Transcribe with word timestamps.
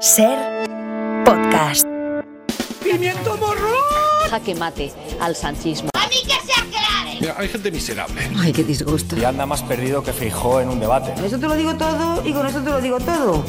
Ser 0.00 0.64
podcast. 1.26 1.86
¡Pimiento 2.82 3.36
morro! 3.36 3.68
Jaque 4.30 4.54
mate 4.54 4.90
al 5.20 5.36
sanchismo. 5.36 5.90
Mira, 7.20 7.34
hay 7.36 7.48
gente 7.48 7.70
miserable. 7.70 8.30
Ay, 8.38 8.50
qué 8.54 8.64
disgusto. 8.64 9.14
Y 9.18 9.24
anda 9.24 9.44
más 9.44 9.62
perdido 9.62 10.02
que 10.02 10.14
Feijó 10.14 10.62
en 10.62 10.70
un 10.70 10.80
debate. 10.80 11.12
Con 11.12 11.24
eso 11.26 11.38
te 11.38 11.46
lo 11.46 11.54
digo 11.54 11.74
todo 11.74 12.26
y 12.26 12.32
con 12.32 12.46
eso 12.46 12.62
te 12.62 12.70
lo 12.70 12.80
digo 12.80 12.98
todo. 12.98 13.44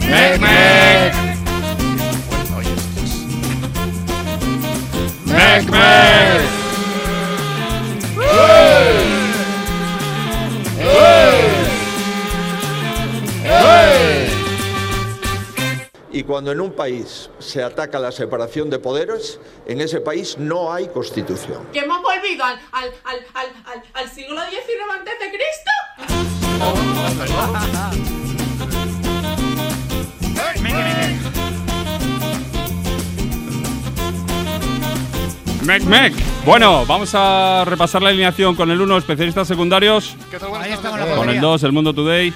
¡Mec, 0.00 0.40
mec! 0.40 1.14
¡Mec, 5.26 5.70
mec! 5.70 6.55
Y 16.16 16.22
cuando 16.22 16.50
en 16.50 16.62
un 16.62 16.72
país 16.72 17.28
se 17.38 17.62
ataca 17.62 17.98
la 17.98 18.10
separación 18.10 18.70
de 18.70 18.78
poderes, 18.78 19.38
en 19.66 19.82
ese 19.82 20.00
país 20.00 20.38
no 20.38 20.72
hay 20.72 20.88
constitución. 20.88 21.66
que 21.74 21.80
hemos 21.80 22.00
volvido 22.00 22.42
al, 22.42 22.58
al, 22.72 22.88
al, 23.04 23.18
al, 23.34 23.46
al, 23.66 23.82
al 23.92 24.10
siglo 24.10 24.40
XIX 24.48 24.98
antes 24.98 25.12
de 25.20 25.28
Cristo. 25.28 26.86
Mec, 35.64 35.82
mec. 35.82 36.12
Bueno, 36.44 36.86
vamos 36.86 37.10
a 37.14 37.64
repasar 37.66 38.00
la 38.00 38.10
alineación 38.10 38.54
con 38.54 38.70
el 38.70 38.80
1, 38.80 38.98
especialistas 38.98 39.48
secundarios. 39.48 40.16
¿Qué 40.30 40.38
tal? 40.38 40.50
Buenas 40.50 40.68
Ahí 40.68 40.72
estamos 40.74 40.98
tardes. 40.98 41.14
la 41.14 41.20
Con 41.20 41.28
el 41.28 41.40
2, 41.40 41.62
El 41.64 41.72
Mundo 41.72 41.92
Today. 41.92 42.32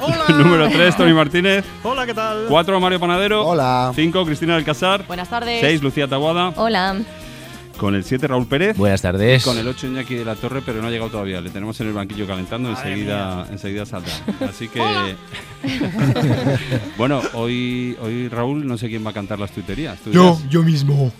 Número 0.28 0.68
3, 0.68 0.96
Tony 0.96 1.12
Martínez. 1.12 1.64
Hola, 1.82 2.06
¿qué 2.06 2.14
tal? 2.14 2.46
4, 2.48 2.80
Mario 2.80 3.00
Panadero. 3.00 3.46
Hola. 3.46 3.92
5, 3.94 4.24
Cristina 4.24 4.54
del 4.54 4.64
Casar. 4.64 5.06
Buenas 5.06 5.28
tardes. 5.28 5.60
6, 5.60 5.82
Lucía 5.82 6.08
Taboada. 6.08 6.52
Hola. 6.56 6.96
Con 7.76 7.94
el 7.94 8.04
7, 8.04 8.26
Raúl 8.28 8.46
Pérez. 8.46 8.76
Buenas 8.76 9.00
tardes. 9.00 9.42
Con 9.42 9.56
el 9.58 9.66
8, 9.66 9.86
Iñaki 9.86 10.14
de 10.14 10.24
la 10.24 10.34
Torre, 10.36 10.60
pero 10.64 10.82
no 10.82 10.88
ha 10.88 10.90
llegado 10.90 11.10
todavía. 11.10 11.40
Le 11.40 11.48
tenemos 11.50 11.80
en 11.80 11.88
el 11.88 11.92
banquillo 11.94 12.26
calentando, 12.26 12.68
enseguida, 12.68 13.46
enseguida 13.50 13.86
saldrá. 13.86 14.12
Así 14.48 14.68
que. 14.68 14.82
bueno, 16.98 17.22
hoy, 17.32 17.96
hoy 18.02 18.28
Raúl, 18.28 18.66
no 18.66 18.76
sé 18.76 18.88
quién 18.88 19.04
va 19.04 19.10
a 19.10 19.14
cantar 19.14 19.38
las 19.38 19.50
tuiterías. 19.52 19.98
¿Tú 20.00 20.10
Yo, 20.10 20.34
dirás? 20.36 20.48
yo 20.50 20.62
mismo. 20.62 21.10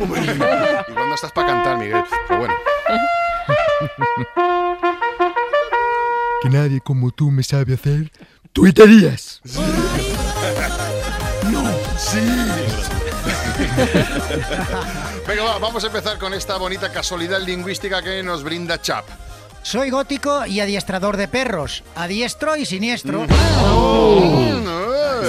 Igual 0.00 1.08
no 1.08 1.14
estás 1.14 1.30
para 1.32 1.48
cantar, 1.48 1.78
Miguel. 1.78 2.02
Pero 2.26 2.40
bueno. 2.40 2.54
Que 6.42 6.48
nadie 6.50 6.80
como 6.80 7.10
tú 7.10 7.30
me 7.30 7.42
sabe 7.42 7.74
hacer 7.74 8.10
tuiterías. 8.52 9.40
no, 11.50 11.62
sí. 11.98 12.20
Venga, 15.26 15.42
va, 15.42 15.58
vamos 15.58 15.84
a 15.84 15.86
empezar 15.88 16.18
con 16.18 16.34
esta 16.34 16.56
bonita 16.56 16.90
casualidad 16.90 17.40
lingüística 17.40 18.02
que 18.02 18.22
nos 18.22 18.42
brinda 18.42 18.80
Chap. 18.80 19.04
Soy 19.62 19.90
gótico 19.90 20.46
y 20.46 20.60
adiestrador 20.60 21.16
de 21.16 21.28
perros. 21.28 21.82
Adiestro 21.94 22.56
y 22.56 22.64
siniestro. 22.64 23.26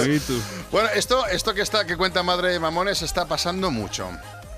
Uy, 0.05 0.19
tú. 0.25 0.41
Bueno, 0.71 0.89
esto, 0.95 1.27
esto 1.27 1.53
que 1.53 1.61
está 1.61 1.85
que 1.85 1.97
cuenta 1.97 2.23
Madre 2.23 2.53
de 2.53 2.59
Mamones 2.59 3.01
está 3.01 3.25
pasando 3.25 3.71
mucho. 3.71 4.09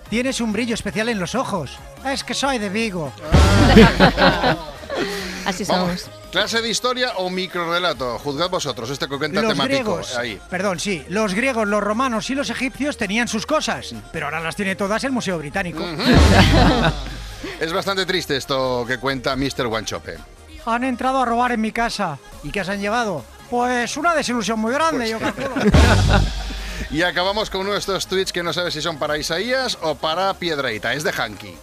Tienes 0.09 0.41
un 0.41 0.51
brillo 0.51 0.75
especial 0.75 1.09
en 1.09 1.19
los 1.19 1.35
ojos. 1.35 1.79
Es 2.05 2.23
que 2.23 2.33
soy 2.33 2.57
de 2.59 2.69
Vigo. 2.69 3.13
Así 5.45 5.63
Vamos. 5.63 6.09
¿Clase 6.31 6.61
de 6.61 6.69
historia 6.69 7.13
o 7.17 7.29
microrelato? 7.29 8.17
Juzgad 8.19 8.49
vosotros, 8.49 8.89
este 8.89 9.07
que 9.07 9.17
cuenta 9.17 9.41
Los 9.41 9.51
temático. 9.51 9.95
griegos. 9.95 10.15
Ahí. 10.15 10.39
Perdón, 10.49 10.79
sí. 10.79 11.03
Los 11.09 11.33
griegos, 11.33 11.67
los 11.67 11.83
romanos 11.83 12.29
y 12.29 12.35
los 12.35 12.49
egipcios 12.49 12.95
tenían 12.97 13.27
sus 13.27 13.45
cosas. 13.45 13.93
Pero 14.13 14.27
ahora 14.27 14.39
las 14.39 14.55
tiene 14.55 14.75
todas 14.75 15.03
el 15.03 15.11
Museo 15.11 15.37
Británico. 15.37 15.83
Es 17.59 17.73
bastante 17.73 18.05
triste 18.05 18.37
esto 18.37 18.85
que 18.87 18.97
cuenta 18.99 19.35
Mr. 19.35 19.67
Guanchope. 19.67 20.17
Han 20.65 20.83
entrado 20.83 21.21
a 21.21 21.25
robar 21.25 21.51
en 21.51 21.61
mi 21.61 21.71
casa. 21.71 22.17
¿Y 22.43 22.51
qué 22.51 22.63
se 22.63 22.71
han 22.71 22.79
llevado? 22.81 23.23
Pues 23.49 23.97
una 23.97 24.13
desilusión 24.15 24.59
muy 24.59 24.73
grande, 24.73 25.09
yo 25.09 25.19
calculo. 25.19 25.49
Y 26.89 27.03
acabamos 27.03 27.49
con 27.49 27.61
uno 27.61 27.71
de 27.71 27.79
estos 27.79 28.05
tweets 28.07 28.33
que 28.33 28.43
no 28.43 28.51
sabes 28.51 28.73
si 28.73 28.81
son 28.81 28.97
para 28.97 29.17
Isaías 29.17 29.77
o 29.81 29.95
para 29.95 30.33
Piedraíta. 30.33 30.93
Es 30.93 31.03
de 31.03 31.11
Hanky. 31.11 31.55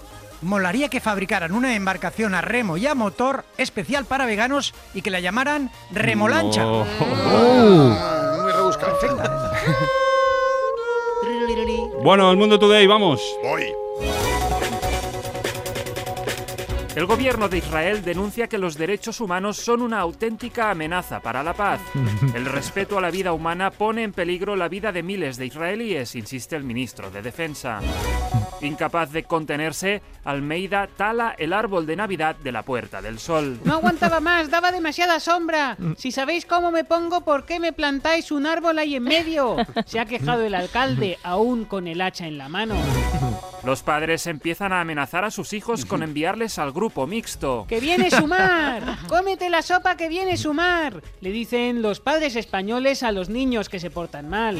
Molaría 0.43 0.88
que 0.88 1.00
fabricaran 1.00 1.53
una 1.53 1.75
embarcación 1.75 2.34
a 2.34 2.41
remo 2.41 2.76
y 2.76 2.87
a 2.87 2.94
motor 2.94 3.44
especial 3.56 4.04
para 4.04 4.26
veganos 4.26 4.75
y 4.94 5.03
que 5.03 5.10
la 5.10 5.21
llamaran 5.21 5.71
Remolancha. 5.91 6.62
No. 6.62 6.87
Ah, 7.00 8.38
muy 8.43 8.53
rebuscado. 8.53 8.99
Bueno, 12.03 12.31
el 12.31 12.37
Mundo 12.37 12.59
Today, 12.59 12.87
vamos. 12.87 13.21
Voy. 13.43 13.65
El 16.94 17.06
gobierno 17.06 17.49
de 17.49 17.59
Israel 17.59 18.05
denuncia 18.05 18.49
que 18.49 18.59
los 18.59 18.76
derechos 18.76 19.20
humanos 19.20 19.56
son 19.56 19.82
una 19.82 20.00
auténtica 20.00 20.70
amenaza 20.70 21.20
para 21.20 21.44
la 21.44 21.55
paz. 21.55 21.81
El 22.34 22.44
respeto 22.44 22.99
a 22.99 23.00
la 23.00 23.12
vida 23.12 23.32
humana 23.32 23.70
pone 23.70 24.03
en 24.03 24.12
peligro 24.12 24.56
la 24.56 24.69
vida 24.69 24.91
de 24.91 25.05
miles 25.05 25.37
de 25.37 25.47
israelíes, 25.47 26.16
insiste 26.16 26.56
el 26.56 26.65
ministro 26.65 27.09
de 27.10 27.22
Defensa. 27.22 27.81
Incapaz 28.61 29.13
de 29.13 29.25
contenerse, 29.25 30.03
Almeida 30.25 30.89
tala 30.97 31.35
el 31.39 31.53
árbol 31.53 31.87
de 31.87 31.97
Navidad 31.97 32.37
de 32.37 32.53
la 32.53 32.63
Puerta 32.63 33.01
del 33.01 33.19
Sol. 33.19 33.61
No 33.65 33.75
aguantaba 33.75 34.21
más, 34.21 34.51
daba 34.51 34.73
demasiada 34.73 35.21
sombra. 35.21 35.77
Si 35.97 36.13
sabéis 36.13 36.45
cómo 36.45 36.71
me 36.71 36.85
pongo, 36.85 37.23
¿por 37.23 37.45
qué 37.47 37.61
me 37.61 37.73
plantáis 37.73 38.31
un 38.31 38.47
árbol 38.47 38.79
ahí 38.79 38.97
en 38.97 39.05
medio? 39.05 39.57
Se 39.87 40.01
ha 40.01 40.07
quejado 40.07 40.43
el 40.43 40.55
alcalde, 40.55 41.19
aún 41.23 41.65
con 41.65 41.87
el 41.87 42.01
hacha 42.01 42.27
en 42.27 42.39
la 42.39 42.49
mano. 42.49 42.75
Los 43.65 43.83
padres 43.83 44.27
empiezan 44.27 44.73
a 44.73 44.81
amenazar 44.81 45.25
a 45.25 45.31
sus 45.31 45.53
hijos 45.53 45.85
con 45.85 46.03
enviarles 46.03 46.59
al 46.59 46.73
grupo 46.73 47.07
mixto. 47.07 47.67
¡Que 47.69 47.81
viene 47.81 48.11
Sumar! 48.11 48.99
¡Cómete 49.09 49.51
la 49.51 49.63
sopa 49.63 49.97
que 49.97 50.09
viene 50.09 50.37
Sumar! 50.37 51.03
Le 51.21 51.31
dicen 51.31 51.83
los 51.83 52.01
padres 52.01 52.37
españoles 52.37 53.03
a 53.03 53.13
los 53.13 53.29
niños 53.29 53.69
que 53.69 53.81
se 53.81 53.91
portan 53.91 54.29
mal. 54.29 54.59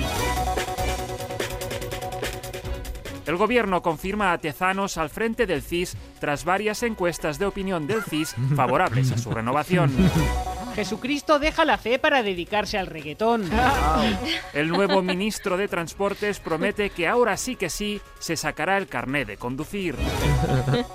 El 3.29 3.37
gobierno 3.37 3.83
confirma 3.83 4.33
a 4.33 4.39
Tezanos 4.39 4.97
al 4.97 5.11
frente 5.11 5.45
del 5.45 5.61
CIS 5.61 5.99
tras 6.19 6.47
varias 6.47 6.83
encuestas 6.83 7.39
de 7.39 7.45
opinión 7.45 7.87
del 7.87 8.03
CIS 8.03 8.35
favorables 8.57 9.13
a 9.13 9.19
su 9.19 9.31
renovación. 9.31 9.93
Jesucristo 10.75 11.41
deja 11.41 11.65
la 11.65 11.77
fe 11.77 11.99
para 11.99 12.23
dedicarse 12.23 12.79
al 12.79 12.87
reggaetón. 12.87 13.51
El 14.55 14.69
nuevo 14.69 15.03
ministro 15.03 15.57
de 15.57 15.67
Transportes 15.67 16.39
promete 16.39 16.91
que 16.91 17.09
ahora 17.09 17.37
sí 17.37 17.57
que 17.57 17.69
sí 17.69 18.01
se 18.21 18.37
sacará 18.37 18.79
el 18.79 18.87
carné 18.87 19.25
de 19.25 19.37
conducir. 19.37 19.97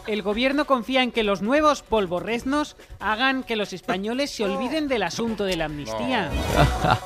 El 0.07 0.21
gobierno 0.21 0.63
confía 0.63 1.03
en 1.03 1.11
que 1.11 1.23
los 1.23 1.41
nuevos 1.41 1.81
polvorreznos 1.81 2.77
hagan 3.01 3.43
que 3.43 3.57
los 3.57 3.73
españoles 3.73 4.31
se 4.31 4.45
olviden 4.45 4.87
del 4.87 5.03
asunto 5.03 5.43
de 5.43 5.57
la 5.57 5.65
amnistía. 5.65 6.31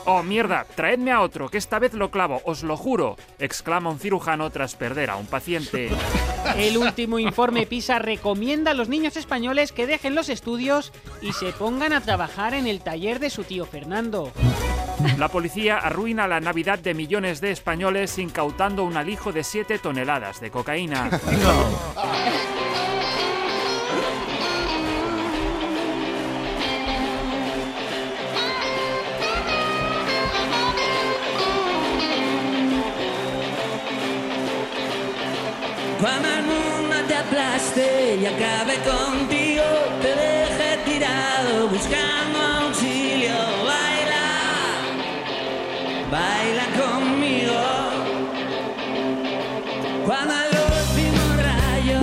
¡Oh, 0.05 0.21
mierda! 0.21 0.65
Traedme 0.75 1.11
a 1.11 1.21
otro, 1.21 1.49
que 1.49 1.57
esta 1.57 1.79
vez 1.79 1.95
lo 1.95 2.11
clavo, 2.11 2.41
os 2.45 2.61
lo 2.61 2.77
juro, 2.77 3.17
exclama 3.39 3.89
un 3.89 3.97
cirujano 3.97 4.51
tras 4.51 4.75
perder 4.75 5.09
a 5.09 5.16
un 5.17 5.25
paciente. 5.27 5.89
El 6.57 6.77
último 6.77 7.19
informe 7.19 7.65
PISA 7.65 7.99
recomienda 7.99 8.71
a 8.71 8.73
los 8.73 8.89
niños 8.89 9.17
españoles 9.17 9.71
que 9.71 9.87
dejen 9.87 10.15
los 10.15 10.29
estudios 10.29 10.91
y 11.21 11.33
se 11.33 11.51
pongan 11.51 11.93
a 11.93 12.01
trabajar 12.01 12.53
en 12.53 12.67
el 12.67 12.81
taller 12.81 13.19
de 13.19 13.29
su 13.29 13.43
tío 13.43 13.65
Fernando. 13.65 14.31
La 15.17 15.27
policía 15.27 15.77
arruina 15.77 16.27
la 16.27 16.39
Navidad 16.39 16.79
de 16.79 16.93
millones 16.93 17.41
de 17.41 17.51
españoles 17.51 18.17
incautando 18.17 18.83
un 18.83 18.97
alijo 18.97 19.31
de 19.31 19.43
7 19.43 19.79
toneladas 19.79 20.39
de 20.39 20.51
cocaína. 20.51 21.09
Cuando 35.99 36.27
el 36.27 36.43
mundo 36.43 36.95
te 37.07 37.15
aplaste 37.15 38.17
y 38.21 38.25
acabe 38.27 38.75
contigo, 38.85 39.36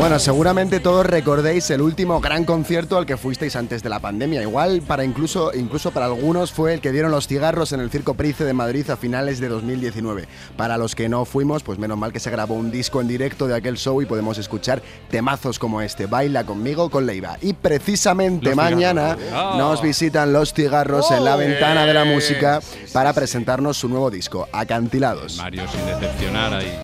Bueno, 0.04 0.18
seguramente 0.18 0.80
todos 0.80 1.06
recordéis 1.06 1.70
el 1.70 1.80
último 1.80 2.20
gran 2.20 2.44
concierto 2.44 2.98
al 2.98 3.06
que 3.06 3.16
fuisteis 3.16 3.56
antes 3.56 3.82
de 3.82 3.88
la 3.88 4.00
pandemia. 4.00 4.42
Igual 4.42 4.82
para 4.82 5.02
incluso, 5.02 5.50
incluso 5.54 5.92
para 5.92 6.04
algunos 6.04 6.52
fue 6.52 6.74
el 6.74 6.82
que 6.82 6.92
dieron 6.92 7.10
los 7.10 7.26
cigarros 7.26 7.72
en 7.72 7.80
el 7.80 7.88
Circo 7.88 8.12
Price 8.12 8.44
de 8.44 8.52
Madrid 8.52 8.90
a 8.90 8.98
finales 8.98 9.40
de 9.40 9.48
2019. 9.48 10.28
Para 10.58 10.76
los 10.76 10.94
que 10.94 11.08
no 11.08 11.24
fuimos, 11.24 11.62
pues 11.62 11.78
menos 11.78 11.96
mal 11.96 12.12
que 12.12 12.20
se 12.20 12.30
grabó 12.30 12.52
un 12.52 12.70
disco 12.70 13.00
en 13.00 13.08
directo 13.08 13.46
de 13.46 13.54
aquel 13.54 13.78
show 13.78 14.02
y 14.02 14.04
podemos 14.04 14.36
escuchar 14.36 14.82
temazos 15.08 15.58
como 15.58 15.80
este, 15.80 16.04
Baila 16.04 16.44
conmigo 16.44 16.90
con 16.90 17.06
Leiva. 17.06 17.38
Y 17.40 17.54
precisamente 17.54 18.48
Los 18.48 18.56
mañana 18.56 19.16
cigarros. 19.16 19.56
nos 19.56 19.80
visitan 19.80 20.34
los 20.34 20.52
cigarros 20.52 21.10
en 21.12 21.24
la 21.24 21.36
ventana 21.36 21.86
de 21.86 21.94
la 21.94 22.04
música 22.04 22.60
para 22.92 23.14
presentarnos 23.14 23.78
su 23.78 23.88
nuevo 23.88 24.10
disco, 24.10 24.48
Acantilados. 24.52 25.38
Mario 25.38 25.62
sin 25.66 25.86
decepcionar 25.86 26.52
ahí. 26.52 26.83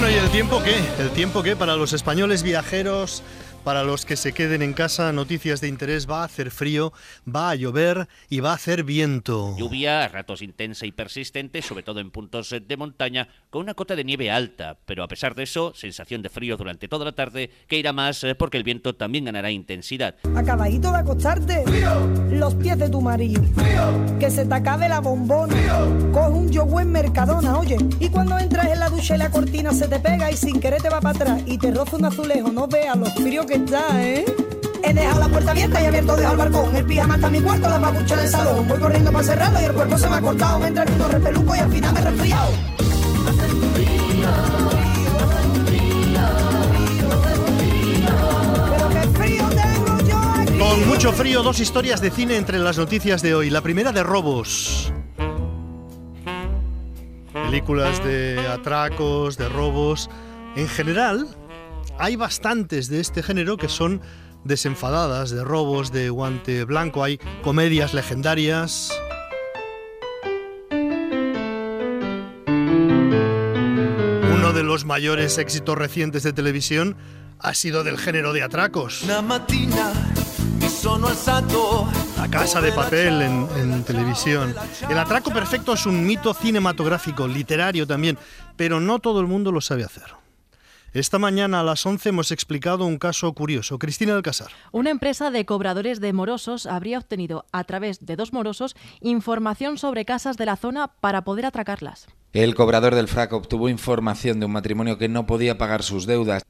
Bueno, 0.00 0.14
¿y 0.14 0.16
el 0.16 0.30
tiempo 0.30 0.62
qué? 0.62 0.76
¿El 1.02 1.10
tiempo 1.10 1.42
qué? 1.42 1.56
Para 1.56 1.74
los 1.74 1.92
españoles 1.92 2.44
viajeros, 2.44 3.24
para 3.64 3.84
los 3.84 4.04
que 4.04 4.16
se 4.16 4.32
queden 4.32 4.62
en 4.62 4.72
casa, 4.72 5.12
noticias 5.12 5.60
de 5.60 5.68
interés, 5.68 6.08
va 6.08 6.22
a 6.22 6.24
hacer 6.24 6.50
frío, 6.50 6.92
va 7.26 7.50
a 7.50 7.54
llover 7.54 8.08
y 8.28 8.40
va 8.40 8.52
a 8.52 8.54
hacer 8.54 8.84
viento. 8.84 9.54
Lluvia 9.58 10.04
a 10.04 10.08
ratos 10.08 10.42
intensa 10.42 10.86
y 10.86 10.92
persistente, 10.92 11.62
sobre 11.62 11.82
todo 11.82 12.00
en 12.00 12.10
puntos 12.10 12.54
de 12.66 12.76
montaña, 12.76 13.28
con 13.50 13.62
una 13.62 13.74
cota 13.74 13.96
de 13.96 14.04
nieve 14.04 14.30
alta, 14.30 14.78
pero 14.86 15.02
a 15.02 15.08
pesar 15.08 15.34
de 15.34 15.44
eso, 15.44 15.72
sensación 15.74 16.22
de 16.22 16.28
frío 16.28 16.56
durante 16.56 16.88
toda 16.88 17.04
la 17.04 17.12
tarde, 17.12 17.50
que 17.66 17.78
irá 17.78 17.92
más 17.92 18.24
eh, 18.24 18.34
porque 18.34 18.56
el 18.56 18.64
viento 18.64 18.94
también 18.94 19.24
ganará 19.24 19.50
intensidad. 19.50 20.14
Acabadito 20.36 20.92
de 20.92 20.98
acostarte. 20.98 21.64
Los 22.30 22.54
pies 22.54 22.78
de 22.78 22.88
tu 22.88 23.00
marido. 23.00 23.42
Que 24.18 24.30
se 24.30 24.44
te 24.44 24.54
acabe 24.54 24.88
la 24.88 25.00
bombona. 25.00 25.54
Coge 26.12 26.30
un 26.30 26.50
yogur 26.50 26.82
en 26.82 26.92
Mercadona, 26.92 27.58
oye. 27.58 27.76
Y 28.00 28.08
cuando 28.08 28.38
entras 28.38 28.66
en 28.66 28.80
la 28.80 28.88
ducha 28.88 29.16
y 29.16 29.18
la 29.18 29.30
cortina 29.30 29.72
se 29.72 29.88
te 29.88 29.98
pega 29.98 30.30
y 30.30 30.36
sin 30.36 30.60
querer 30.60 30.82
te 30.82 30.88
va 30.88 31.00
para 31.00 31.16
atrás 31.16 31.42
y 31.46 31.58
te 31.58 31.70
roza 31.70 31.96
un 31.96 32.04
azulejo, 32.04 32.50
no 32.52 32.66
veas 32.66 32.96
lo 32.96 33.06
frío 33.06 33.46
que 33.48 33.54
está, 33.54 34.04
¿eh? 34.04 34.24
He 34.84 34.92
dejado 34.92 35.20
la 35.20 35.28
puerta 35.28 35.50
abierta 35.52 35.82
y 35.82 35.86
abierto 35.86 36.16
dejo 36.16 36.32
el 36.32 36.38
balcón. 36.38 36.76
El 36.76 36.84
pijama 36.84 37.14
está 37.14 37.26
en 37.28 37.32
mi 37.32 37.40
cuarto, 37.40 37.68
la 37.68 37.80
papucha 37.80 38.14
en 38.14 38.20
el 38.20 38.28
salón. 38.28 38.68
Voy 38.68 38.78
corriendo 38.78 39.10
para 39.10 39.24
cerrarlo 39.24 39.60
y 39.60 39.64
el 39.64 39.72
cuerpo 39.72 39.98
se 39.98 40.08
me 40.08 40.16
ha 40.16 40.20
cortado. 40.20 40.58
Me 40.58 40.68
entra 40.68 40.82
el 40.84 40.90
mundo 40.90 41.08
repeluco 41.08 41.56
y 41.56 41.58
al 41.58 41.72
final 41.72 41.94
me 41.94 42.00
he 42.00 42.04
resfriado. 42.04 42.52
Con 50.58 50.88
mucho 50.88 51.12
frío, 51.12 51.42
dos 51.42 51.60
historias 51.60 52.00
de 52.02 52.10
cine 52.10 52.36
entre 52.36 52.58
las 52.58 52.76
noticias 52.76 53.22
de 53.22 53.34
hoy. 53.34 53.48
La 53.48 53.62
primera 53.62 53.92
de 53.92 54.02
robos. 54.02 54.92
Películas 57.32 58.04
de 58.04 58.46
atracos, 58.46 59.38
de 59.38 59.48
robos. 59.48 60.10
En 60.56 60.68
general, 60.68 61.28
hay 61.98 62.16
bastantes 62.16 62.88
de 62.88 63.00
este 63.00 63.22
género 63.22 63.56
que 63.56 63.68
son 63.68 64.00
desenfadadas, 64.44 65.30
de 65.30 65.44
robos, 65.44 65.92
de 65.92 66.10
guante 66.10 66.64
blanco. 66.64 67.02
Hay 67.02 67.18
comedias 67.42 67.92
legendarias. 67.92 68.92
Uno 74.32 74.52
de 74.52 74.62
los 74.62 74.84
mayores 74.84 75.38
éxitos 75.38 75.76
recientes 75.76 76.22
de 76.22 76.32
televisión 76.32 76.96
ha 77.40 77.54
sido 77.54 77.84
del 77.84 77.98
género 77.98 78.32
de 78.32 78.42
atracos. 78.42 79.04
La 82.16 82.28
casa 82.30 82.60
de 82.60 82.72
papel 82.72 83.22
en, 83.22 83.48
en 83.56 83.84
televisión. 83.84 84.54
El 84.88 84.98
atraco 84.98 85.32
perfecto 85.32 85.72
es 85.72 85.86
un 85.86 86.06
mito 86.06 86.32
cinematográfico, 86.34 87.26
literario 87.26 87.86
también, 87.86 88.18
pero 88.56 88.80
no 88.80 88.98
todo 88.98 89.20
el 89.20 89.26
mundo 89.26 89.50
lo 89.52 89.60
sabe 89.60 89.84
hacer. 89.84 90.17
Esta 90.94 91.18
mañana 91.18 91.60
a 91.60 91.62
las 91.62 91.84
11 91.84 92.08
hemos 92.08 92.32
explicado 92.32 92.86
un 92.86 92.96
caso 92.96 93.30
curioso. 93.34 93.78
Cristina 93.78 94.14
del 94.14 94.22
Casar. 94.22 94.48
Una 94.72 94.88
empresa 94.88 95.30
de 95.30 95.44
cobradores 95.44 96.00
de 96.00 96.14
morosos 96.14 96.64
habría 96.64 96.96
obtenido, 96.96 97.44
a 97.52 97.64
través 97.64 98.06
de 98.06 98.16
dos 98.16 98.32
morosos, 98.32 98.74
información 99.02 99.76
sobre 99.76 100.06
casas 100.06 100.38
de 100.38 100.46
la 100.46 100.56
zona 100.56 100.88
para 100.88 101.24
poder 101.24 101.44
atracarlas. 101.44 102.06
El 102.32 102.54
cobrador 102.54 102.94
del 102.94 103.06
frac 103.06 103.34
obtuvo 103.34 103.68
información 103.68 104.40
de 104.40 104.46
un 104.46 104.52
matrimonio 104.52 104.96
que 104.96 105.10
no 105.10 105.26
podía 105.26 105.58
pagar 105.58 105.82
sus 105.82 106.06
deudas. 106.06 106.42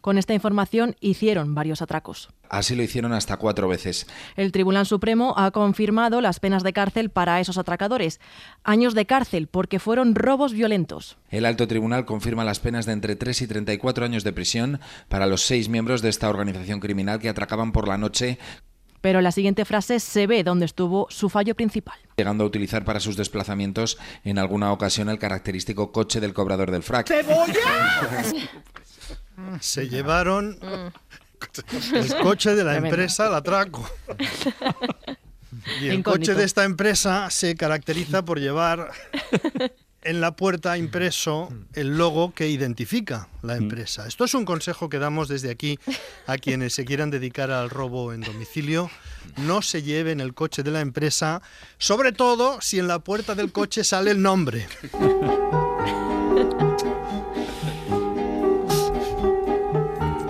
Con 0.00 0.18
esta 0.18 0.34
información 0.34 0.96
hicieron 1.00 1.54
varios 1.54 1.82
atracos. 1.82 2.28
Así 2.48 2.76
lo 2.76 2.82
hicieron 2.82 3.12
hasta 3.12 3.36
cuatro 3.36 3.66
veces. 3.68 4.06
El 4.36 4.52
Tribunal 4.52 4.86
Supremo 4.86 5.34
ha 5.36 5.50
confirmado 5.50 6.20
las 6.20 6.38
penas 6.40 6.62
de 6.62 6.72
cárcel 6.72 7.10
para 7.10 7.40
esos 7.40 7.58
atracadores. 7.58 8.20
Años 8.62 8.94
de 8.94 9.06
cárcel 9.06 9.48
porque 9.48 9.78
fueron 9.80 10.14
robos 10.14 10.52
violentos. 10.52 11.16
El 11.28 11.44
alto 11.44 11.66
tribunal 11.66 12.04
confirma 12.04 12.44
las 12.44 12.60
penas 12.60 12.86
de 12.86 12.92
entre 12.92 13.16
3 13.16 13.42
y 13.42 13.46
34 13.48 14.04
años 14.04 14.22
de 14.24 14.32
prisión 14.32 14.80
para 15.08 15.26
los 15.26 15.42
seis 15.42 15.68
miembros 15.68 16.02
de 16.02 16.08
esta 16.08 16.28
organización 16.28 16.80
criminal 16.80 17.18
que 17.18 17.28
atracaban 17.28 17.72
por 17.72 17.88
la 17.88 17.98
noche, 17.98 18.38
Pero 19.00 19.18
en 19.18 19.24
la 19.24 19.32
siguiente 19.32 19.64
frase 19.64 20.00
se 20.00 20.26
ve 20.26 20.42
dónde 20.42 20.64
estuvo 20.66 21.06
su 21.10 21.28
fallo 21.28 21.54
principal. 21.54 21.98
llegando 22.16 22.44
a 22.44 22.46
utilizar 22.46 22.84
para 22.84 22.98
sus 23.00 23.16
desplazamientos 23.16 23.98
en 24.24 24.38
alguna 24.38 24.72
ocasión 24.72 25.08
el 25.08 25.18
característico 25.18 25.92
coche 25.92 26.18
del 26.20 26.32
cobrador 26.32 26.70
del 26.70 26.82
frac. 26.82 27.08
Se 29.60 29.88
llevaron 29.88 30.58
el 31.92 32.16
coche 32.22 32.54
de 32.54 32.64
la 32.64 32.76
empresa 32.76 33.26
al 33.26 33.34
atraco. 33.34 33.88
Y 35.80 35.88
el 35.88 36.02
coche 36.02 36.34
de 36.34 36.44
esta 36.44 36.64
empresa 36.64 37.30
se 37.30 37.54
caracteriza 37.56 38.24
por 38.24 38.38
llevar 38.38 38.90
en 40.02 40.20
la 40.20 40.36
puerta 40.36 40.78
impreso 40.78 41.48
el 41.72 41.98
logo 41.98 42.32
que 42.32 42.48
identifica 42.48 43.28
la 43.42 43.56
empresa. 43.56 44.06
Esto 44.06 44.24
es 44.24 44.34
un 44.34 44.44
consejo 44.44 44.88
que 44.88 45.00
damos 45.00 45.28
desde 45.28 45.50
aquí 45.50 45.78
a 46.26 46.38
quienes 46.38 46.74
se 46.74 46.84
quieran 46.84 47.10
dedicar 47.10 47.50
al 47.50 47.70
robo 47.70 48.12
en 48.12 48.20
domicilio. 48.20 48.88
No 49.38 49.62
se 49.62 49.82
lleven 49.82 50.20
el 50.20 50.34
coche 50.34 50.62
de 50.62 50.70
la 50.70 50.80
empresa, 50.80 51.42
sobre 51.78 52.12
todo 52.12 52.60
si 52.60 52.78
en 52.78 52.86
la 52.86 53.00
puerta 53.00 53.34
del 53.34 53.50
coche 53.50 53.82
sale 53.82 54.12
el 54.12 54.22
nombre. 54.22 54.68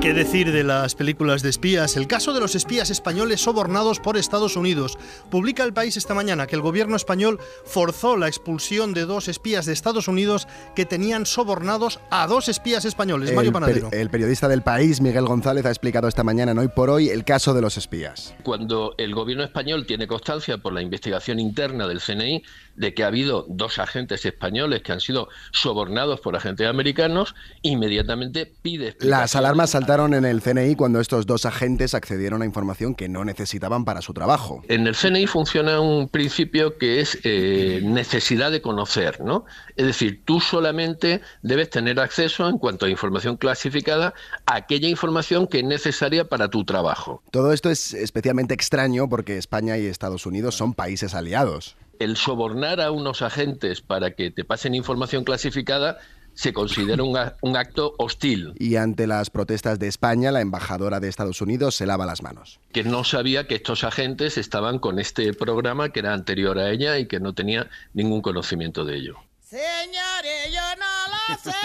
¿Qué 0.06 0.14
decir 0.14 0.52
de 0.52 0.62
las 0.62 0.94
películas 0.94 1.42
de 1.42 1.48
espías? 1.48 1.96
El 1.96 2.06
caso 2.06 2.32
de 2.32 2.38
los 2.38 2.54
espías 2.54 2.90
españoles 2.90 3.40
sobornados 3.40 3.98
por 3.98 4.16
Estados 4.16 4.54
Unidos. 4.54 4.96
Publica 5.32 5.64
el 5.64 5.72
país 5.72 5.96
esta 5.96 6.14
mañana 6.14 6.46
que 6.46 6.54
el 6.54 6.62
gobierno 6.62 6.94
español 6.94 7.40
forzó 7.64 8.16
la 8.16 8.28
expulsión 8.28 8.94
de 8.94 9.04
dos 9.04 9.26
espías 9.26 9.66
de 9.66 9.72
Estados 9.72 10.06
Unidos 10.06 10.46
que 10.76 10.84
tenían 10.84 11.26
sobornados 11.26 11.98
a 12.08 12.28
dos 12.28 12.48
espías 12.48 12.84
españoles. 12.84 13.34
Mario 13.34 13.48
El, 13.48 13.52
Panadero. 13.52 13.88
el 13.90 14.08
periodista 14.08 14.46
del 14.46 14.62
país, 14.62 15.00
Miguel 15.00 15.26
González, 15.26 15.66
ha 15.66 15.70
explicado 15.70 16.06
esta 16.06 16.22
mañana 16.22 16.52
en 16.52 16.58
Hoy 16.58 16.68
por 16.68 16.88
Hoy 16.88 17.08
el 17.08 17.24
caso 17.24 17.52
de 17.52 17.62
los 17.62 17.76
espías. 17.76 18.32
Cuando 18.44 18.94
el 18.98 19.12
gobierno 19.12 19.42
español 19.42 19.86
tiene 19.86 20.06
constancia 20.06 20.58
por 20.58 20.72
la 20.72 20.82
investigación 20.82 21.40
interna 21.40 21.88
del 21.88 22.00
CNI 22.00 22.44
de 22.76 22.94
que 22.94 23.04
ha 23.04 23.08
habido 23.08 23.46
dos 23.48 23.78
agentes 23.78 24.24
españoles 24.24 24.82
que 24.82 24.92
han 24.92 25.00
sido 25.00 25.28
sobornados 25.52 26.20
por 26.20 26.36
agentes 26.36 26.66
americanos, 26.66 27.34
inmediatamente 27.62 28.52
pide 28.62 28.96
Las 29.00 29.34
alarmas 29.36 29.70
saltaron 29.70 30.14
en 30.14 30.24
el 30.24 30.42
CNI 30.42 30.76
cuando 30.76 31.00
estos 31.00 31.26
dos 31.26 31.46
agentes 31.46 31.94
accedieron 31.94 32.42
a 32.42 32.44
información 32.44 32.94
que 32.94 33.08
no 33.08 33.24
necesitaban 33.24 33.84
para 33.84 34.02
su 34.02 34.12
trabajo. 34.12 34.62
En 34.68 34.86
el 34.86 34.94
CNI 34.94 35.26
funciona 35.26 35.80
un 35.80 36.08
principio 36.08 36.78
que 36.78 37.00
es 37.00 37.18
eh, 37.24 37.80
necesidad 37.82 38.50
de 38.50 38.62
conocer, 38.62 39.20
¿no? 39.20 39.44
Es 39.76 39.86
decir, 39.86 40.22
tú 40.24 40.40
solamente 40.40 41.20
debes 41.42 41.70
tener 41.70 42.00
acceso 42.00 42.48
en 42.48 42.58
cuanto 42.58 42.86
a 42.86 42.90
información 42.90 43.36
clasificada 43.36 44.14
a 44.46 44.56
aquella 44.56 44.88
información 44.88 45.46
que 45.46 45.58
es 45.58 45.64
necesaria 45.64 46.28
para 46.28 46.48
tu 46.48 46.64
trabajo. 46.64 47.22
Todo 47.30 47.52
esto 47.52 47.70
es 47.70 47.94
especialmente 47.94 48.54
extraño 48.54 49.08
porque 49.08 49.38
España 49.38 49.78
y 49.78 49.86
Estados 49.86 50.26
Unidos 50.26 50.54
son 50.54 50.74
países 50.74 51.14
aliados. 51.14 51.76
El 52.00 52.16
sobornar 52.16 52.80
a 52.80 52.90
unos 52.90 53.22
agentes 53.22 53.80
para 53.80 54.10
que 54.12 54.30
te 54.30 54.44
pasen 54.44 54.74
información 54.74 55.24
clasificada 55.24 55.98
se 56.34 56.52
considera 56.52 57.02
un, 57.02 57.18
un 57.40 57.56
acto 57.56 57.94
hostil, 57.98 58.52
Y 58.58 58.76
ante 58.76 59.06
las 59.06 59.30
protestas 59.30 59.78
de 59.78 59.88
España, 59.88 60.30
la 60.30 60.42
embajadora 60.42 61.00
de 61.00 61.08
Estados 61.08 61.40
Unidos 61.40 61.74
se 61.76 61.86
lava 61.86 62.04
las 62.04 62.22
manos. 62.22 62.60
que 62.72 62.84
no 62.84 63.04
sabía 63.04 63.46
que 63.46 63.54
estos 63.54 63.84
agentes 63.84 64.36
estaban 64.36 64.78
con 64.78 64.98
este 64.98 65.32
programa 65.32 65.88
que 65.88 66.00
era 66.00 66.12
anterior 66.12 66.58
a 66.58 66.70
ella 66.70 66.98
y 66.98 67.06
que 67.06 67.20
no 67.20 67.32
tenía 67.32 67.70
ningún 67.94 68.20
conocimiento 68.20 68.84
de 68.84 68.96
ello. 68.96 69.16
Señores, 69.48 70.52
yo 70.52 70.60
no 70.78 70.84
lo 71.08 71.34
lo 71.34 71.38
sé, 71.40 71.56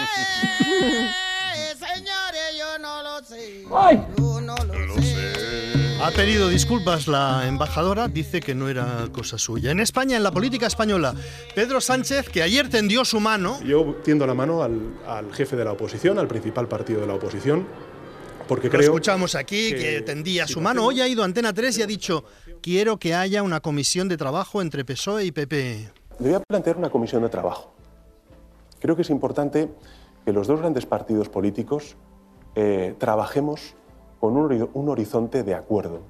señores, 1.76 2.58
yo 2.58 2.78
no 2.78 3.02
lo 3.02 3.22
sé. 3.24 3.64
Yo 4.16 4.40
no 4.40 4.54
lo 4.56 4.94
sé. 4.94 5.11
Ha 6.02 6.10
pedido 6.10 6.48
disculpas 6.48 7.06
la 7.06 7.46
embajadora, 7.46 8.08
dice 8.08 8.40
que 8.40 8.56
no 8.56 8.68
era 8.68 9.06
cosa 9.12 9.38
suya. 9.38 9.70
En 9.70 9.78
España, 9.78 10.16
en 10.16 10.24
la 10.24 10.32
política 10.32 10.66
española, 10.66 11.14
Pedro 11.54 11.80
Sánchez, 11.80 12.28
que 12.28 12.42
ayer 12.42 12.68
tendió 12.68 13.04
su 13.04 13.20
mano, 13.20 13.60
Yo 13.62 13.94
tiendo 14.02 14.26
la 14.26 14.34
mano 14.34 14.64
al, 14.64 14.80
al 15.06 15.32
jefe 15.32 15.54
de 15.54 15.64
la 15.64 15.70
oposición, 15.70 16.18
al 16.18 16.26
principal 16.26 16.66
partido 16.66 17.02
de 17.02 17.06
la 17.06 17.14
oposición, 17.14 17.68
porque 18.48 18.66
lo 18.66 18.72
creo 18.72 18.82
escuchamos 18.82 19.36
aquí, 19.36 19.70
que, 19.70 20.02
tendía 20.02 20.48
su 20.48 20.60
mano. 20.60 20.84
Hoy 20.84 21.00
ha 21.00 21.06
ido 21.06 21.22
a 21.22 21.24
Antena 21.24 21.52
3 21.52 21.78
y 21.78 21.82
ha 21.82 21.86
dicho, 21.86 22.24
quiero 22.60 22.98
que 22.98 23.14
haya 23.14 23.44
una 23.44 23.60
comisión 23.60 24.08
de 24.08 24.16
trabajo 24.16 24.60
entre 24.60 24.84
PSOE 24.84 25.26
y 25.26 25.30
PP. 25.30 25.92
Le 26.18 26.28
voy 26.28 26.34
a 26.34 26.40
plantear 26.40 26.78
una 26.78 26.90
comisión 26.90 27.22
de 27.22 27.28
trabajo. 27.28 27.72
Creo 28.80 28.96
que 28.96 29.02
es 29.02 29.10
importante 29.10 29.70
que 30.24 30.32
los 30.32 30.48
dos 30.48 30.58
grandes 30.58 30.84
partidos 30.84 31.28
políticos 31.28 31.96
eh, 32.56 32.96
trabajemos 32.98 33.76
con 34.22 34.36
un, 34.36 34.48
hori- 34.48 34.70
un 34.72 34.88
horizonte 34.88 35.42
de 35.42 35.52
acuerdo. 35.52 36.00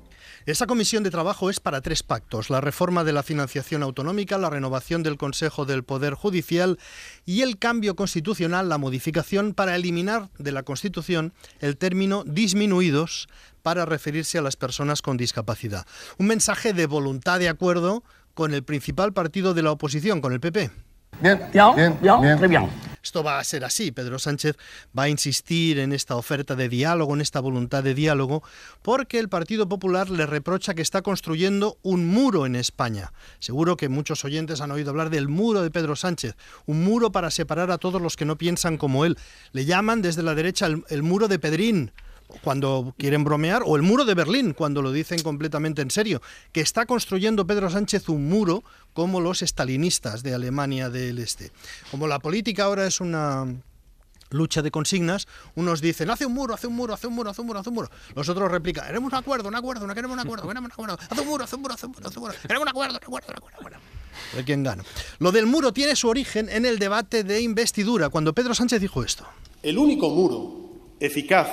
Esa 0.45 0.67
comisión 0.67 1.03
de 1.03 1.11
trabajo 1.11 1.49
es 1.49 1.61
para 1.61 1.81
tres 1.81 2.03
pactos, 2.03 2.51
la 2.51 2.61
reforma 2.61 3.05
de 3.05 3.13
la 3.15 3.23
financiación 3.23 3.83
autonómica, 3.83 4.37
la 4.37 4.51
renovación 4.51 5.03
del 5.03 5.17
Consejo 5.17 5.65
del 5.65 5.83
Poder 5.83 6.13
Judicial 6.13 6.79
y 7.25 7.41
el 7.41 7.59
cambio 7.59 7.97
constitucional, 7.97 8.69
la 8.69 8.77
modificación 8.77 9.55
para 9.55 9.77
eliminar 9.77 10.29
de 10.39 10.53
la 10.53 10.63
Constitución 10.63 11.33
el 11.61 11.79
término 11.79 12.23
disminuidos 12.25 13.29
para 13.63 13.87
referirse 13.87 14.37
a 14.37 14.43
las 14.43 14.57
personas 14.57 15.01
con 15.01 15.17
discapacidad. 15.17 15.87
Un 16.19 16.27
mensaje 16.27 16.75
de 16.75 16.85
voluntad 16.85 17.39
de 17.39 17.49
acuerdo 17.49 18.03
con 18.35 18.53
el 18.53 18.63
principal 18.63 19.15
partido 19.15 19.55
de 19.55 19.63
la 19.63 19.71
oposición, 19.73 20.21
con 20.21 20.35
el 20.35 20.41
PP. 20.41 20.71
Bien, 21.23 21.41
bien, 21.53 21.99
bien, 22.03 22.37
très 22.37 22.51
bien. 22.51 22.69
Esto 23.03 23.23
va 23.23 23.39
a 23.39 23.45
ser 23.45 23.65
así. 23.65 23.91
Pedro 23.91 24.19
Sánchez 24.19 24.57
va 24.97 25.05
a 25.05 25.09
insistir 25.09 25.79
en 25.79 25.93
esta 25.93 26.17
oferta 26.17 26.55
de 26.55 26.69
diálogo, 26.69 27.15
en 27.15 27.21
esta 27.21 27.41
voluntad 27.41 27.83
de 27.83 27.95
diálogo, 27.95 28.43
porque 28.83 29.19
el 29.19 29.29
Partido 29.29 29.69
Popular 29.69 30.11
le 30.11 30.27
reprocha 30.27 30.75
que 30.75 30.83
está 30.83 31.03
construyendo 31.03 31.79
un 31.83 32.07
muro 32.07 32.47
en 32.47 32.57
España. 32.57 33.13
Seguro 33.41 33.77
que 33.77 33.89
muchos 33.89 34.25
oyentes 34.25 34.61
han 34.61 34.71
oído 34.71 34.91
hablar 34.91 35.11
del 35.11 35.29
muro 35.29 35.63
de 35.63 35.71
Pedro 35.71 35.97
Sánchez, 35.97 36.37
un 36.67 36.85
muro 36.85 37.11
para 37.11 37.31
separar 37.31 37.71
a 37.71 37.79
todos 37.79 38.01
los 38.01 38.17
que 38.17 38.25
no 38.25 38.39
piensan 38.39 38.79
como 38.79 39.05
él. 39.05 39.19
Le 39.53 39.65
llaman 39.65 40.03
desde 40.03 40.23
la 40.23 40.35
derecha 40.35 40.67
el, 40.67 41.03
muro 41.03 41.29
de 41.29 41.39
Pedrín 41.39 41.93
cuando 42.43 42.95
quieren 42.99 43.25
bromear, 43.25 43.63
o 43.65 43.77
el 43.77 43.83
muro 43.83 44.05
de 44.05 44.15
Berlín, 44.15 44.55
cuando 44.55 44.83
lo 44.83 44.93
dicen 44.93 45.23
completamente 45.23 45.83
en 45.83 45.91
serio, 45.91 46.23
que 46.53 46.61
está 46.61 46.87
construyendo 46.87 47.47
Pedro 47.47 47.71
Sánchez 47.71 48.09
un 48.09 48.29
muro 48.29 48.65
como 48.93 49.21
los 49.21 49.43
estalinistas 49.43 50.23
de 50.23 50.35
Alemania 50.35 50.91
del 50.91 51.19
Este. 51.19 51.51
Como 51.91 52.07
la 52.07 52.19
política 52.19 52.65
ahora 52.65 52.87
es 52.87 53.01
una 53.01 53.47
lucha 54.31 54.63
de 54.63 54.71
consignas, 54.71 55.29
unos 55.55 55.81
dicen, 55.81 56.11
hace 56.11 56.27
un 56.27 56.33
muro, 56.33 56.55
hace 56.55 56.67
un 56.67 56.75
muro, 56.75 56.95
hace 56.95 57.07
un 57.07 57.15
muro, 57.15 57.31
hace 57.31 57.41
un 57.41 57.47
muro, 57.47 57.61
hace 57.61 57.69
un 57.69 57.75
muro. 57.75 57.91
Los 58.15 58.29
otros 58.29 58.51
replican, 58.51 58.87
queremos 58.87 59.13
un 59.13 59.19
acuerdo, 59.19 59.49
un 59.49 59.55
acuerdo, 59.55 59.87
no 59.87 59.95
queremos 59.95 60.15
un 60.15 60.21
acuerdo, 60.21 60.49
queremos 60.49 60.69
un 60.69 60.73
acuerdo, 60.73 60.99
hace 61.11 61.21
un 61.21 61.29
muro, 61.29 61.45
hace 61.45 61.57
un 61.57 61.63
muro, 61.63 61.75
hace 61.75 61.87
un 61.87 61.93
muro, 61.93 62.07
hace 62.07 62.19
un 62.19 62.23
muro, 62.23 62.35
queremos 62.41 62.63
un 62.63 62.69
acuerdo, 62.69 62.93
un 62.93 63.05
acuerdo, 63.05 63.29
un 63.29 63.37
acuerdo. 63.37 63.59
Bueno, 63.63 63.77
a 64.33 64.37
ver 64.37 64.45
quién 64.45 64.63
gana. 64.63 64.85
Lo 65.19 65.33
del 65.33 65.47
muro 65.47 65.73
tiene 65.73 65.97
su 65.97 66.09
origen 66.09 66.49
en 66.49 66.67
el 66.67 66.79
debate 66.79 67.25
de 67.25 67.41
investidura, 67.41 68.09
cuando 68.09 68.33
Pedro 68.33 68.55
Sánchez 68.55 68.81
dijo 68.81 69.03
esto. 69.03 69.27
El 69.63 69.79
único 69.79 70.09
muro 70.11 70.97
eficaz 70.99 71.49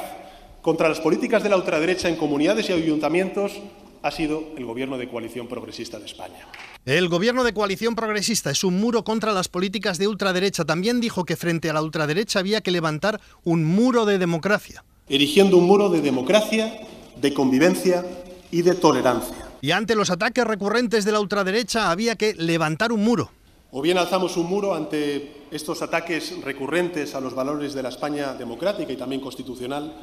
contra 0.61 0.89
las 0.89 0.99
políticas 0.99 1.43
de 1.43 1.49
la 1.49 1.57
ultraderecha 1.57 2.09
en 2.09 2.15
comunidades 2.15 2.69
y 2.69 2.73
ayuntamientos 2.73 3.53
ha 4.01 4.11
sido 4.11 4.43
el 4.57 4.65
gobierno 4.65 4.97
de 4.97 5.09
coalición 5.09 5.47
progresista 5.47 5.99
de 5.99 6.05
España. 6.05 6.47
El 6.85 7.09
gobierno 7.09 7.43
de 7.43 7.53
coalición 7.53 7.95
progresista 7.95 8.49
es 8.49 8.63
un 8.63 8.79
muro 8.79 9.03
contra 9.03 9.33
las 9.33 9.49
políticas 9.49 9.97
de 9.97 10.07
ultraderecha. 10.07 10.63
También 10.65 11.01
dijo 11.01 11.25
que 11.25 11.35
frente 11.35 11.69
a 11.69 11.73
la 11.73 11.81
ultraderecha 11.81 12.39
había 12.39 12.61
que 12.61 12.71
levantar 12.71 13.19
un 13.43 13.65
muro 13.65 14.05
de 14.05 14.17
democracia. 14.17 14.83
Erigiendo 15.09 15.57
un 15.57 15.65
muro 15.65 15.89
de 15.89 16.01
democracia, 16.01 16.79
de 17.19 17.33
convivencia 17.33 18.05
y 18.51 18.61
de 18.61 18.75
tolerancia. 18.75 19.49
Y 19.61 19.71
ante 19.71 19.95
los 19.95 20.09
ataques 20.09 20.45
recurrentes 20.45 21.03
de 21.03 21.11
la 21.11 21.19
ultraderecha 21.19 21.91
había 21.91 22.15
que 22.15 22.33
levantar 22.35 22.93
un 22.93 23.03
muro. 23.03 23.31
O 23.71 23.81
bien 23.81 23.97
alzamos 23.97 24.37
un 24.37 24.47
muro 24.47 24.73
ante 24.73 25.43
estos 25.51 25.81
ataques 25.81 26.41
recurrentes 26.41 27.13
a 27.13 27.21
los 27.21 27.35
valores 27.35 27.73
de 27.73 27.83
la 27.83 27.89
España 27.89 28.33
democrática 28.33 28.91
y 28.91 28.95
también 28.95 29.21
constitucional, 29.21 29.93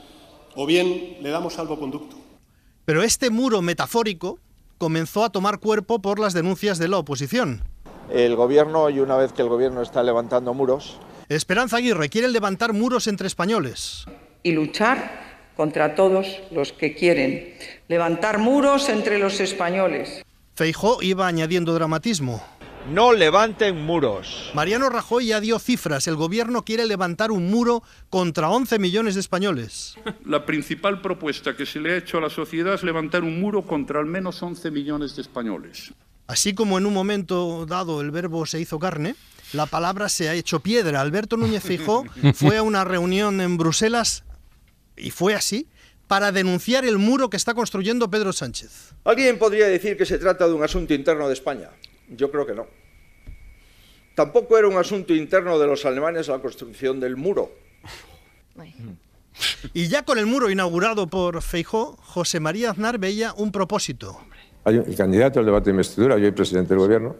o 0.56 0.66
bien 0.66 1.18
le 1.20 1.30
damos 1.30 1.54
salvoconducto. 1.54 2.16
Pero 2.84 3.02
este 3.02 3.30
muro 3.30 3.62
metafórico 3.62 4.38
comenzó 4.78 5.24
a 5.24 5.30
tomar 5.30 5.58
cuerpo 5.60 6.00
por 6.00 6.18
las 6.18 6.34
denuncias 6.34 6.78
de 6.78 6.88
la 6.88 6.98
oposición. 6.98 7.62
El 8.10 8.36
gobierno, 8.36 8.88
y 8.90 9.00
una 9.00 9.16
vez 9.16 9.32
que 9.32 9.42
el 9.42 9.48
gobierno 9.48 9.82
está 9.82 10.02
levantando 10.02 10.54
muros, 10.54 10.98
Esperanza 11.28 11.78
Aguirre 11.78 12.08
quiere 12.08 12.28
levantar 12.28 12.72
muros 12.72 13.06
entre 13.08 13.26
españoles. 13.26 14.04
y 14.44 14.52
luchar 14.52 15.26
contra 15.56 15.96
todos 15.96 16.26
los 16.52 16.72
que 16.72 16.94
quieren 16.94 17.54
levantar 17.88 18.38
muros 18.38 18.88
entre 18.88 19.18
los 19.18 19.40
españoles. 19.40 20.22
Feijó 20.54 21.02
iba 21.02 21.26
añadiendo 21.26 21.74
dramatismo. 21.74 22.42
No 22.90 23.12
levanten 23.12 23.84
muros. 23.84 24.52
Mariano 24.54 24.88
Rajoy 24.88 25.26
ya 25.26 25.40
dio 25.40 25.58
cifras. 25.58 26.06
El 26.06 26.14
gobierno 26.14 26.64
quiere 26.64 26.86
levantar 26.86 27.32
un 27.32 27.50
muro 27.50 27.82
contra 28.10 28.48
11 28.48 28.78
millones 28.78 29.14
de 29.14 29.20
españoles. 29.20 29.96
La 30.24 30.46
principal 30.46 31.00
propuesta 31.00 31.56
que 31.56 31.66
se 31.66 31.80
le 31.80 31.92
ha 31.92 31.96
hecho 31.96 32.18
a 32.18 32.20
la 32.20 32.30
sociedad 32.30 32.74
es 32.74 32.84
levantar 32.84 33.24
un 33.24 33.40
muro 33.40 33.66
contra 33.66 33.98
al 33.98 34.06
menos 34.06 34.40
11 34.40 34.70
millones 34.70 35.16
de 35.16 35.22
españoles. 35.22 35.92
Así 36.28 36.54
como 36.54 36.78
en 36.78 36.86
un 36.86 36.94
momento 36.94 37.66
dado 37.66 38.00
el 38.00 38.12
verbo 38.12 38.46
se 38.46 38.60
hizo 38.60 38.78
carne, 38.78 39.16
la 39.52 39.66
palabra 39.66 40.08
se 40.08 40.28
ha 40.28 40.34
hecho 40.34 40.60
piedra. 40.60 41.00
Alberto 41.00 41.36
Núñez 41.36 41.64
Feijó 41.64 42.04
fue 42.34 42.58
a 42.58 42.62
una 42.62 42.84
reunión 42.84 43.40
en 43.40 43.56
Bruselas 43.56 44.22
y 44.96 45.10
fue 45.10 45.34
así 45.34 45.68
para 46.06 46.30
denunciar 46.30 46.84
el 46.84 46.98
muro 46.98 47.30
que 47.30 47.36
está 47.36 47.52
construyendo 47.54 48.08
Pedro 48.10 48.32
Sánchez. 48.32 48.94
Alguien 49.04 49.38
podría 49.38 49.66
decir 49.66 49.96
que 49.96 50.06
se 50.06 50.18
trata 50.18 50.46
de 50.46 50.54
un 50.54 50.62
asunto 50.62 50.94
interno 50.94 51.26
de 51.26 51.34
España. 51.34 51.70
Yo 52.08 52.30
creo 52.30 52.46
que 52.46 52.54
no. 52.54 52.66
Tampoco 54.14 54.56
era 54.56 54.68
un 54.68 54.76
asunto 54.78 55.14
interno 55.14 55.58
de 55.58 55.66
los 55.66 55.84
alemanes 55.84 56.28
la 56.28 56.38
construcción 56.38 57.00
del 57.00 57.16
muro. 57.16 57.50
Y 59.74 59.88
ya 59.88 60.02
con 60.04 60.18
el 60.18 60.26
muro 60.26 60.48
inaugurado 60.50 61.06
por 61.08 61.42
Feijó, 61.42 61.96
José 62.00 62.40
María 62.40 62.70
Aznar 62.70 62.98
veía 62.98 63.34
un 63.34 63.52
propósito. 63.52 64.18
Hay 64.64 64.78
un- 64.78 64.86
el 64.86 64.96
candidato 64.96 65.38
al 65.40 65.46
debate 65.46 65.66
de 65.66 65.70
investidura, 65.72 66.16
yo 66.16 66.22
soy 66.22 66.32
presidente 66.32 66.70
del 66.70 66.78
gobierno, 66.78 67.16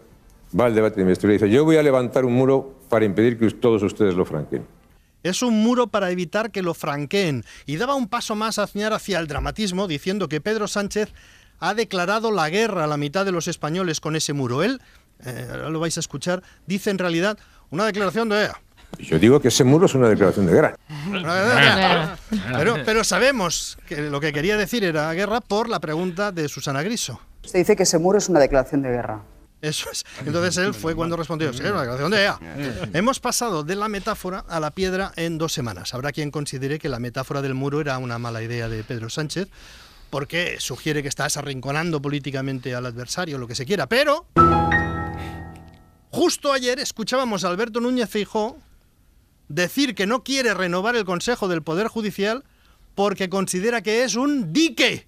va 0.59 0.65
al 0.65 0.73
debate 0.75 0.95
de 0.95 1.01
investidura 1.03 1.33
y 1.35 1.37
dice, 1.37 1.49
yo 1.51 1.63
voy 1.63 1.77
a 1.77 1.83
levantar 1.83 2.25
un 2.25 2.33
muro 2.33 2.75
para 2.89 3.05
impedir 3.05 3.37
que 3.37 3.49
todos 3.51 3.83
ustedes 3.83 4.15
lo 4.15 4.25
franquen. 4.25 4.65
Es 5.23 5.41
un 5.43 5.61
muro 5.61 5.87
para 5.87 6.09
evitar 6.09 6.51
que 6.51 6.61
lo 6.63 6.73
franqueen. 6.73 7.43
Y 7.65 7.75
daba 7.77 7.95
un 7.95 8.07
paso 8.07 8.35
más 8.35 8.57
Aznar 8.59 8.93
hacia 8.93 9.19
el 9.19 9.27
dramatismo, 9.27 9.87
diciendo 9.87 10.27
que 10.29 10.41
Pedro 10.41 10.67
Sánchez 10.67 11.13
ha 11.59 11.73
declarado 11.73 12.31
la 12.31 12.49
guerra 12.49 12.83
a 12.83 12.87
la 12.87 12.97
mitad 12.97 13.25
de 13.25 13.31
los 13.31 13.47
españoles 13.47 13.99
con 13.99 14.15
ese 14.15 14.33
muro. 14.33 14.63
Él, 14.63 14.81
eh, 15.25 15.47
ahora 15.49 15.69
lo 15.69 15.79
vais 15.79 15.97
a 15.97 15.99
escuchar, 15.99 16.43
dice 16.65 16.89
en 16.89 16.97
realidad 16.97 17.37
una 17.69 17.85
declaración 17.85 18.29
de 18.29 18.45
EA. 18.45 18.61
Yo 18.99 19.19
digo 19.19 19.39
que 19.39 19.49
ese 19.49 19.63
muro 19.63 19.85
es 19.85 19.95
una 19.95 20.07
declaración 20.07 20.45
de 20.45 20.53
guerra. 20.53 20.75
Pero, 22.57 22.77
pero 22.85 23.03
sabemos 23.03 23.77
que 23.87 23.97
lo 24.09 24.19
que 24.19 24.31
quería 24.33 24.57
decir 24.57 24.83
era 24.83 25.11
guerra 25.13 25.41
por 25.41 25.69
la 25.69 25.79
pregunta 25.79 26.31
de 26.31 26.47
Susana 26.47 26.81
Griso. 26.83 27.19
Se 27.43 27.57
dice 27.57 27.75
que 27.75 27.83
ese 27.83 27.97
muro 27.97 28.17
es 28.17 28.29
una 28.29 28.39
declaración 28.39 28.81
de 28.81 28.89
guerra. 28.89 29.21
Eso 29.61 29.89
es. 29.91 30.05
Entonces 30.25 30.57
él 30.57 30.73
fue 30.73 30.95
cuando 30.95 31.17
respondió, 31.17 31.51
sí, 31.51 31.61
una 31.61 31.81
declaración 31.81 32.11
de 32.11 32.23
EA. 32.23 32.39
Hemos 32.93 33.19
pasado 33.19 33.63
de 33.63 33.75
la 33.75 33.87
metáfora 33.87 34.45
a 34.47 34.59
la 34.59 34.71
piedra 34.71 35.11
en 35.15 35.37
dos 35.37 35.53
semanas. 35.53 35.93
Habrá 35.93 36.11
quien 36.11 36.29
considere 36.29 36.77
que 36.79 36.89
la 36.89 36.99
metáfora 36.99 37.41
del 37.41 37.55
muro 37.55 37.81
era 37.81 37.97
una 37.97 38.19
mala 38.19 38.43
idea 38.43 38.69
de 38.69 38.83
Pedro 38.83 39.09
Sánchez, 39.09 39.47
porque 40.09 40.57
sugiere 40.59 41.01
que 41.01 41.09
estás 41.09 41.37
arrinconando 41.37 42.01
políticamente 42.01 42.73
al 42.75 42.85
adversario, 42.85 43.37
lo 43.37 43.47
que 43.47 43.55
se 43.55 43.65
quiera. 43.65 43.87
Pero 43.87 44.25
justo 46.11 46.53
ayer 46.53 46.79
escuchábamos 46.79 47.43
a 47.43 47.49
Alberto 47.49 47.79
Núñez 47.79 48.09
Feijó 48.09 48.57
decir 49.47 49.95
que 49.95 50.07
no 50.07 50.23
quiere 50.23 50.53
renovar 50.53 50.95
el 50.95 51.05
Consejo 51.05 51.47
del 51.47 51.61
Poder 51.61 51.87
Judicial 51.87 52.43
porque 52.95 53.29
considera 53.29 53.81
que 53.81 54.03
es 54.03 54.15
un 54.15 54.51
dique. 54.51 55.07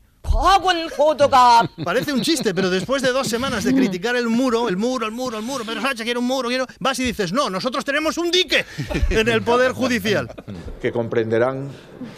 Parece 1.84 2.14
un 2.14 2.22
chiste, 2.22 2.54
pero 2.54 2.70
después 2.70 3.02
de 3.02 3.12
dos 3.12 3.28
semanas 3.28 3.64
de 3.64 3.74
criticar 3.74 4.16
el 4.16 4.28
muro, 4.28 4.70
el 4.70 4.78
muro, 4.78 5.08
el 5.08 5.12
muro, 5.12 5.38
el 5.38 5.44
muro, 5.44 5.66
Pedro 5.66 5.82
Sánchez 5.82 6.04
quiere 6.04 6.20
un 6.20 6.28
muro, 6.28 6.50
quiero... 6.50 6.68
vas 6.80 7.00
y 7.00 7.04
dices, 7.04 7.34
no, 7.34 7.50
nosotros 7.50 7.84
tenemos 7.84 8.18
un 8.18 8.30
dique 8.30 8.66
en 9.10 9.28
el 9.28 9.42
Poder 9.42 9.72
Judicial. 9.72 10.30
que 10.82 10.92
comprenderán 10.92 11.70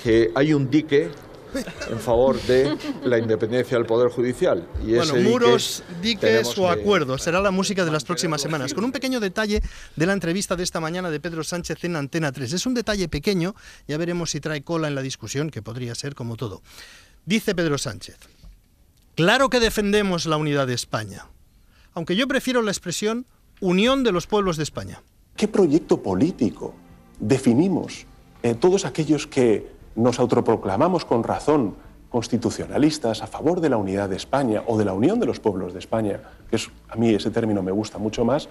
que 0.03 0.31
hay 0.35 0.53
un 0.53 0.69
dique 0.69 1.09
en 1.89 1.99
favor 1.99 2.41
de 2.43 2.77
la 3.03 3.17
independencia 3.17 3.77
del 3.77 3.85
Poder 3.85 4.09
Judicial. 4.09 4.67
Y 4.81 4.93
Bueno, 4.93 5.03
ese 5.03 5.17
dique 5.17 5.29
muros, 5.29 5.83
diques 6.01 6.21
tenemos 6.21 6.57
o 6.57 6.69
acuerdos. 6.69 7.21
Será 7.21 7.41
la 7.41 7.51
música 7.51 7.85
de 7.85 7.91
las 7.91 8.03
próximas 8.03 8.41
semanas. 8.41 8.73
Con 8.73 8.83
un 8.83 8.91
pequeño 8.91 9.19
detalle 9.19 9.61
de 9.95 10.05
la 10.05 10.13
entrevista 10.13 10.55
de 10.55 10.63
esta 10.63 10.79
mañana 10.79 11.09
de 11.09 11.19
Pedro 11.19 11.43
Sánchez 11.43 11.83
en 11.83 11.95
Antena 11.95 12.31
3. 12.31 12.53
Es 12.53 12.65
un 12.65 12.73
detalle 12.73 13.07
pequeño, 13.07 13.55
ya 13.87 13.97
veremos 13.97 14.31
si 14.31 14.39
trae 14.39 14.63
cola 14.63 14.87
en 14.87 14.95
la 14.95 15.01
discusión, 15.01 15.49
que 15.49 15.61
podría 15.61 15.95
ser 15.95 16.15
como 16.15 16.37
todo. 16.37 16.61
Dice 17.25 17.53
Pedro 17.53 17.77
Sánchez, 17.77 18.17
claro 19.15 19.49
que 19.49 19.59
defendemos 19.59 20.25
la 20.25 20.37
unidad 20.37 20.67
de 20.67 20.73
España, 20.73 21.27
aunque 21.93 22.15
yo 22.15 22.27
prefiero 22.27 22.61
la 22.61 22.71
expresión 22.71 23.27
unión 23.59 24.03
de 24.03 24.11
los 24.11 24.27
pueblos 24.27 24.57
de 24.57 24.63
España. 24.63 25.03
¿Qué 25.35 25.47
proyecto 25.47 26.01
político 26.01 26.73
definimos, 27.19 28.05
eh, 28.43 28.55
todos 28.55 28.85
aquellos 28.85 29.27
que 29.27 29.71
nos 29.95 30.19
autoproclamamos 30.19 31.05
con 31.05 31.23
razón 31.23 31.75
constitucionalistas 32.09 33.21
a 33.21 33.27
favor 33.27 33.61
de 33.61 33.69
la 33.69 33.77
unidad 33.77 34.09
de 34.09 34.17
España 34.17 34.63
o 34.67 34.77
de 34.77 34.85
la 34.85 34.93
unión 34.93 35.19
de 35.19 35.25
los 35.25 35.39
pueblos 35.39 35.73
de 35.73 35.79
España, 35.79 36.19
que 36.49 36.57
es, 36.57 36.69
a 36.89 36.95
mí 36.97 37.09
ese 37.09 37.31
término 37.31 37.63
me 37.63 37.71
gusta 37.71 37.97
mucho 37.97 38.25
más, 38.25 38.49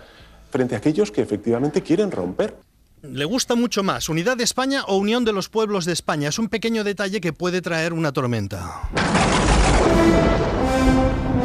frente 0.50 0.75
a 0.75 0.78
aquellos 0.78 1.12
que 1.12 1.20
efectivamente 1.20 1.82
quieren 1.82 2.11
romper. 2.11 2.56
Le 3.02 3.25
gusta 3.25 3.54
mucho 3.54 3.82
más 3.82 4.09
unidad 4.09 4.37
de 4.37 4.44
España 4.44 4.85
o 4.87 4.97
unión 4.97 5.25
de 5.25 5.32
los 5.32 5.49
pueblos 5.49 5.85
de 5.85 5.92
España. 5.92 6.28
Es 6.28 6.38
un 6.38 6.49
pequeño 6.49 6.85
detalle 6.85 7.20
que 7.20 7.32
puede 7.32 7.62
traer 7.62 7.92
una 7.92 8.12
tormenta. 8.12 8.88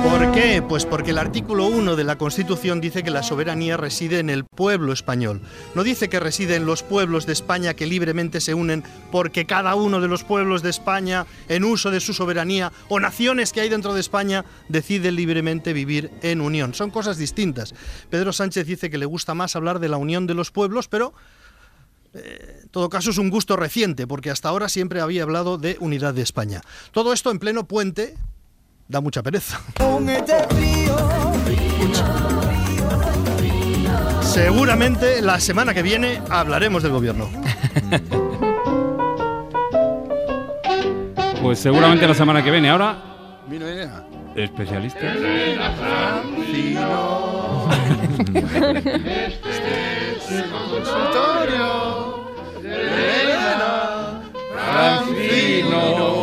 ¿Por 0.03 0.31
qué? 0.31 0.63
Pues 0.67 0.85
porque 0.85 1.11
el 1.11 1.17
artículo 1.17 1.67
1 1.67 1.95
de 1.95 2.03
la 2.03 2.17
Constitución 2.17 2.81
dice 2.81 3.03
que 3.03 3.11
la 3.11 3.23
soberanía 3.23 3.77
reside 3.77 4.19
en 4.19 4.29
el 4.29 4.45
pueblo 4.45 4.93
español. 4.93 5.41
No 5.75 5.83
dice 5.83 6.09
que 6.09 6.19
reside 6.19 6.55
en 6.55 6.65
los 6.65 6.83
pueblos 6.83 7.25
de 7.25 7.33
España 7.33 7.73
que 7.73 7.85
libremente 7.85 8.41
se 8.41 8.53
unen 8.53 8.83
porque 9.11 9.45
cada 9.45 9.75
uno 9.75 10.01
de 10.01 10.07
los 10.07 10.23
pueblos 10.23 10.61
de 10.61 10.69
España, 10.69 11.25
en 11.49 11.63
uso 11.63 11.91
de 11.91 11.99
su 11.99 12.13
soberanía, 12.13 12.71
o 12.89 12.99
naciones 12.99 13.53
que 13.53 13.61
hay 13.61 13.69
dentro 13.69 13.93
de 13.93 14.01
España, 14.01 14.45
decide 14.69 15.11
libremente 15.11 15.73
vivir 15.73 16.11
en 16.21 16.41
unión. 16.41 16.73
Son 16.73 16.91
cosas 16.91 17.17
distintas. 17.17 17.73
Pedro 18.09 18.33
Sánchez 18.33 18.67
dice 18.67 18.89
que 18.89 18.97
le 18.97 19.05
gusta 19.05 19.33
más 19.33 19.55
hablar 19.55 19.79
de 19.79 19.89
la 19.89 19.97
unión 19.97 20.27
de 20.27 20.33
los 20.33 20.51
pueblos, 20.51 20.87
pero 20.87 21.13
eh, 22.15 22.61
en 22.63 22.69
todo 22.69 22.89
caso 22.89 23.09
es 23.09 23.17
un 23.17 23.29
gusto 23.29 23.57
reciente, 23.57 24.07
porque 24.07 24.31
hasta 24.31 24.49
ahora 24.49 24.69
siempre 24.69 25.01
había 25.01 25.23
hablado 25.23 25.57
de 25.57 25.77
unidad 25.79 26.13
de 26.13 26.21
España. 26.21 26.61
Todo 26.91 27.11
esto 27.11 27.29
en 27.31 27.39
pleno 27.39 27.67
puente 27.67 28.15
da 28.87 29.01
mucha 29.01 29.21
pereza. 29.23 29.59
Seguramente 34.21 35.21
la 35.21 35.39
semana 35.39 35.73
que 35.73 35.81
viene 35.81 36.21
hablaremos 36.29 36.83
del 36.83 36.91
gobierno. 36.91 37.29
Pues 41.41 41.59
seguramente 41.59 42.07
la 42.07 42.15
semana 42.15 42.43
que 42.43 42.49
viene. 42.49 42.69
Ahora, 42.71 42.97
Vino 43.47 43.67
Elena. 43.67 44.03
especialistas. 44.35 45.15
Francino. 45.77 47.69
este 48.33 50.15
es 50.17 50.31
el 50.31 50.49
consultorio 50.49 52.31
de 52.63 53.21
Elena 53.21 54.23
Francino. 54.55 56.14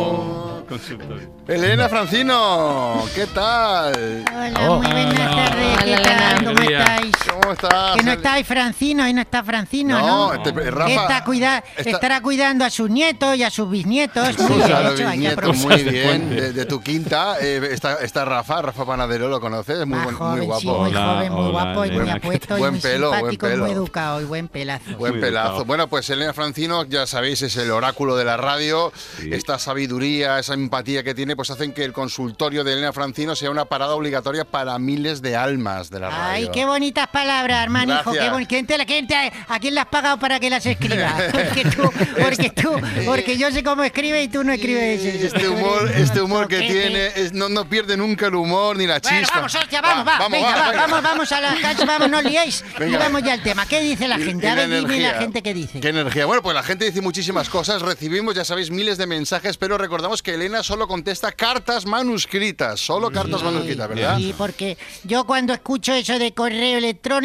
Elena 1.47 1.87
Francino, 1.87 3.05
¿qué 3.13 3.27
tal? 3.27 4.23
Hola, 4.33 4.69
muy 4.77 5.05
buenas 5.05 5.35
tardes. 5.35 5.77
¿Qué 5.83 5.97
tal? 6.03 6.45
¿Cómo 6.45 6.61
estáis? 6.61 7.11
¿Cómo 7.43 7.53
estás? 7.53 7.95
Que 7.97 8.03
no 8.03 8.11
estáis 8.13 8.47
Francino, 8.47 9.03
ahí 9.03 9.13
no 9.13 9.21
está 9.21 9.43
Francino, 9.43 9.99
¿no? 9.99 10.27
No, 10.27 10.33
este- 10.33 10.51
Rafa- 10.71 10.89
Está 11.03 11.23
cuida- 11.25 11.63
está- 11.77 11.89
Estará 11.91 12.21
cuidando 12.21 12.65
a 12.65 12.69
sus 12.69 12.89
nietos 12.89 13.35
y 13.37 13.43
a 13.43 13.49
sus 13.49 13.69
bisnietos. 13.69 14.29
Hecho, 14.29 14.43
aprovechar. 14.43 15.53
muy 15.55 15.83
bien, 15.83 16.29
de, 16.29 16.53
de 16.53 16.65
tu 16.65 16.81
quinta. 16.81 17.35
eh, 17.41 17.69
está, 17.71 17.95
está 17.95 18.25
Rafa, 18.25 18.61
Rafa 18.61 18.85
Panadero, 18.85 19.27
¿lo 19.29 19.39
conoces? 19.41 19.79
Es 19.79 19.87
muy, 19.87 19.97
buen- 19.99 20.05
muy 20.05 20.15
joven, 20.15 20.45
guapo. 20.45 20.61
sí, 20.61 20.67
muy 20.67 20.93
joven, 20.93 21.33
muy 21.33 21.51
guapo 21.51 21.85
y 21.85 21.91
muy 21.91 22.09
apuesto 22.09 22.57
y 22.57 22.59
Buen 22.59 22.73
muy 22.73 22.81
pelo, 22.81 23.07
buen 23.09 23.19
simpático 23.21 23.47
y 23.47 23.49
pelo. 23.51 23.63
muy 23.65 23.73
educado 23.73 24.21
y 24.21 24.25
buen 24.25 24.47
pelazo. 24.47 24.97
Buen 24.97 25.19
pelazo. 25.19 25.65
Bueno, 25.65 25.87
pues 25.87 26.09
Elena 26.09 26.33
Francino, 26.33 26.83
ya 26.85 27.05
sabéis, 27.07 27.41
es 27.41 27.55
el 27.57 27.71
oráculo 27.71 28.15
de 28.15 28.25
la 28.25 28.37
radio. 28.37 28.91
Esta 29.29 29.59
sabiduría, 29.59 30.39
esa 30.39 30.53
empatía 30.53 31.03
que 31.03 31.13
tiene, 31.13 31.35
pues 31.35 31.49
hacen 31.49 31.73
que 31.73 31.83
el 31.83 31.93
consultorio 31.93 32.63
de 32.63 32.73
Elena 32.73 32.93
Francino 32.93 33.35
sea 33.35 33.49
una 33.51 33.65
parada 33.65 33.93
obligatoria 33.95 34.45
para 34.45 34.77
miles 34.79 35.21
de 35.21 35.35
almas 35.35 35.89
de 35.89 35.99
la 35.99 36.09
radio. 36.09 36.23
Ay, 36.33 36.49
qué 36.53 36.65
bonitas 36.65 37.07
palabras, 37.07 37.32
hermanijo. 37.41 38.11
Gracias. 38.11 38.23
Qué 38.25 38.31
boni- 38.31 38.47
¿Quién 38.47 38.65
te 38.65 38.77
la- 38.77 38.85
quién 38.85 39.07
te- 39.07 39.31
¿A 39.47 39.59
quién 39.59 39.73
le 39.75 39.79
has 39.81 39.87
pagado 39.87 40.17
para 40.19 40.39
que 40.39 40.49
las 40.49 40.65
escriba? 40.65 41.13
Porque 41.31 41.65
tú, 41.65 41.91
porque 42.21 42.49
tú, 42.49 42.71
porque 43.05 43.37
yo 43.37 43.51
sé 43.51 43.63
cómo 43.63 43.83
escribe 43.83 44.21
y 44.23 44.27
tú 44.27 44.43
no 44.43 44.51
escribes 44.53 45.03
eso. 45.03 45.27
Este 45.27 45.47
humor, 45.49 45.91
este 45.95 46.21
humor 46.21 46.47
que 46.47 46.59
tiene, 46.59 47.07
es- 47.15 47.33
no, 47.33 47.49
no 47.49 47.65
pierde 47.67 47.97
nunca 47.97 48.27
el 48.27 48.35
humor 48.35 48.77
ni 48.77 48.85
la 48.87 48.99
Bueno, 48.99 49.19
chispa. 49.19 49.35
vamos, 49.35 49.55
hostia, 49.55 49.81
vamos, 49.81 50.07
va, 50.07 50.17
vamos, 50.19 50.31
venga, 50.31 50.47
va, 50.49 50.55
va, 50.59 50.69
venga. 50.71 50.81
vamos, 50.87 51.01
vamos 51.03 51.31
a 51.31 51.41
la 51.41 51.55
cancha, 51.61 51.85
vamos, 51.85 52.09
no 52.09 52.21
liéis 52.21 52.63
y 52.75 52.79
Venga. 52.79 52.97
vamos 52.99 53.23
ya 53.23 53.33
al 53.33 53.43
tema. 53.43 53.65
¿Qué 53.65 53.81
dice 53.81 54.07
la 54.07 54.19
Y- 54.19 54.23
gente? 54.25 54.45
y 54.45 54.49
A 54.49 54.55
ver, 54.55 54.69
dime 54.69 54.99
la 54.99 55.13
gente 55.19 55.41
qué 55.41 55.53
dice. 55.53 55.79
Qué 55.79 55.89
energía. 55.89 56.25
Bueno, 56.25 56.41
pues 56.41 56.53
la 56.55 56.63
gente 56.63 56.85
dice 56.85 57.01
muchísimas 57.01 57.49
cosas. 57.49 57.81
Recibimos, 57.81 58.35
ya 58.35 58.45
sabéis, 58.45 58.69
miles 58.71 58.97
de 58.97 59.07
mensajes, 59.07 59.57
pero 59.57 59.77
recordamos 59.77 60.21
que 60.21 60.33
Elena 60.33 60.63
solo 60.63 60.87
contesta 60.87 61.31
cartas 61.31 61.85
manuscritas. 61.85 62.79
Solo 62.79 63.11
cartas 63.11 63.41
manuscritas, 63.43 63.87
¿verdad? 63.89 64.17
Sí, 64.17 64.33
porque 64.37 64.77
yo 65.03 65.25
cuando 65.25 65.53
escucho 65.53 65.93
eso 65.93 66.17
de 66.19 66.33
correo 66.33 66.77
electrónico... 66.77 67.22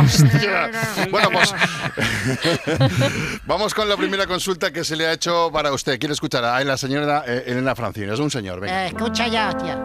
Hostia. 0.00 0.70
Bueno, 1.10 1.28
pues 1.32 1.54
vamos 3.46 3.74
con 3.74 3.88
la 3.88 3.96
primera 3.96 4.26
consulta 4.26 4.70
que 4.72 4.84
se 4.84 4.96
le 4.96 5.06
ha 5.06 5.12
hecho 5.12 5.50
para 5.52 5.72
usted. 5.72 5.98
Quiere 5.98 6.12
escuchar 6.12 6.44
a 6.44 6.62
la 6.62 6.76
señora 6.76 7.24
eh, 7.26 7.44
Elena 7.46 7.74
Francino. 7.74 8.12
Es 8.12 8.20
un 8.20 8.30
señor, 8.30 8.60
venga. 8.60 8.84
Eh, 8.84 8.86
escucha 8.88 9.26
ya, 9.26 9.48
hostia. 9.48 9.78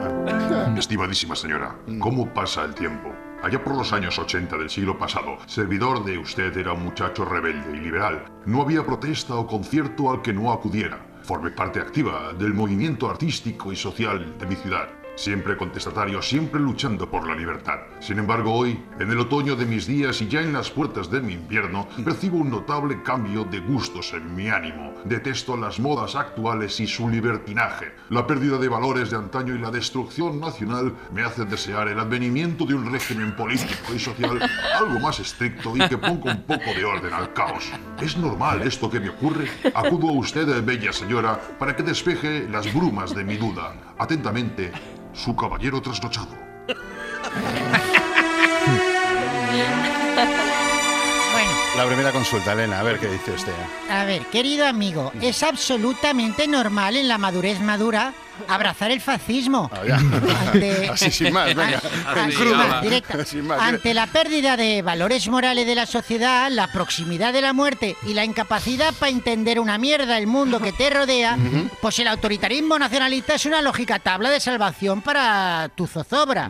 Estimadísima 0.78 1.36
señora, 1.36 1.76
¿cómo 2.00 2.32
pasa 2.34 2.64
el 2.64 2.74
tiempo? 2.76 3.10
Allá 3.42 3.62
por 3.64 3.76
los 3.76 3.92
años 3.92 4.18
80 4.18 4.58
del 4.58 4.70
siglo 4.70 4.98
pasado, 4.98 5.38
servidor 5.48 6.06
de 6.06 6.18
usted 6.18 6.56
era 6.58 6.74
un 6.74 6.84
muchacho 6.84 7.26
rebelde 7.26 7.78
y 7.78 7.82
liberal. 7.82 8.26
No 8.46 8.62
había 8.62 8.86
protesta 8.86 9.36
o 9.36 9.46
concierto 9.48 10.12
al 10.12 10.22
que 10.22 10.32
no 10.32 10.52
acudiera. 10.54 11.12
Formé 11.24 11.52
parte 11.52 11.80
activa 11.80 12.34
del 12.34 12.54
movimiento 12.54 13.10
artístico 13.10 13.72
y 13.72 13.78
social 13.78 14.38
de 14.38 14.46
mi 14.46 14.56
ciudad. 14.56 15.03
Siempre 15.15 15.56
contestatario, 15.56 16.21
siempre 16.21 16.60
luchando 16.60 17.10
por 17.10 17.28
la 17.28 17.36
libertad. 17.36 17.82
Sin 17.99 18.17
embargo, 18.17 18.52
hoy, 18.52 18.84
en 18.99 19.12
el 19.12 19.19
otoño 19.19 19.56
de 19.56 19.65
mis 19.65 19.86
días 19.86 20.21
y 20.21 20.28
ya 20.28 20.41
en 20.41 20.54
las 20.54 20.71
puertas 20.71 21.12
de 21.12 21.21
mi 21.21 21.34
invierno, 21.34 21.88
percibo 22.04 22.39
un 22.39 22.49
notable 22.49 23.04
cambio 23.04 23.43
de 23.43 23.60
gustos 23.60 24.13
en 24.13 24.36
mi 24.36 24.49
ánimo. 24.49 24.93
Detesto 25.06 25.56
las 25.56 25.80
modas 25.80 26.15
actuales 26.15 26.80
y 26.80 26.88
su 26.88 27.10
libertinaje. 27.10 27.93
La 28.10 28.26
pérdida 28.26 28.58
de 28.58 28.67
valores 28.67 29.12
de 29.12 29.17
antaño 29.17 29.56
y 29.56 29.60
la 29.60 29.69
destrucción 29.69 30.39
nacional 30.39 30.93
me 31.13 31.23
hacen 31.23 31.47
desear 31.47 31.88
el 31.89 31.99
advenimiento 31.99 32.65
de 32.65 32.73
un 32.73 32.91
régimen 32.91 33.36
político 33.36 33.93
y 33.95 33.99
social 33.99 34.39
algo 34.76 34.99
más 34.99 35.19
estricto 35.19 35.76
y 35.78 35.88
que 35.88 35.97
ponga 35.97 36.32
un 36.32 36.43
poco 36.43 36.73
de 36.76 36.86
orden 36.86 37.13
al 37.13 37.34
caos. 37.34 37.71
¿Es 38.02 38.17
normal 38.17 38.63
esto 38.63 38.89
que 38.89 38.99
me 38.99 39.10
ocurre? 39.10 39.47
Acudo 39.76 40.10
a 40.10 40.13
usted, 40.13 40.63
bella 40.63 40.91
señora, 40.91 41.39
para 41.60 41.76
que 41.76 41.84
despeje 41.84 42.47
las 42.49 42.73
brumas 42.73 43.13
de 43.13 43.23
mi 43.23 43.38
duda. 43.38 43.76
Atentamente, 43.97 44.71
su 45.13 45.36
caballero 45.36 45.82
trasnochado. 45.82 46.28
La 51.78 51.86
primera 51.88 52.12
consulta, 52.12 52.54
Elena. 52.54 52.80
A 52.80 52.84
ver 52.84 52.99
qué 52.99 53.08
dice 53.08 53.32
usted. 53.32 53.54
A 53.89 54.06
ver, 54.06 54.26
querido 54.28 54.67
amigo, 54.67 55.12
es 55.21 55.41
absolutamente 55.41 56.47
normal 56.47 56.95
en 56.95 57.08
la 57.08 57.17
madurez 57.17 57.60
madura 57.62 58.13
abrazar 58.48 58.91
el 58.91 59.02
fascismo. 59.02 59.69
Ah. 59.74 60.00
Ante- 60.52 60.89
Así 60.93 61.12
sin 61.12 61.34
más, 61.34 61.54
venga. 61.56 61.82
En 62.15 62.32
sin 62.32 62.39
crudo. 62.39 62.56
más, 62.58 62.82
directa. 62.82 63.26
Sin 63.26 63.48
más, 63.48 63.60
Ante 63.62 63.93
la 63.93 64.08
pérdida 64.08 64.58
de 64.58 64.82
valores 64.82 65.28
morales 65.28 65.65
de 65.65 65.76
la 65.76 65.86
sociedad, 65.86 66.50
la 66.52 66.67
proximidad 66.67 67.34
de 67.34 67.41
la 67.41 67.54
muerte 67.54 67.96
y 68.08 68.13
la 68.13 68.26
incapacidad 68.26 68.93
para 68.96 69.12
entender 69.12 69.60
una 69.60 69.78
mierda 69.78 70.17
el 70.17 70.28
mundo 70.28 70.60
que 70.60 70.72
te 70.72 70.89
rodea, 70.89 71.38
pues 71.82 72.00
el 72.00 72.08
autoritarismo 72.08 72.78
nacionalista 72.80 73.36
es 73.36 73.46
una 73.46 73.62
lógica 73.62 74.00
tabla 74.00 74.30
de 74.30 74.39
salvación 74.39 75.02
para 75.02 75.69
tu 75.76 75.88
zozobra. 75.88 76.50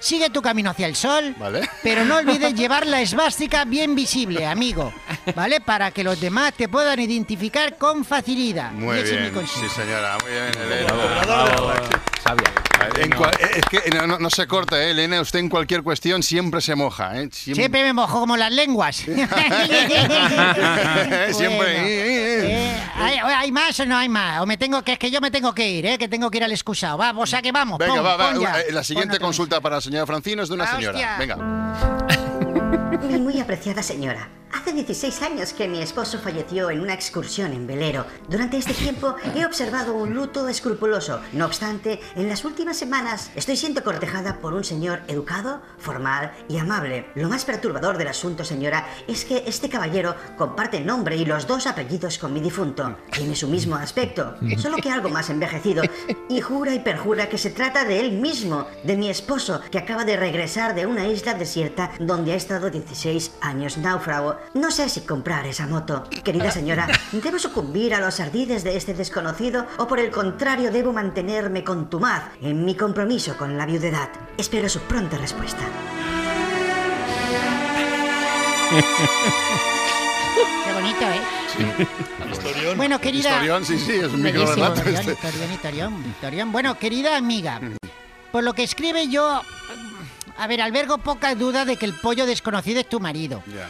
Sigue 0.00 0.30
tu 0.30 0.42
camino 0.42 0.70
hacia 0.70 0.86
el 0.86 0.96
sol, 0.96 1.34
Vale. 1.38 1.68
pero 1.82 2.04
no 2.04 2.16
olvides 2.16 2.54
llevar 2.54 2.86
la 2.86 3.00
esvástica 3.00 3.64
bien 3.64 3.94
visible, 3.94 4.46
amigo, 4.46 4.92
¿vale? 5.34 5.60
Para 5.60 5.90
que 5.90 6.04
los 6.04 6.20
demás 6.20 6.52
te 6.54 6.68
puedan 6.68 6.98
identificar 7.00 7.76
con 7.76 8.04
facilidad. 8.04 8.72
Muy 8.72 8.96
Y 8.96 9.00
ese 9.00 9.14
es 9.16 9.20
mi 9.22 9.30
bien, 9.30 9.46
sí 9.46 9.68
señora, 9.74 10.16
muy 10.22 10.30
bien, 10.32 10.50
Elena. 10.72 10.94
En 12.98 13.10
cua- 13.10 13.30
eh, 13.38 13.58
es 13.60 13.64
que 13.66 13.90
no, 13.90 14.06
no- 14.06 14.18
no 14.18 14.30
se 14.30 14.46
corta, 14.46 14.82
¿eh, 14.82 14.90
Elena. 14.90 15.20
Usted 15.20 15.38
en 15.40 15.48
cualquier 15.48 15.82
cuestión 15.82 16.22
siempre 16.22 16.60
se 16.60 16.74
moja, 16.74 17.14
¿eh? 17.20 17.28
Siempre. 17.32 17.62
Siempre 17.62 17.82
me 17.84 17.92
mojo 17.92 18.20
como 18.20 18.36
las 18.36 18.52
lenguas. 18.52 18.96
Siempre. 21.32 21.76
Eh, 21.76 22.76
¿hay, 22.96 23.16
¿Hay 23.18 23.52
más 23.52 23.78
o 23.80 23.86
no 23.86 23.96
hay 23.96 24.08
más? 24.08 24.40
O 24.40 24.46
me 24.46 24.56
tengo 24.56 24.82
que 24.82 24.92
es 24.92 24.98
que 24.98 25.10
yo 25.10 25.20
me 25.20 25.30
tengo 25.30 25.54
que 25.54 25.68
ir, 25.68 25.86
¿eh? 25.86 25.98
que 25.98 26.08
tengo 26.08 26.30
que 26.30 26.38
ir 26.38 26.44
al 26.44 26.52
excusado. 26.52 26.96
Vamos, 26.98 27.24
o 27.24 27.26
sea 27.26 27.42
que 27.42 27.52
vamos. 27.52 27.78
Venga, 27.78 27.94
pon, 27.96 28.04
va, 28.04 28.16
va. 28.16 28.32
pon 28.32 28.40
ya. 28.40 28.60
eh, 28.60 28.72
La 28.72 28.82
siguiente 28.84 29.18
consulta 29.18 29.60
para 29.60 29.76
la 29.76 29.80
señora 29.80 30.06
Francino 30.06 30.42
es 30.42 30.48
de 30.48 30.54
una 30.54 30.64
Ah, 30.64 30.76
señora. 30.76 30.92
hostia. 30.98 31.16
Venga. 31.18 31.36
Mi 33.02 33.18
muy 33.18 33.40
apreciada 33.40 33.82
señora, 33.82 34.28
Hace 34.52 34.72
16 34.72 35.22
años 35.22 35.52
que 35.52 35.68
mi 35.68 35.80
esposo 35.80 36.18
falleció 36.18 36.70
en 36.70 36.80
una 36.80 36.94
excursión 36.94 37.52
en 37.52 37.66
velero. 37.66 38.06
Durante 38.28 38.56
este 38.56 38.74
tiempo 38.74 39.14
he 39.34 39.44
observado 39.44 39.94
un 39.94 40.14
luto 40.14 40.48
escrupuloso. 40.48 41.20
No 41.32 41.46
obstante, 41.46 42.00
en 42.14 42.28
las 42.28 42.44
últimas 42.44 42.76
semanas 42.76 43.30
estoy 43.34 43.56
siendo 43.56 43.82
cortejada 43.82 44.38
por 44.40 44.54
un 44.54 44.64
señor 44.64 45.00
educado, 45.08 45.60
formal 45.78 46.32
y 46.48 46.58
amable. 46.58 47.06
Lo 47.14 47.28
más 47.28 47.44
perturbador 47.44 47.98
del 47.98 48.08
asunto, 48.08 48.44
señora, 48.44 48.86
es 49.08 49.24
que 49.24 49.42
este 49.46 49.68
caballero 49.68 50.14
comparte 50.38 50.80
nombre 50.80 51.16
y 51.16 51.24
los 51.24 51.46
dos 51.46 51.66
apellidos 51.66 52.18
con 52.18 52.32
mi 52.32 52.40
difunto. 52.40 52.96
Tiene 53.12 53.34
su 53.34 53.48
mismo 53.48 53.76
aspecto, 53.76 54.36
solo 54.58 54.76
que 54.76 54.90
algo 54.90 55.08
más 55.08 55.28
envejecido. 55.30 55.82
Y 56.28 56.40
jura 56.40 56.74
y 56.74 56.80
perjura 56.80 57.28
que 57.28 57.38
se 57.38 57.50
trata 57.50 57.84
de 57.84 58.00
él 58.00 58.12
mismo, 58.12 58.66
de 58.84 58.96
mi 58.96 59.08
esposo, 59.08 59.60
que 59.70 59.78
acaba 59.78 60.04
de 60.04 60.16
regresar 60.16 60.74
de 60.74 60.86
una 60.86 61.06
isla 61.06 61.34
desierta 61.34 61.90
donde 61.98 62.32
ha 62.32 62.36
estado 62.36 62.70
16 62.70 63.32
años 63.40 63.76
náufrago. 63.78 64.36
No 64.54 64.70
sé 64.70 64.88
si 64.88 65.02
comprar 65.02 65.46
esa 65.46 65.66
moto. 65.66 66.04
Querida 66.24 66.50
señora, 66.50 66.88
¿debo 67.12 67.38
sucumbir 67.38 67.94
a 67.94 68.00
los 68.00 68.20
ardides 68.20 68.64
de 68.64 68.76
este 68.76 68.94
desconocido 68.94 69.66
o 69.78 69.86
por 69.86 69.98
el 69.98 70.10
contrario 70.10 70.70
debo 70.70 70.92
mantenerme 70.92 71.62
contumaz 71.64 72.24
en 72.40 72.64
mi 72.64 72.74
compromiso 72.74 73.36
con 73.36 73.58
la 73.58 73.66
viudedad? 73.66 74.08
Espero 74.38 74.68
su 74.68 74.80
pronta 74.80 75.18
respuesta. 75.18 75.64
Qué 80.64 80.72
bonito, 80.72 81.00
¿eh? 81.02 81.86
Historión. 82.32 82.76
Bueno, 82.76 83.00
querida. 83.00 83.30
Historión, 83.30 83.64
sí, 83.64 83.78
sí, 83.78 83.92
es 83.92 84.12
un 84.12 84.22
Bellísimo, 84.22 84.46
microrelato 84.50 84.90
historión, 84.90 85.00
este. 85.00 85.12
historión, 85.12 85.52
historión, 85.52 86.04
historión. 86.06 86.52
Bueno, 86.52 86.78
querida 86.78 87.16
amiga, 87.16 87.60
por 88.32 88.44
lo 88.44 88.52
que 88.54 88.62
escribe 88.64 89.08
yo, 89.08 89.42
a 90.38 90.46
ver, 90.46 90.60
albergo 90.60 90.98
poca 90.98 91.34
duda 91.34 91.64
de 91.64 91.76
que 91.76 91.86
el 91.86 91.94
pollo 91.94 92.26
desconocido 92.26 92.80
es 92.80 92.88
tu 92.88 93.00
marido. 93.00 93.42
Ya. 93.46 93.68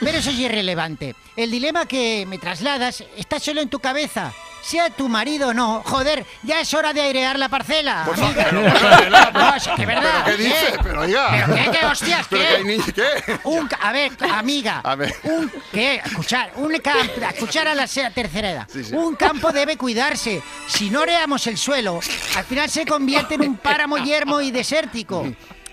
Pero 0.00 0.18
eso 0.18 0.30
es 0.30 0.38
irrelevante. 0.38 1.14
El 1.36 1.50
dilema 1.50 1.86
que 1.86 2.24
me 2.26 2.38
trasladas 2.38 3.02
está 3.16 3.38
solo 3.38 3.60
en 3.60 3.68
tu 3.68 3.78
cabeza. 3.78 4.32
Sea 4.62 4.88
tu 4.88 5.10
marido 5.10 5.48
o 5.50 5.54
no, 5.54 5.82
joder, 5.84 6.24
ya 6.42 6.58
es 6.60 6.72
hora 6.72 6.94
de 6.94 7.02
airear 7.02 7.38
la 7.38 7.50
parcela. 7.50 8.04
Amiga. 8.04 8.16
favor, 8.16 8.34
pero, 8.34 8.62
pero, 8.72 9.32
No, 9.32 9.54
es 9.56 9.68
que 9.76 9.84
verdad. 9.86 10.22
¿Pero 10.24 10.36
qué 10.38 10.42
dice? 10.42 10.68
¿eh? 10.68 10.76
Pero, 10.82 11.00
oiga. 11.02 11.30
¿Pero 11.30 11.54
qué, 11.54 11.78
qué 11.78 11.86
hostias, 11.86 12.26
¿Pero 12.30 12.42
qué? 12.56 12.64
ni- 12.64 12.82
qué? 12.92 13.38
Un, 13.44 13.68
a 13.78 13.92
ver, 13.92 14.12
amiga. 14.32 14.80
A 14.82 14.94
ver. 14.94 15.14
Un, 15.24 15.52
¿Qué? 15.70 15.96
Escuchar. 16.02 16.52
Un 16.56 16.78
campo. 16.78 17.12
Escuchar 17.30 17.68
a 17.68 17.74
la 17.74 17.86
tercera 17.86 18.50
edad. 18.50 18.66
Sí, 18.72 18.84
sí. 18.84 18.94
Un 18.94 19.16
campo 19.16 19.52
debe 19.52 19.76
cuidarse. 19.76 20.42
Si 20.66 20.88
no 20.88 21.00
oreamos 21.02 21.46
el 21.46 21.58
suelo, 21.58 22.00
al 22.34 22.44
final 22.44 22.70
se 22.70 22.86
convierte 22.86 23.34
en 23.34 23.42
un 23.42 23.56
páramo 23.58 23.98
yermo 24.04 24.40
y 24.40 24.50
desértico. 24.50 25.26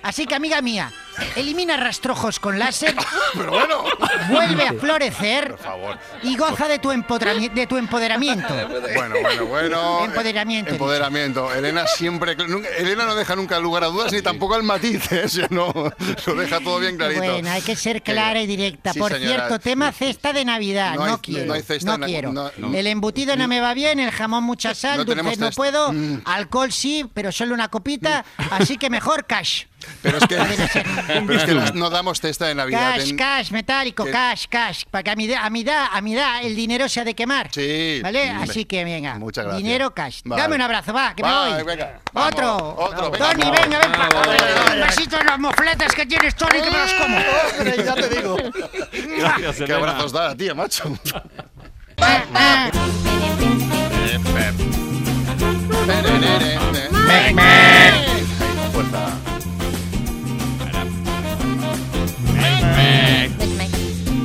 Así 0.03 0.25
que, 0.25 0.35
amiga 0.35 0.61
mía, 0.61 0.91
elimina 1.35 1.77
rastrojos 1.77 2.39
con 2.39 2.57
láser. 2.59 2.95
Pero 3.33 3.51
bueno. 3.51 3.83
Vuelve 4.29 4.67
a 4.67 4.73
florecer. 4.73 5.49
Por 5.51 5.59
favor. 5.59 5.97
Y 6.23 6.35
goza 6.37 6.67
de 6.67 6.79
tu, 6.79 6.89
de 6.89 7.67
tu 7.67 7.77
empoderamiento. 7.77 8.53
Bueno, 8.95 9.15
bueno, 9.21 9.45
bueno. 9.45 10.05
Empoderamiento, 10.05 10.71
Empoderamiento. 10.71 11.53
Elena 11.53 11.85
siempre. 11.87 12.35
nunca- 12.35 12.69
Elena 12.77 13.05
no 13.05 13.15
deja 13.15 13.35
nunca 13.35 13.59
lugar 13.59 13.83
a 13.83 13.87
dudas 13.87 14.11
ni 14.11 14.21
tampoco 14.21 14.55
al 14.55 14.63
matiz. 14.63 15.11
¿eh? 15.11 15.25
No, 15.49 15.71
lo 15.73 16.35
deja 16.35 16.59
todo 16.59 16.79
bien 16.79 16.97
clarito. 16.97 17.21
Bueno, 17.21 17.49
hay 17.51 17.61
que 17.61 17.75
ser 17.75 18.01
clara 18.01 18.41
y 18.41 18.47
directa. 18.47 18.93
Sí, 18.93 18.99
Por 18.99 19.11
señora, 19.11 19.35
cierto, 19.47 19.59
tema 19.59 19.91
cesta 19.91 20.33
de 20.33 20.45
Navidad. 20.45 20.95
No 20.95 21.19
quiero. 21.21 21.45
no 21.45 21.53
hay 21.53 21.61
cesta 21.61 21.97
no 21.97 22.05
quiero. 22.05 22.31
no, 22.31 22.51
no. 22.57 22.73
El 22.73 22.87
embutido 22.87 23.35
no 23.35 23.47
me 23.47 23.59
va 23.61 23.73
bien, 23.73 23.99
el 23.99 24.11
jamón 24.11 24.43
mucha 24.43 24.73
sal, 24.75 25.05
dulces 25.05 25.37
no 25.39 25.51
puedo, 25.51 25.91
Mm. 25.91 26.21
alcohol 26.25 26.71
sí, 26.71 27.05
pero 27.13 27.31
solo 27.31 27.53
una 27.53 27.67
copita, 27.67 28.23
así 28.51 28.77
que 28.77 28.89
mejor 28.89 29.25
cash. 29.25 29.63
Pero 30.01 30.19
es 30.19 30.25
que, 30.27 30.35
pero 31.27 31.33
es 31.33 31.43
que 31.43 31.53
no- 31.53 31.65
no 31.73 31.89
damos 31.89 32.19
cesta 32.19 32.45
de 32.47 32.55
Navidad. 32.55 32.95
Cash, 32.95 33.09
en- 33.09 33.17
cash, 33.17 33.51
metálico, 33.51 34.05
cash, 34.11 34.45
cash. 34.49 34.83
Para 34.89 35.03
que 35.03 35.09
a 35.11 35.15
mi, 35.15 35.25
edad- 35.25 35.41
a 35.43 35.49
mi 35.49 35.61
edad, 35.61 35.85
a 35.91 36.01
mi 36.01 36.13
edad 36.15 36.43
el 36.43 36.55
dinero 36.55 36.87
se 36.89 36.99
ha 37.01 37.03
de 37.03 37.13
quemar. 37.13 37.49
Sí. 37.51 37.99
¿Vale? 38.03 38.31
hombre. 38.31 38.49
Así 38.49 38.65
que 38.65 38.83
venga. 38.83 39.15
Muchas 39.15 39.45
gracias. 39.45 39.63
Dinero 39.63 39.93
cash. 39.93 40.21
Vale. 40.25 40.41
Dame 40.41 40.55
un 40.55 40.61
abrazo, 40.61 40.93
va, 40.93 41.13
que 41.15 41.23
me 41.23 41.29
voy. 41.31 41.63
venga. 41.63 41.99
Otro. 42.13 42.75
Otro, 42.77 43.11
venga. 43.11 43.29
Tony, 43.31 43.51
venga, 43.51 43.79
ven 43.79 43.91
para. 43.91 44.73
Un 44.73 44.81
besito 44.87 45.19
en 45.19 45.27
los 45.27 45.39
mofletes 45.39 45.93
que 45.93 46.05
tienes, 46.05 46.35
Tony, 46.35 46.61
que 46.61 46.71
me 46.71 46.77
los 46.77 46.93
como. 46.93 47.17
Hombre, 47.59 47.83
ya 47.85 47.93
te 47.95 48.09
digo. 48.09 48.37
Gracias, 49.17 49.61
Qué 49.65 49.73
abrazos 49.73 50.11
da 50.11 50.27
la 50.29 50.35
tía, 50.35 50.53
macho. 50.53 50.83
Fuerza. 58.71 59.17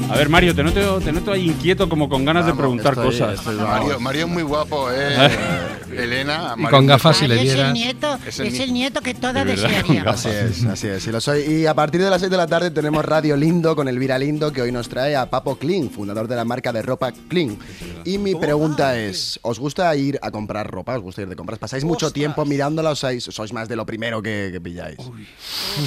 A 0.09 0.17
ver, 0.17 0.29
Mario, 0.29 0.55
te 0.55 0.63
noto, 0.63 1.01
te 1.01 1.11
noto 1.13 1.33
ahí 1.33 1.47
inquieto, 1.49 1.89
como 1.89 2.09
con 2.09 2.25
ganas 2.25 2.47
de 2.47 2.55
preguntar 2.55 2.93
Estoy- 2.95 3.07
cosas. 3.07 3.39
estoy- 3.41 3.57
Mario, 3.57 3.99
Mario 4.01 4.27
es 4.27 4.31
muy 4.31 4.43
guapo, 4.45 4.89
¿eh? 4.93 5.31
Elena. 5.97 6.55
Y 6.57 6.61
Mario 6.63 6.71
con 6.71 6.79
es 6.79 6.81
muy 6.83 6.87
gafas, 6.89 7.17
si 7.17 7.27
le 7.27 7.37
Mario 7.37 7.53
es 7.53 7.59
el 7.59 7.73
nieto, 7.73 8.19
Es 8.27 8.39
es 8.39 8.41
el 8.41 8.47
el, 8.47 8.71
nie- 8.71 8.73
nieto 8.73 9.01
que 9.01 9.15
todas 9.15 9.45
De 9.45 9.57
desearíamos. 9.57 10.15
Así 10.15 10.29
es, 10.29 10.65
así 10.65 10.89
es, 10.89 11.03
sí 11.03 11.11
lo 11.11 11.21
soy. 11.21 11.41
Y 11.43 11.67
a 11.67 11.75
partir 11.75 12.03
de 12.03 12.11
las 12.11 12.21
6 12.21 12.31
de 12.31 12.37
la 12.37 12.47
tarde 12.47 12.71
tenemos 12.71 13.05
Radio 13.05 13.37
Lindo 13.37 13.75
con 13.75 13.89
Elvira 13.89 14.19
Lindo, 14.19 14.53
que 14.53 14.63
hoy 14.63 14.71
nos 14.73 14.89
trae 14.89 15.17
a 15.17 15.29
Papo 15.29 15.57
Kling, 15.57 15.91
fundador 15.91 16.29
de 16.29 16.37
la 16.37 16.45
marca 16.45 16.73
de 16.73 16.83
ropa 16.83 17.13
Kling. 17.29 17.57
Y 18.05 18.19
mi 18.19 18.35
pregunta 18.37 18.97
es, 18.99 19.41
¿os 19.43 19.59
gusta 19.59 19.95
ir 19.97 20.19
a 20.23 20.31
comprar 20.31 20.71
ropa? 20.71 20.95
¿Os 20.97 21.03
gusta 21.03 21.23
ir 21.23 21.29
de 21.29 21.37
compras? 21.37 21.59
¿Pasáis 21.59 21.85
mucho 21.85 22.11
tiempo 22.13 22.45
mirándola 22.45 22.91
o 22.91 22.95
sois, 22.97 23.25
sois 23.25 23.53
más 23.53 23.69
de 23.69 23.75
lo 23.77 23.85
primero 23.87 24.23
que, 24.23 24.51
que 24.53 24.61
pilláis? 24.61 24.99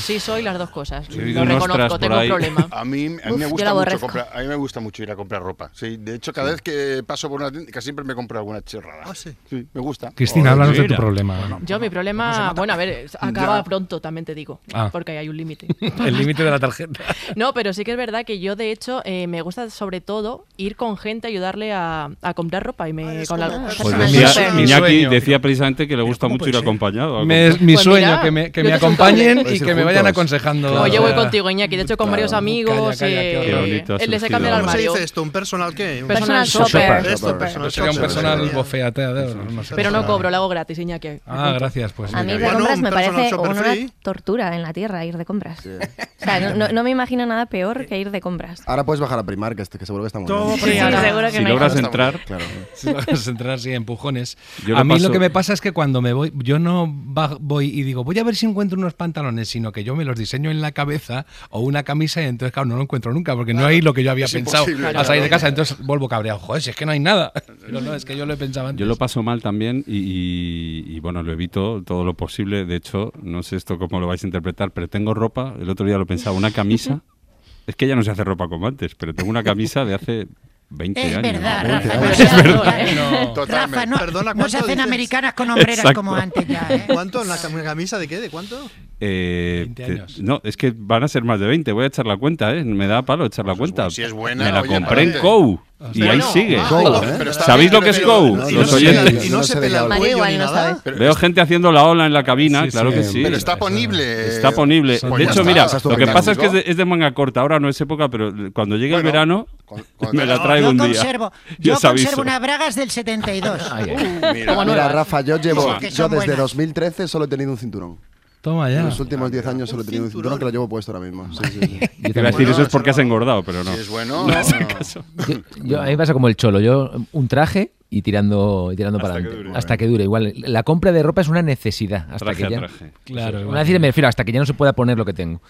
Sí, 0.03 0.19
soy 0.19 0.41
las 0.43 0.57
dos 0.57 0.69
cosas. 0.71 1.07
Oído 1.09 1.45
Lo 1.45 1.53
reconozco, 1.53 1.99
tengo 1.99 2.19
un 2.19 2.27
problema. 2.27 2.67
A 2.71 2.83
mí, 2.83 3.05
a 3.23 3.27
mí 3.29 3.33
Uf, 3.33 3.37
me 3.39 3.45
gusta 3.45 3.73
mucho. 3.73 3.85
Comprar, 4.11 4.37
a 4.37 4.41
mí 4.41 4.47
me 4.47 4.55
gusta 4.55 4.79
mucho 4.79 5.03
ir 5.03 5.11
a 5.11 5.15
comprar 5.15 5.41
ropa. 5.41 5.69
Sí, 5.73 5.97
de 5.97 6.15
hecho 6.15 6.33
cada 6.33 6.51
vez 6.51 6.61
que 6.61 7.03
paso 7.05 7.29
por 7.29 7.41
una 7.41 7.51
tienda 7.51 7.71
casi 7.71 7.85
siempre 7.85 8.05
me 8.05 8.15
compro 8.15 8.37
alguna 8.39 8.61
chorrada. 8.61 9.03
Ah, 9.05 9.15
sí. 9.15 9.31
me 9.51 9.81
gusta. 9.81 10.11
Cristina, 10.15 10.49
Oh, 10.49 10.53
háblanos 10.53 10.77
de 10.77 10.83
tu 10.85 10.95
problema. 10.95 11.59
Yo 11.65 11.79
mi 11.79 11.89
problema, 11.89 12.53
bueno, 12.55 12.73
a 12.73 12.77
ver, 12.77 13.07
acaba 13.19 13.57
Ya. 13.57 13.63
pronto, 13.63 13.99
también 14.01 14.25
te 14.25 14.35
digo, 14.35 14.59
Ah. 14.73 14.89
porque 14.91 15.17
hay 15.17 15.29
un 15.29 15.37
límite. 15.37 15.67
El 16.05 16.17
límite 16.17 16.43
de 16.43 16.51
la 16.51 16.59
tarjeta. 16.59 17.03
No, 17.35 17.53
pero 17.53 17.73
sí 17.73 17.83
que 17.83 17.91
es 17.91 17.97
verdad 17.97 18.25
que 18.25 18.39
yo, 18.39 18.55
de 18.55 18.71
hecho, 18.71 19.01
eh, 19.05 19.27
me 19.27 19.41
gusta 19.41 19.69
sobre 19.69 20.01
todo 20.01 20.45
ir 20.57 20.75
con 20.75 20.97
gente, 20.97 21.27
ayudarle 21.27 21.73
a, 21.73 22.09
a 22.21 22.33
comprar 22.33 22.63
ropa 22.63 22.87
y 22.89 22.93
me 22.93 23.25
con 23.25 23.39
la 23.39 23.49
Pues 23.81 23.97
decía, 23.97 24.51
mi 24.53 24.63
Iñaki 24.63 24.79
sueño. 24.81 25.09
decía 25.09 25.39
precisamente 25.39 25.87
que 25.87 25.95
le 25.97 26.03
gusta 26.03 26.27
mucho 26.27 26.47
ir 26.49 26.57
acompañado. 26.57 27.17
a 27.19 27.25
Me- 27.25 27.51
mi 27.59 27.73
Pues 27.73 27.83
sueño, 27.83 28.05
mira, 28.07 28.21
que 28.21 28.31
me, 28.31 28.51
que 28.51 28.63
yo 28.63 28.69
me 28.69 28.75
acompañen 28.75 29.39
y 29.49 29.59
que 29.59 29.75
me 29.75 29.83
vayan 29.83 30.07
aconsejando. 30.07 30.81
Oye, 30.81 30.99
voy 30.99 31.11
O 31.11 31.13
sea, 31.13 31.23
contigo, 31.23 31.49
Iñaki. 31.49 31.75
De 31.75 31.83
hecho, 31.83 31.97
con 31.97 32.09
varios 32.11 32.33
amigos. 32.33 32.97
Calla, 32.97 33.15
calla, 33.15 33.23
eh, 33.23 33.45
qué 33.45 33.55
bonito 33.55 33.97
él 34.03 34.11
les 34.11 34.19
surgido. 34.21 34.35
cambia 34.35 34.49
el 34.49 34.55
¿Cómo 34.61 34.63
se 34.65 34.69
armario. 34.77 34.91
dice 34.93 35.03
esto? 35.05 35.21
¿Un 35.23 35.31
personal 35.31 35.75
qué? 35.75 36.03
Personal 36.07 36.45
shopper. 36.45 36.67
shopper. 36.97 37.11
Esto, 37.13 37.37
personal 37.37 37.71
Sería 37.71 37.89
un 37.91 37.95
shopper. 37.95 38.09
personal 38.09 38.49
bofeateador. 38.49 39.35
No 39.51 39.63
sé 39.63 39.75
Pero 39.75 39.91
no 39.91 40.01
se 40.01 40.07
cobro, 40.07 40.29
lo 40.29 40.35
hago 40.37 40.49
gratis, 40.49 40.79
Iñaki. 40.79 41.19
Ah, 41.25 41.53
gracias, 41.57 41.93
pues. 41.93 42.13
A 42.13 42.23
mí 42.23 42.33
de 42.37 42.45
compras 42.45 42.75
un 42.77 42.81
me 42.81 42.89
personal 42.89 42.93
parece 43.13 43.29
shopper 43.35 43.51
una 43.51 43.63
free. 43.63 43.91
tortura 44.01 44.55
en 44.55 44.61
la 44.61 44.73
tierra 44.73 45.05
ir 45.05 45.17
de 45.17 45.25
compras. 45.25 45.59
O 45.65 46.23
sea, 46.23 46.39
no, 46.39 46.55
no- 46.55 46.69
no 46.69 46.83
me 46.83 46.89
imagino 46.89 47.25
nada 47.25 47.45
peor 47.47 47.85
que 47.85 47.97
ir 47.97 48.11
de 48.11 48.21
compras. 48.21 48.61
Ahora 48.65 48.83
puedes 48.85 48.99
bajar 48.99 49.19
a 49.19 49.23
Primar, 49.23 49.55
que, 49.55 49.61
este- 49.61 49.77
que 49.77 49.85
seguro 49.85 50.03
que 50.03 50.07
está 50.07 50.19
muy 50.19 50.27
Todo 50.27 50.47
bien. 50.55 50.59
Sí, 50.59 50.97
seguro 51.01 51.27
que 51.27 51.31
Si 51.31 51.39
no 51.39 51.45
hay 51.47 51.53
logras 51.53 51.75
entrar, 51.75 52.19
Claro. 52.25 52.45
Si 52.73 52.87
logras 52.91 53.27
entrar, 53.27 53.59
sí, 53.59 53.71
empujones. 53.71 54.37
Yo 54.65 54.77
a 54.77 54.83
mí 54.83 54.99
lo 54.99 55.11
que 55.11 55.19
me 55.19 55.29
pasa 55.29 55.53
es 55.53 55.61
que 55.61 55.71
cuando 55.71 56.01
me 56.01 56.13
voy, 56.13 56.31
yo 56.35 56.59
no 56.59 56.87
va- 57.17 57.37
voy 57.39 57.67
y 57.67 57.83
digo, 57.83 58.03
voy 58.03 58.19
a 58.19 58.23
ver 58.23 58.35
si 58.35 58.45
encuentro 58.45 58.77
unos 58.77 58.93
pantalones, 58.93 59.49
sino 59.49 59.71
que 59.71 59.83
yo 59.83 59.95
me 59.95 60.03
los 60.05 60.17
diseño 60.17 60.51
en 60.51 60.61
la 60.61 60.71
cabeza 60.71 61.25
o 61.49 61.61
una 61.61 61.83
camisa 61.83 62.21
y 62.21 62.25
entonces, 62.25 62.51
claro, 62.53 62.67
no 62.67 62.75
lo 62.75 62.81
encuentro 62.83 63.13
nunca 63.13 63.35
porque 63.35 63.53
no 63.53 63.65
hay 63.65 63.81
lo 63.89 63.93
que 63.93 64.03
yo 64.03 64.11
había 64.11 64.25
Es 64.25 64.33
pensado 64.33 64.65
al 64.95 65.05
salir 65.05 65.23
de 65.23 65.29
casa. 65.29 65.47
Entonces 65.47 65.77
vuelvo 65.85 66.07
cabreado. 66.07 66.39
Joder, 66.39 66.61
si 66.61 66.69
es 66.69 66.75
que 66.75 66.85
no 66.85 66.91
hay 66.91 66.99
nada. 66.99 67.31
Pero 67.65 67.81
no, 67.81 67.93
es 67.93 68.05
que 68.05 68.15
yo 68.15 68.25
lo 68.25 68.33
he 68.33 68.37
pensado 68.37 68.67
antes. 68.67 68.79
Yo 68.79 68.85
lo 68.85 68.95
paso 68.95 69.23
mal 69.23 69.41
también 69.41 69.83
y, 69.87 69.97
y- 69.97 70.83
y, 70.95 70.99
bueno, 70.99 71.23
lo 71.23 71.31
evito 71.31 71.81
todo 71.85 72.03
lo 72.03 72.13
posible. 72.13 72.65
De 72.65 72.75
hecho, 72.75 73.11
no 73.21 73.43
sé 73.43 73.55
esto 73.55 73.77
cómo 73.77 73.99
lo 73.99 74.07
vais 74.07 74.23
a 74.23 74.27
interpretar, 74.27 74.71
pero 74.71 74.87
tengo 74.87 75.13
ropa, 75.13 75.55
el 75.59 75.69
otro 75.69 75.85
día 75.85 75.97
lo 75.97 76.05
pensaba, 76.05 76.35
una 76.37 76.51
camisa. 76.51 77.01
es 77.67 77.75
que 77.75 77.87
ya 77.87 77.95
no 77.95 78.03
se 78.03 78.11
hace 78.11 78.23
ropa 78.23 78.47
como 78.47 78.67
antes, 78.67 78.95
pero 78.95 79.13
tengo 79.13 79.29
una 79.29 79.43
camisa 79.43 79.85
de 79.85 79.93
hace 79.93 80.27
20 80.71 81.01
Es 81.01 81.15
años. 81.17 81.33
verdad, 81.33 81.63
¿no? 81.63 81.69
Rafa. 81.69 82.11
Es 82.11 82.19
no 82.19 82.25
se- 82.29 82.35
verdad. 82.43 82.87
no, 82.95 83.33
Totalmente. 83.33 83.75
Rafa, 83.75 83.85
no, 83.87 83.97
Perdona, 83.97 84.33
no 84.33 84.33
se 84.33 84.35
¿cuánto 84.39 84.57
hacen 84.57 84.67
dices? 84.77 84.83
americanas 84.85 85.33
con 85.33 85.49
hombreras 85.49 85.79
Exacto. 85.79 85.99
como 85.99 86.15
antes 86.15 86.47
ya, 86.47 86.67
¿eh? 86.69 86.83
¿Cuánto? 86.87 87.21
¿Una 87.21 87.35
cam- 87.37 87.63
camisa 87.63 87.97
de 87.97 88.07
qué? 88.07 88.19
¿De 88.19 88.29
cuánto? 88.29 88.69
Eh, 89.01 89.61
20 89.65 89.85
te- 89.85 89.91
años. 89.93 90.19
no, 90.19 90.41
es 90.43 90.57
que 90.57 90.73
van 90.75 91.03
a 91.03 91.07
ser 91.07 91.23
más 91.23 91.39
de 91.39 91.47
20. 91.47 91.71
Voy 91.71 91.85
a 91.85 91.87
echar 91.87 92.05
la 92.05 92.17
cuenta, 92.17 92.53
¿eh? 92.53 92.63
Me 92.65 92.85
da 92.87 93.01
palo 93.03 93.25
echar 93.25 93.45
la 93.45 93.55
cuenta. 93.55 93.89
si 93.89 94.03
es 94.03 94.11
buena, 94.11 94.43
Me 94.43 94.51
la 94.51 94.61
oye, 94.61 94.73
compré 94.75 95.03
en. 95.03 95.13
COU. 95.19 95.59
Y 95.93 96.03
ahí 96.03 96.21
sigue. 96.21 96.57
ah, 96.59 96.67
Go, 96.69 97.01
¿eh? 97.03 97.31
¿Sabéis 97.31 97.71
bien, 97.71 97.79
lo 97.81 97.85
que 97.85 97.91
es 97.91 98.05
no, 98.05 98.35
Los 98.51 98.73
oyentes. 98.73 99.25
y 99.25 99.29
no 99.29 99.41
se 99.43 99.55
pela 99.55 99.85
el 99.85 99.97
cuello 99.97 100.25
ni 100.25 100.37
nada. 100.37 100.77
Pero- 100.83 100.97
Veo 100.97 101.15
gente 101.15 101.39
haciendo 101.39 101.71
la 101.71 101.85
ola 101.85 102.05
en 102.05 102.11
la 102.11 102.23
cabina, 102.25 102.65
Sí, 102.65 102.71
claro 102.71 102.91
sí, 102.91 102.97
que 102.97 103.03
sí. 103.05 103.23
Pero 103.23 103.37
está 103.37 103.55
ponible. 103.57 104.27
Está 104.27 104.51
ponible. 104.51 104.99
Pues 104.99 105.13
de 105.19 105.23
hecho, 105.23 105.31
está, 105.39 105.43
mira, 105.45 105.65
es 105.65 105.85
lo 105.85 105.95
que 105.95 106.07
pasa 106.07 106.33
es 106.33 106.37
que 106.37 106.47
es 106.47 106.51
de, 106.51 106.63
es 106.67 106.75
de 106.75 106.83
manga 106.83 107.13
corta. 107.13 107.39
Ahora 107.39 107.61
no 107.61 107.69
es 107.69 107.79
época, 107.79 108.09
pero 108.09 108.33
cuando 108.53 108.75
llegue 108.75 108.93
el 108.95 109.03
verano, 109.03 109.47
con- 109.69 109.85
cuando 109.97 110.17
me 110.17 110.25
la 110.25 110.41
traigo 110.41 110.65
Yo 110.65 110.71
un 110.71 110.77
día. 110.77 110.85
conservo, 110.87 111.31
yo 111.59 111.73
aviso. 111.73 111.87
conservo 111.89 112.21
unas 112.23 112.41
bragas 112.41 112.75
del 112.75 112.89
72. 112.89 113.61
Mira, 113.85 113.93
Como 113.93 114.33
Mira, 114.33 114.65
nuevas. 114.65 114.91
Rafa, 114.91 115.21
yo 115.21 115.37
llevo, 115.37 115.79
yo 115.79 116.09
desde 116.09 116.15
buenas. 116.25 116.37
2013 116.37 117.07
solo 117.07 117.25
he 117.25 117.27
tenido 117.27 117.51
un 117.51 117.57
cinturón. 117.57 117.99
Toma 118.41 118.69
ya. 118.69 118.79
En 118.79 118.85
los 118.85 118.99
últimos 119.01 119.29
10 119.31 119.45
años 119.47 119.69
solo 119.69 119.81
he 119.81 119.85
tenido 119.85 120.05
un 120.05 120.11
cinturón 120.11 120.39
que 120.39 120.45
lo 120.45 120.51
llevo 120.51 120.69
puesto 120.69 120.93
ahora 120.93 121.03
mismo. 121.05 121.27
Sí, 121.33 121.39
sí, 121.51 121.59
sí. 121.61 121.79
Yo 122.01 122.13
te 122.13 122.19
iba 122.19 122.29
a 122.29 122.31
decir, 122.31 122.47
eso 122.49 122.61
es 122.61 122.69
porque 122.69 122.91
has 122.91 122.97
engordado, 122.99 123.43
pero 123.43 123.63
no. 123.65 123.73
Si 123.73 123.81
es 123.81 123.89
bueno, 123.89 124.25
No, 124.27 124.33
no. 124.33 124.67
caso. 124.67 125.03
Yo, 125.27 125.35
yo- 125.63 125.81
a 125.81 125.85
mí 125.85 125.91
me 125.91 125.97
pasa 125.97 126.13
como 126.13 126.27
el 126.29 126.35
cholo. 126.37 126.59
Yo 126.61 126.89
un 127.11 127.27
traje 127.27 127.73
y 127.89 128.01
tirando, 128.03 128.69
y 128.71 128.75
tirando 128.77 128.97
para 128.99 129.15
que 129.15 129.19
adelante. 129.21 129.43
dure. 129.43 129.57
hasta 129.57 129.75
que 129.75 129.87
dure. 129.87 130.03
Igual, 130.05 130.33
la 130.37 130.63
compra 130.63 130.91
de 130.93 131.03
ropa 131.03 131.19
es 131.21 131.27
una 131.27 131.41
necesidad. 131.41 132.05
Hasta 132.11 132.17
Traje 132.27 132.37
que 132.41 132.45
a 132.45 132.49
ya, 132.49 132.57
traje. 132.59 132.91
Claro, 133.03 133.49
Una 133.49 133.59
decir, 133.59 133.77
me 133.79 133.87
refiero 133.87 134.07
hasta 134.07 134.23
que 134.23 134.31
ya 134.31 134.39
no 134.39 134.45
se 134.45 134.53
pueda 134.53 134.71
poner 134.73 134.97
lo 134.97 135.03
que 135.05 135.13
tengo. 135.13 135.41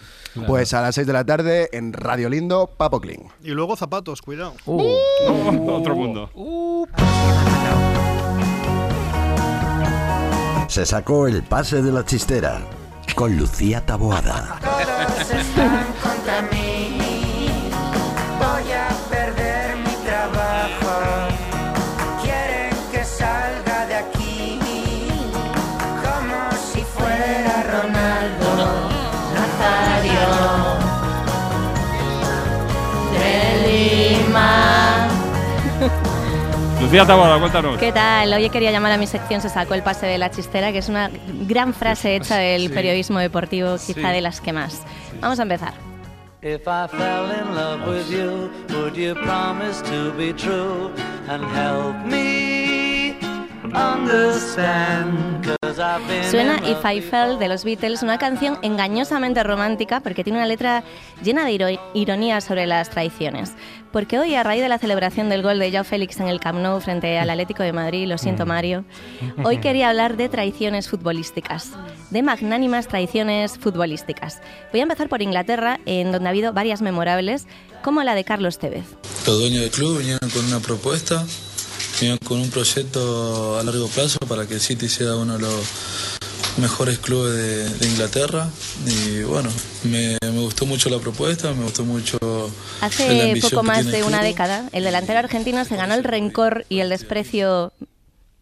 Pues 0.46 0.74
a 0.74 0.80
las 0.80 0.94
6 0.96 1.06
de 1.06 1.12
la 1.12 1.24
tarde 1.24 1.68
en 1.72 1.92
Radio 1.92 2.28
Lindo, 2.28 2.70
Papo 2.76 3.00
Clean. 3.00 3.20
Y 3.44 3.50
luego 3.50 3.76
zapatos, 3.76 4.20
cuidado. 4.22 4.54
Uh. 4.66 4.82
Otro 5.68 5.94
mundo. 5.94 6.30
Se 10.70 10.86
sacó 10.86 11.26
el 11.26 11.42
pase 11.42 11.82
de 11.82 11.90
la 11.90 12.04
chistera 12.04 12.60
con 13.16 13.36
Lucía 13.36 13.84
Taboada. 13.84 14.60
Lucía 36.80 37.04
Taboada, 37.06 37.38
cuéntanos. 37.38 37.78
¿Qué 37.78 37.92
tal? 37.92 38.32
Hoy 38.32 38.48
quería 38.50 38.70
llamar 38.72 38.92
a 38.92 38.96
mi 38.98 39.06
sección 39.06 39.40
Se 39.40 39.48
sacó 39.48 39.74
el 39.74 39.82
pase 39.82 40.06
de 40.06 40.18
la 40.18 40.30
chistera, 40.30 40.72
que 40.72 40.78
es 40.78 40.88
una 40.88 41.10
gran 41.46 41.74
frase 41.74 42.16
hecha 42.16 42.36
del 42.36 42.62
Sí. 42.62 42.68
periodismo 42.70 43.18
deportivo, 43.18 43.74
quizá 43.74 44.08
Sí. 44.08 44.14
de 44.14 44.20
las 44.20 44.40
que 44.40 44.52
más. 44.52 44.82
Vamos 45.20 45.38
a 45.38 45.42
empezar. 45.42 45.72
If 46.42 46.62
I 46.66 46.88
fell 46.88 47.30
in 47.38 47.54
love 47.54 47.86
with 47.86 48.08
you, 48.10 48.50
would 48.74 48.94
you 48.94 49.14
promise 49.14 49.82
to 49.82 50.12
be 50.16 50.32
true 50.32 50.90
and 51.28 51.44
help 51.54 51.94
me 52.06 52.89
Suena 56.30 56.56
If 56.68 56.84
I 56.84 57.00
Fell 57.00 57.38
de 57.38 57.48
los 57.48 57.64
Beatles, 57.64 58.02
una 58.02 58.18
canción 58.18 58.58
engañosamente 58.62 59.42
romántica 59.42 60.00
porque 60.00 60.24
tiene 60.24 60.38
una 60.38 60.46
letra 60.46 60.82
llena 61.22 61.44
de 61.44 61.52
iro- 61.52 61.80
ironía 61.94 62.40
sobre 62.40 62.66
las 62.66 62.90
traiciones. 62.90 63.52
Porque 63.92 64.18
hoy, 64.18 64.34
a 64.34 64.42
raíz 64.42 64.62
de 64.62 64.68
la 64.68 64.78
celebración 64.78 65.28
del 65.28 65.42
gol 65.42 65.58
de 65.58 65.70
Joao 65.72 65.84
Félix 65.84 66.20
en 66.20 66.28
el 66.28 66.38
Camp 66.40 66.58
Nou 66.60 66.80
frente 66.80 67.18
al 67.18 67.28
Atlético 67.30 67.62
de 67.62 67.72
Madrid, 67.72 68.06
lo 68.06 68.18
siento 68.18 68.46
Mario, 68.46 68.84
hoy 69.44 69.58
quería 69.60 69.88
hablar 69.90 70.16
de 70.16 70.28
traiciones 70.28 70.88
futbolísticas, 70.88 71.70
de 72.10 72.22
magnánimas 72.22 72.86
traiciones 72.88 73.58
futbolísticas. 73.58 74.40
Voy 74.70 74.80
a 74.80 74.82
empezar 74.84 75.08
por 75.08 75.22
Inglaterra, 75.22 75.80
en 75.86 76.12
donde 76.12 76.28
ha 76.28 76.30
habido 76.30 76.52
varias 76.52 76.82
memorables, 76.82 77.46
como 77.82 78.02
la 78.04 78.14
de 78.14 78.24
Carlos 78.24 78.58
Tevez. 78.58 78.84
Los 79.26 79.38
dueños 79.40 79.60
del 79.62 79.70
club 79.70 79.98
vinieron 79.98 80.30
con 80.30 80.44
una 80.46 80.60
propuesta, 80.60 81.24
con 82.24 82.40
un 82.40 82.50
proyecto 82.50 83.58
a 83.58 83.62
largo 83.62 83.86
plazo 83.88 84.18
para 84.20 84.46
que 84.46 84.54
el 84.54 84.60
City 84.60 84.88
sea 84.88 85.16
uno 85.16 85.34
de 85.34 85.40
los 85.40 86.18
mejores 86.56 86.98
clubes 86.98 87.34
de, 87.34 87.68
de 87.68 87.88
Inglaterra. 87.88 88.48
Y 88.86 89.22
bueno, 89.22 89.50
me, 89.84 90.16
me 90.22 90.40
gustó 90.40 90.64
mucho 90.64 90.88
la 90.88 90.98
propuesta, 90.98 91.52
me 91.52 91.64
gustó 91.64 91.84
mucho 91.84 92.18
Hace 92.80 93.38
poco 93.42 93.62
más 93.62 93.84
de 93.84 94.02
una 94.02 94.22
década, 94.22 94.68
el 94.72 94.84
delantero 94.84 95.18
argentino 95.18 95.62
se 95.66 95.76
ganó 95.76 95.94
el 95.94 96.04
rencor 96.04 96.64
y 96.70 96.80
el 96.80 96.88
desprecio 96.88 97.72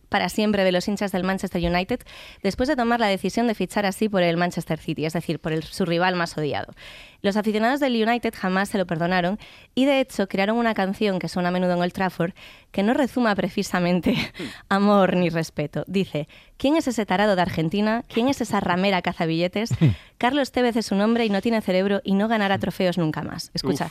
para 0.08 0.28
siempre 0.28 0.64
de 0.64 0.72
los 0.72 0.86
hinchas 0.88 1.12
del 1.12 1.24
Manchester 1.24 1.62
United 1.62 2.00
después 2.42 2.68
de 2.68 2.76
tomar 2.76 3.00
la 3.00 3.08
decisión 3.08 3.46
de 3.46 3.54
fichar 3.54 3.86
así 3.86 4.08
por 4.08 4.22
el 4.22 4.36
Manchester 4.36 4.78
City, 4.78 5.04
es 5.04 5.12
decir, 5.12 5.38
por 5.38 5.52
el, 5.52 5.64
su 5.64 5.84
rival 5.84 6.14
más 6.14 6.38
odiado. 6.38 6.72
Los 7.20 7.36
aficionados 7.36 7.80
del 7.80 8.00
United 8.02 8.34
jamás 8.36 8.68
se 8.68 8.78
lo 8.78 8.86
perdonaron 8.86 9.38
y 9.74 9.84
de 9.86 10.00
hecho 10.00 10.28
crearon 10.28 10.56
una 10.56 10.74
canción 10.74 11.18
que 11.18 11.28
suena 11.28 11.48
a 11.48 11.52
menudo 11.52 11.72
en 11.74 11.80
Old 11.80 11.92
Trafford 11.92 12.32
que 12.70 12.82
no 12.82 12.94
rezuma 12.94 13.34
precisamente 13.34 14.14
amor 14.68 15.16
ni 15.16 15.28
respeto. 15.28 15.84
Dice, 15.86 16.28
¿quién 16.56 16.76
es 16.76 16.86
ese 16.86 17.06
tarado 17.06 17.36
de 17.36 17.42
Argentina? 17.42 18.04
¿Quién 18.08 18.28
es 18.28 18.40
esa 18.40 18.60
ramera 18.60 19.02
cazabilletes? 19.02 19.70
Carlos 20.18 20.52
Tevez 20.52 20.76
es 20.76 20.92
un 20.92 21.00
hombre 21.00 21.24
y 21.24 21.30
no 21.30 21.42
tiene 21.42 21.60
cerebro 21.60 22.00
y 22.04 22.14
no 22.14 22.28
ganará 22.28 22.58
trofeos 22.58 22.98
nunca 22.98 23.22
más. 23.22 23.50
Escucha. 23.54 23.90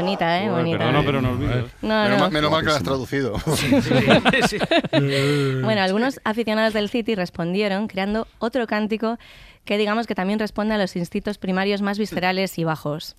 Bonita, 0.00 0.38
¿eh? 0.38 0.42
Bueno, 0.42 0.56
Bonita. 0.58 0.78
perdona, 0.78 1.02
pero 1.04 1.22
no 1.22 1.30
olvides. 1.30 1.64
No, 1.82 2.02
Menos 2.02 2.10
no. 2.10 2.18
mal- 2.24 2.32
menos 2.32 2.50
mal 2.50 2.60
que 2.60 2.66
lo 2.66 2.74
has 2.74 2.82
traducido. 2.82 3.32
Bueno, 5.62 5.82
algunos 5.82 6.20
aficionados 6.24 6.72
del 6.72 6.88
City 6.88 7.14
respondieron 7.14 7.88
creando 7.88 8.26
otro 8.38 8.66
cántico 8.66 9.18
que 9.64 9.78
digamos 9.78 10.06
que 10.06 10.14
también 10.14 10.38
responde 10.38 10.74
a 10.74 10.78
los 10.78 10.96
instintos 10.96 11.38
primarios 11.38 11.82
más 11.82 11.98
viscerales 11.98 12.58
y 12.58 12.64
bajos. 12.64 13.16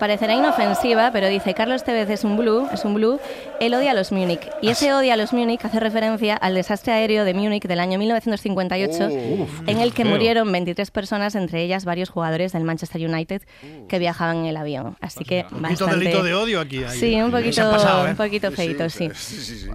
Parecerá 0.00 0.34
inofensiva, 0.34 1.12
pero 1.12 1.28
dice 1.28 1.54
Carlos 1.54 1.84
Tevez 1.84 2.10
es 2.10 2.24
un 2.24 2.36
blue, 2.36 2.66
es 2.72 2.84
un 2.84 2.94
blue, 2.94 3.20
él 3.60 3.74
odia 3.74 3.92
a 3.92 3.94
los 3.94 4.10
Múnich. 4.10 4.40
Y 4.62 4.70
ese 4.70 4.92
odia 4.92 5.14
a 5.14 5.16
los 5.16 5.32
Múnich 5.32 5.64
hace 5.64 5.78
referencia 5.78 6.34
al 6.34 6.54
desastre 6.54 6.92
aéreo 6.92 7.24
de 7.24 7.34
Múnich 7.34 7.68
del 7.68 7.78
año 7.78 7.98
1958, 7.98 9.08
Uf, 9.42 9.68
en 9.68 9.78
el 9.78 9.92
que 9.92 10.02
feo. 10.02 10.10
murieron 10.12 10.50
23 10.50 10.90
personas, 10.90 11.34
entre 11.34 11.62
ellas 11.62 11.84
varios 11.84 12.08
jugadores 12.08 12.52
del 12.52 12.64
Manchester 12.64 13.08
United 13.08 13.42
que 13.88 13.98
viajaban 13.98 14.38
en 14.38 14.46
el 14.46 14.56
avión. 14.56 14.96
Así 15.00 15.24
que 15.24 15.44
Un 15.52 15.62
poquito 15.62 15.84
bastante... 15.86 15.96
delito 16.04 16.22
de 16.24 16.34
odio 16.34 16.60
aquí. 16.60 16.82
ahí. 16.82 16.98
Sí, 16.98 17.14
un 17.20 17.30
poquito, 17.30 17.70
pasado, 17.70 18.06
¿eh? 18.06 18.10
un 18.10 18.16
poquito 18.16 18.50
feito, 18.50 18.88
sí. 18.88 19.08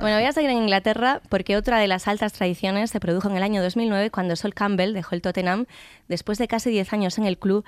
Bueno, 0.01 0.17
voy 0.17 0.25
a 0.25 0.31
seguir 0.31 0.49
en 0.49 0.57
Inglaterra 0.57 1.21
porque 1.29 1.55
otra 1.55 1.77
de 1.79 1.88
las 1.88 2.07
altas 2.07 2.33
tradiciones 2.33 2.89
se 2.89 2.99
produjo 2.99 3.29
en 3.29 3.38
el 3.38 3.43
año 3.43 3.61
2009 3.61 4.09
cuando 4.09 4.35
Sol 4.35 4.53
Campbell 4.55 4.93
dejó 4.93 5.13
el 5.15 5.21
Tottenham 5.21 5.65
después 6.07 6.39
de 6.39 6.47
casi 6.47 6.71
10 6.71 6.93
años 6.93 7.17
en 7.19 7.25
el 7.25 7.38
club 7.38 7.63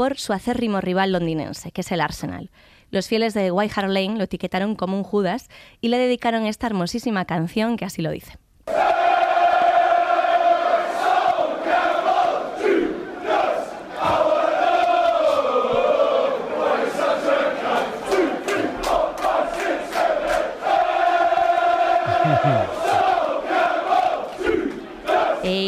por 0.00 0.16
su 0.16 0.32
acérrimo 0.32 0.80
rival 0.80 1.12
londinense, 1.12 1.72
que 1.72 1.82
es 1.82 1.92
el 1.92 2.00
Arsenal. 2.00 2.50
Los 2.90 3.06
fieles 3.06 3.34
de 3.34 3.50
White 3.50 3.74
Hart 3.76 3.90
Lane 3.90 4.16
lo 4.16 4.24
etiquetaron 4.24 4.74
como 4.74 4.96
un 4.96 5.02
Judas 5.02 5.50
y 5.82 5.88
le 5.88 5.98
dedicaron 5.98 6.46
esta 6.46 6.68
hermosísima 6.68 7.26
canción 7.26 7.76
que 7.76 7.84
así 7.84 8.00
lo 8.00 8.10
dice. 8.10 8.38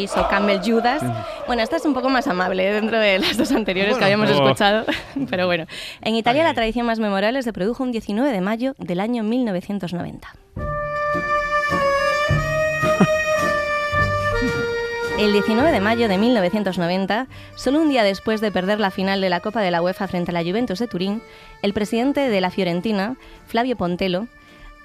Hizo 0.03 0.27
Campbell 0.27 0.59
Judas. 0.59 1.01
Bueno, 1.47 1.61
esta 1.61 1.77
es 1.77 1.85
un 1.85 1.93
poco 1.93 2.09
más 2.09 2.27
amable 2.27 2.67
¿eh? 2.67 2.73
dentro 2.73 2.99
de 2.99 3.19
las 3.19 3.37
dos 3.37 3.51
anteriores 3.53 3.93
que 3.93 4.01
Bueno, 4.01 4.23
habíamos 4.23 4.29
oh. 4.31 4.43
escuchado. 4.43 4.85
Pero 5.29 5.45
bueno, 5.45 5.65
en 6.01 6.15
Italia 6.15 6.43
la 6.43 6.53
tradición 6.53 6.85
más 6.85 6.99
memorable 6.99 7.41
se 7.41 7.53
produjo 7.53 7.83
un 7.83 7.93
19 7.93 8.31
de 8.31 8.41
mayo 8.41 8.75
del 8.79 8.99
año 8.99 9.23
1990. 9.23 10.27
El 15.19 15.31
19 15.31 15.71
de 15.71 15.79
mayo 15.79 16.09
de 16.09 16.17
1990, 16.17 17.27
solo 17.55 17.79
un 17.79 17.87
día 17.87 18.03
después 18.03 18.41
de 18.41 18.51
perder 18.51 18.81
la 18.81 18.91
final 18.91 19.21
de 19.21 19.29
la 19.29 19.39
Copa 19.39 19.61
de 19.61 19.71
la 19.71 19.81
UEFA 19.81 20.07
frente 20.09 20.31
a 20.31 20.33
la 20.33 20.43
Juventus 20.43 20.79
de 20.79 20.87
Turín, 20.87 21.21
el 21.61 21.71
presidente 21.71 22.27
de 22.27 22.41
la 22.41 22.49
Fiorentina, 22.49 23.15
Flavio 23.47 23.77
Pontello, 23.77 24.27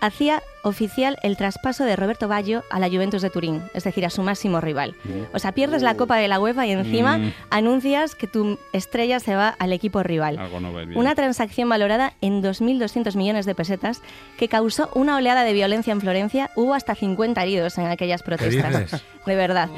hacía 0.00 0.42
oficial 0.62 1.16
el 1.22 1.36
traspaso 1.36 1.84
de 1.84 1.96
Roberto 1.96 2.28
Baggio 2.28 2.62
a 2.70 2.78
la 2.78 2.88
Juventus 2.88 3.22
de 3.22 3.30
Turín, 3.30 3.62
es 3.74 3.84
decir, 3.84 4.04
a 4.04 4.10
su 4.10 4.22
máximo 4.22 4.60
rival. 4.60 4.94
O 5.32 5.38
sea, 5.38 5.52
pierdes 5.52 5.82
la 5.82 5.94
Copa 5.94 6.16
de 6.16 6.28
la 6.28 6.40
UEFA 6.40 6.66
y 6.66 6.72
encima 6.72 7.18
Mm. 7.18 7.32
anuncias 7.50 8.14
que 8.14 8.26
tu 8.26 8.58
estrella 8.72 9.18
se 9.20 9.34
va 9.34 9.48
al 9.58 9.72
equipo 9.72 10.02
rival. 10.02 10.38
Algo 10.38 10.60
no 10.60 10.72
va 10.72 10.82
bien. 10.84 10.98
Una 10.98 11.14
transacción 11.14 11.68
valorada 11.68 12.12
en 12.20 12.42
2.200 12.42 13.16
millones 13.16 13.46
de 13.46 13.54
pesetas 13.54 14.02
que 14.38 14.48
causó 14.48 14.90
una 14.94 15.16
oleada 15.16 15.42
de 15.44 15.52
violencia 15.52 15.92
en 15.92 16.00
Florencia. 16.00 16.50
Hubo 16.54 16.74
hasta 16.74 16.94
50 16.94 17.42
heridos 17.42 17.78
en 17.78 17.86
aquellas 17.86 18.22
protestas. 18.22 18.78
dices? 18.78 19.02
De 19.26 19.36
verdad. 19.36 19.68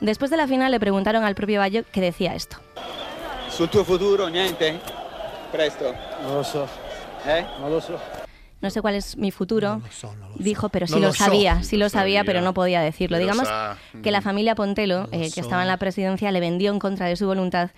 Después 0.00 0.30
de 0.30 0.36
la 0.36 0.46
final 0.46 0.70
le 0.72 0.80
preguntaron 0.80 1.24
al 1.24 1.34
propio 1.34 1.60
Baggio 1.60 1.84
que 1.90 2.00
decía 2.00 2.34
esto. 2.34 2.56
Tuo 3.70 3.84
futuro 3.84 4.28
niente? 4.28 4.78
Presto. 5.52 5.94
Non 6.22 6.34
lo 6.34 6.44
so. 6.44 6.66
Eh? 7.26 7.44
Non 7.60 7.70
lo 7.70 7.80
so. 7.80 7.98
No 8.64 8.70
sé 8.70 8.80
cuál 8.80 8.94
es 8.94 9.16
mi 9.16 9.30
futuro, 9.30 9.80
dijo, 10.36 10.70
pero 10.70 10.86
sí 10.86 10.94
No 10.94 10.98
lo, 11.00 11.06
lo 11.08 11.12
so. 11.12 11.24
sabía, 11.24 11.62
sí 11.62 11.76
lo 11.76 11.84
Lo 11.84 11.88
sabía, 11.90 12.20
sabía. 12.20 12.24
pero 12.24 12.40
no 12.40 12.54
podía 12.54 12.80
decirlo. 12.80 13.18
Pero 13.18 13.30
Digamos 13.32 13.48
que 14.02 14.10
la 14.10 14.22
familia 14.22 14.54
Pontelo, 14.54 15.06
eh, 15.12 15.30
que 15.32 15.40
estaba 15.40 15.62
en 15.62 15.68
la 15.68 15.76
presidencia, 15.76 16.32
le 16.32 16.40
vendió 16.40 16.72
en 16.72 16.78
contra 16.78 17.06
de 17.06 17.14
su 17.16 17.26
voluntad 17.26 17.70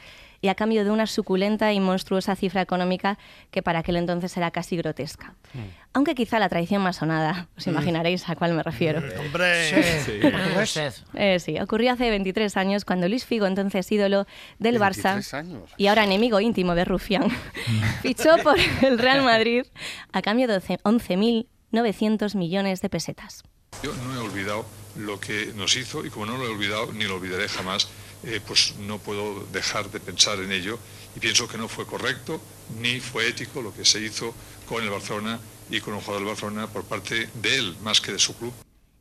y 0.47 0.49
a 0.49 0.55
cambio 0.55 0.85
de 0.85 0.93
una 0.93 1.09
suculenta 1.09 1.73
y 1.73 1.81
monstruosa 1.81 2.37
cifra 2.37 2.63
económica 2.63 3.19
que 3.51 3.63
para 3.63 3.81
aquel 3.81 3.97
entonces 3.97 4.37
era 4.37 4.53
casi 4.53 4.77
grotesca. 4.77 5.35
Aunque 5.93 6.15
quizá 6.15 6.39
la 6.39 6.49
traición 6.49 6.83
más 6.83 6.95
sonada, 6.97 7.49
os 7.59 7.67
Mm. 7.67 7.71
imaginaréis 7.71 8.29
a 8.29 8.37
cuál 8.37 8.53
me 8.55 8.63
refiero. 8.63 9.01
Hombre, 9.19 10.05
Sí. 10.05 10.21
Usted. 10.63 10.95
Eh, 11.15 11.41
sí, 11.41 11.59
ocurrió 11.59 11.91
hace 11.93 12.09
23 12.11 12.57
años 12.57 12.85
cuando 12.85 13.09
Luis 13.09 13.25
Figo, 13.25 13.47
entonces 13.47 13.91
ídolo 13.91 14.25
del 14.61 14.79
23 14.79 15.05
Barça 15.33 15.39
años. 15.39 15.71
y 15.77 15.89
ahora 15.89 16.05
enemigo 16.05 16.39
íntimo 16.39 16.77
de 16.77 16.85
Rufián, 16.85 17.29
fichó 18.03 18.37
por 18.45 18.55
el 18.83 18.99
Real 19.01 19.23
Madrid 19.23 19.65
a 20.13 20.23
cambio 20.23 20.47
de 20.47 20.61
11.900 21.73 22.35
millones 22.37 22.81
de 22.83 22.89
pesetas. 22.89 23.43
Yo 23.83 23.93
no 23.95 24.15
he 24.15 24.19
olvidado 24.19 24.65
lo 24.97 25.19
que 25.21 25.53
nos 25.57 25.77
hizo 25.77 26.05
y 26.07 26.11
como 26.11 26.27
no 26.27 26.37
lo 26.39 26.45
he 26.47 26.49
olvidado 26.51 26.93
ni 26.93 27.05
lo 27.05 27.17
olvidaré 27.17 27.49
jamás, 27.49 27.89
eh, 28.25 28.41
pues 28.47 28.75
no 28.81 28.99
puedo 28.99 29.45
dejar 29.53 29.91
de 29.91 30.01
pensar 30.01 30.39
en 30.41 30.53
ello 30.53 30.79
y 31.15 31.21
pienso 31.21 31.49
que 31.49 31.59
no 31.59 31.69
fue 31.69 31.87
correcto 31.87 32.41
ni 32.81 33.01
fue 33.01 33.29
ético 33.29 33.63
lo 33.63 33.75
que 33.75 33.85
se 33.85 34.01
hizo 34.01 34.35
con 34.69 34.83
el 34.83 34.91
Barcelona 34.91 35.39
y 35.71 35.81
con 35.81 35.95
un 35.95 36.01
jugador 36.01 36.21
del 36.21 36.29
Barcelona 36.29 36.67
por 36.67 36.85
parte 36.85 37.29
de 37.35 37.57
él 37.57 37.77
más 37.83 38.01
que 38.01 38.13
de 38.13 38.19
su 38.19 38.37
club. 38.37 38.53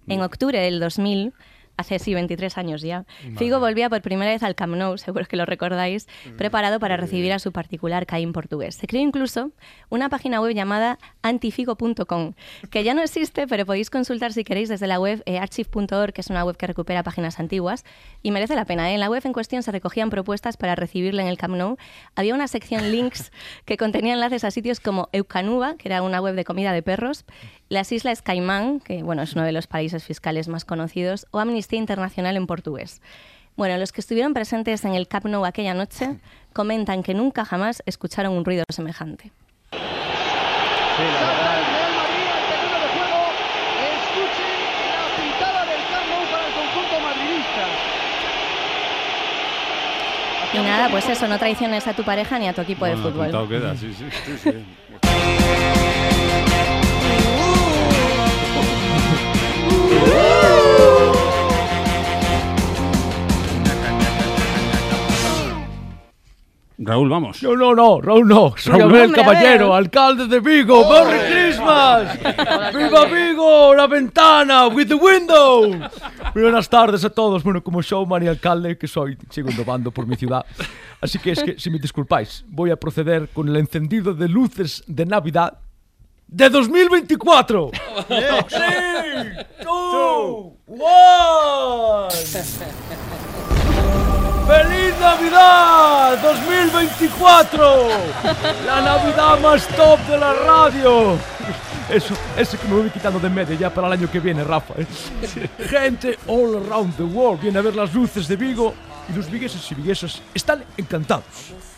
En 0.08 0.22
octubre 0.22 0.60
del 0.60 0.80
2000, 0.80 1.34
hace 1.78 2.00
sí 2.00 2.14
23 2.14 2.58
años 2.58 2.82
ya, 2.82 3.06
Figo 3.38 3.60
volvía 3.60 3.90
por 3.90 4.02
primera 4.02 4.32
vez 4.32 4.44
al 4.44 4.56
Camp 4.56 4.76
Nou, 4.76 4.98
seguro 4.98 5.26
que 5.26 5.36
lo 5.36 5.46
recordáis, 5.46 6.08
preparado 6.38 6.80
para 6.80 6.98
recibir 6.98 7.34
a 7.34 7.40
su 7.40 7.52
particular 7.52 8.06
Caín 8.06 8.34
portugués. 8.34 8.76
Se 8.76 8.88
creó 8.88 9.02
incluso 9.02 9.52
una 9.90 10.10
página 10.10 10.42
web 10.42 10.54
llamada 10.54 11.00
antifigo.com, 11.22 12.34
que 12.70 12.84
ya 12.84 12.94
no 12.94 13.02
existe, 13.02 13.48
pero 13.48 13.66
podéis 13.66 13.90
consultar 13.90 14.34
si 14.34 14.44
queréis 14.44 14.70
desde 14.70 14.88
la 14.88 15.00
web 15.00 15.24
eh, 15.26 15.40
archive.org, 15.40 16.14
que 16.14 16.22
es 16.22 16.30
una 16.30 16.44
web 16.44 16.58
que 16.58 16.68
recupera 16.68 17.04
páginas 17.04 17.40
antiguas, 17.40 17.84
y 18.22 18.32
merece 18.32 18.56
la 18.56 18.66
pena. 18.66 18.92
¿eh? 18.92 18.94
En 18.94 19.00
la 19.00 19.10
web 19.10 19.22
en 19.26 19.34
cuestión 19.34 19.64
se 19.64 19.72
recogían 19.72 20.10
propuestas 20.10 20.58
para 20.58 20.76
recibirle 20.76 21.22
en 21.22 21.28
el 21.28 21.38
Camp 21.38 21.56
Nou. 21.56 21.78
Había 22.16 22.36
una 22.36 22.48
sección 22.48 22.92
links 22.92 23.32
que 23.66 23.78
contenía 23.78 24.14
enlaces 24.14 24.44
a 24.44 24.52
sitios 24.52 24.80
como 24.80 25.10
Eucanuba, 25.12 25.76
que 25.78 25.88
era 25.88 26.02
una 26.02 26.22
web 26.22 26.36
de 26.36 26.46
comida 26.46 26.74
de 26.74 26.84
perros, 26.84 27.26
las 27.70 27.92
Islas 27.92 28.22
Caimán, 28.22 28.80
que 28.80 29.04
bueno, 29.04 29.22
es 29.24 29.34
uno 29.34 29.44
de 29.44 29.52
los 29.52 29.68
países 29.68 30.04
fiscales 30.04 30.48
más 30.48 30.66
conocidos, 30.66 31.28
o 31.32 31.40
Amnistía 31.40 31.80
Internacional 31.80 32.38
en 32.38 32.48
portugués. 32.48 33.02
Bueno, 33.56 33.78
los 33.78 33.92
que 33.92 34.02
estuvieron 34.02 34.34
presentes 34.34 34.84
en 34.86 34.96
el 34.96 35.08
Camp 35.08 35.26
Nou 35.26 35.46
aquella 35.46 35.74
noche 35.74 36.20
comentan 36.54 37.04
que 37.04 37.14
nunca 37.14 37.46
jamás 37.46 37.82
escucharon 37.86 38.34
un 38.34 38.44
ruido 38.46 38.64
semejante. 38.70 39.32
Escuchen 43.26 44.60
la 44.96 45.06
pintada 45.18 45.62
del 45.66 45.82
Camp 45.92 46.08
Nou 46.10 46.24
para 46.32 46.46
el 46.48 46.54
conjunto 46.54 46.96
madridista. 47.00 47.66
Y 50.54 50.60
nada, 50.60 50.90
pues 50.90 51.10
eso, 51.10 51.28
no 51.28 51.38
traiciones 51.38 51.88
a 51.88 51.94
tu 51.94 52.04
pareja 52.04 52.40
ni 52.40 52.48
a 52.48 52.54
tu 52.54 52.62
equipo 52.62 52.86
de 52.86 52.96
Bueno, 52.96 53.10
fútbol. 53.10 53.28
apuntado 53.28 53.50
queda, 53.50 53.76
sí, 53.76 53.94
sí. 53.94 54.06
Raúl, 66.78 67.10
vamos. 67.10 67.42
No, 67.42 67.56
no, 67.56 67.74
no, 67.74 68.02
Raúl 68.02 68.28
no. 68.28 68.54
Soy 68.58 68.78
Raúl, 68.78 68.96
Abel 68.96 69.14
Caballero, 69.14 69.74
Abel. 69.74 69.86
alcalde 69.86 70.28
de 70.28 70.40
Vigo. 70.42 70.90
¡Merry 70.90 71.20
Christmas! 71.32 72.20
¡Viva 72.74 73.06
Vigo! 73.06 73.74
¡La 73.74 73.88
ventana! 73.88 74.68
¡With 74.68 74.88
the 74.88 74.96
window! 74.96 75.70
Muy 75.70 76.44
buenas 76.44 76.68
tardes 76.68 77.06
a 77.06 77.10
todos. 77.10 77.44
Bueno, 77.44 77.64
como 77.64 77.82
showman 77.82 78.24
y 78.24 78.28
alcalde 78.28 78.78
que 78.78 78.88
soy, 78.88 79.18
sigo 79.30 79.50
innovando 79.50 79.92
por 79.92 80.06
mi 80.06 80.18
ciudad. 80.18 80.46
Así 81.00 81.18
que 81.20 81.32
es 81.32 81.44
que, 81.44 81.58
si 81.58 81.70
me 81.70 81.80
disculpáis, 81.80 82.44
voy 82.48 82.72
a 82.72 82.76
proceder 82.76 83.30
con 83.30 83.48
el 83.48 83.56
encendido 83.56 84.14
de 84.14 84.28
luces 84.28 84.84
de 84.88 85.06
Navidad 85.06 85.60
de 86.28 86.50
2024. 86.50 87.72
¡Three, 88.08 89.46
two, 89.64 90.58
one! 90.68 92.10
¡Feliz 94.48 94.75
Navidad 95.06 96.20
2024! 96.20 97.88
La 98.66 98.82
Navidad 98.82 99.40
más 99.40 99.68
top 99.68 100.00
de 100.08 100.18
la 100.18 100.34
radio. 100.34 101.16
Eso, 101.88 102.16
eso 102.36 102.60
que 102.60 102.68
me 102.68 102.74
voy 102.74 102.90
quitando 102.90 103.20
de 103.20 103.30
medio 103.30 103.56
ya 103.56 103.70
para 103.70 103.86
el 103.86 103.94
año 103.94 104.10
que 104.10 104.20
viene, 104.20 104.44
Rafa. 104.44 104.74
¿eh? 104.80 104.88
Gente 105.70 106.18
all 106.26 106.56
around 106.56 106.98
the 106.98 107.04
world 107.04 107.40
viene 107.40 107.60
a 107.60 107.62
ver 107.62 107.76
las 107.76 107.94
luces 107.94 108.28
de 108.28 108.36
Vigo 108.36 108.74
y 109.08 109.16
los 109.16 109.30
vigueses 109.30 109.72
y 109.72 109.76
viguesas 109.76 110.24
están 110.34 110.64
encantados. 110.76 111.24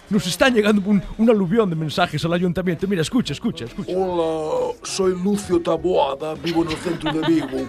Nos 0.10 0.26
están 0.26 0.54
llegando 0.54 0.82
un, 0.90 1.04
un 1.18 1.30
aluvión 1.30 1.70
de 1.70 1.76
mensajes 1.76 2.24
al 2.24 2.32
ayuntamiento. 2.32 2.88
Mira, 2.88 3.02
escucha, 3.02 3.34
escucha, 3.34 3.66
escucha. 3.66 3.92
Hola, 3.94 4.74
soy 4.84 5.12
Lucio 5.22 5.62
Taboada, 5.62 6.34
vivo 6.36 6.64
en 6.64 6.72
el 6.72 6.78
centro 6.78 7.12
de 7.12 7.28
Vigo. 7.28 7.68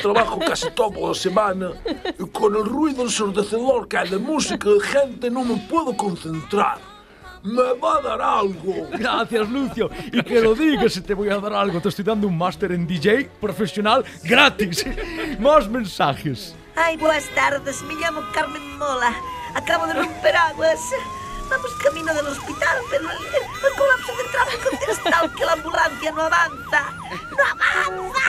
trabajo 0.00 0.38
casi 0.38 0.70
toda 0.70 1.08
la 1.08 1.14
semana 1.14 1.72
y 2.18 2.24
con 2.30 2.54
el 2.54 2.64
ruido 2.64 3.02
ensordecedor 3.02 3.88
que 3.88 3.98
hay 3.98 4.08
de 4.08 4.18
música 4.18 4.68
de 4.68 4.80
gente 4.80 5.30
no 5.30 5.42
me 5.44 5.56
puedo 5.68 5.96
concentrar. 5.96 6.78
Me 7.42 7.62
va 7.80 7.98
a 7.98 8.02
dar 8.02 8.22
algo. 8.22 8.88
Gracias, 8.92 9.48
Lucio. 9.48 9.90
Y 10.12 10.22
que 10.22 10.40
lo 10.40 10.54
digas 10.54 10.92
si 10.92 11.00
te 11.00 11.14
voy 11.14 11.28
a 11.30 11.38
dar 11.38 11.52
algo. 11.52 11.80
Te 11.80 11.88
estoy 11.88 12.04
dando 12.04 12.26
un 12.26 12.36
máster 12.36 12.72
en 12.72 12.86
DJ 12.86 13.28
profesional 13.40 14.04
gratis. 14.24 14.84
Más 15.38 15.68
mensajes. 15.68 16.54
Ay, 16.74 16.96
buenas 16.96 17.28
tardes. 17.34 17.82
Me 17.82 17.94
llamo 17.94 18.20
Carmen 18.34 18.78
Mola. 18.78 19.14
Acabo 19.54 19.86
de 19.86 19.94
romper 19.94 20.36
aguas. 20.36 20.80
Vamos 21.48 21.72
camino 21.82 22.12
del 22.12 22.26
hospital, 22.26 22.78
pero 22.90 23.04
el, 23.04 23.16
el 23.16 23.72
colapso 23.78 24.16
del 24.16 24.30
tráfico 24.32 24.70
es 24.90 25.02
tal 25.04 25.34
que 25.34 25.44
la 25.44 25.52
ambulancia 25.52 26.12
no 26.12 26.22
avanza. 26.22 26.92
¡No 27.30 27.44
avanza! 27.44 28.20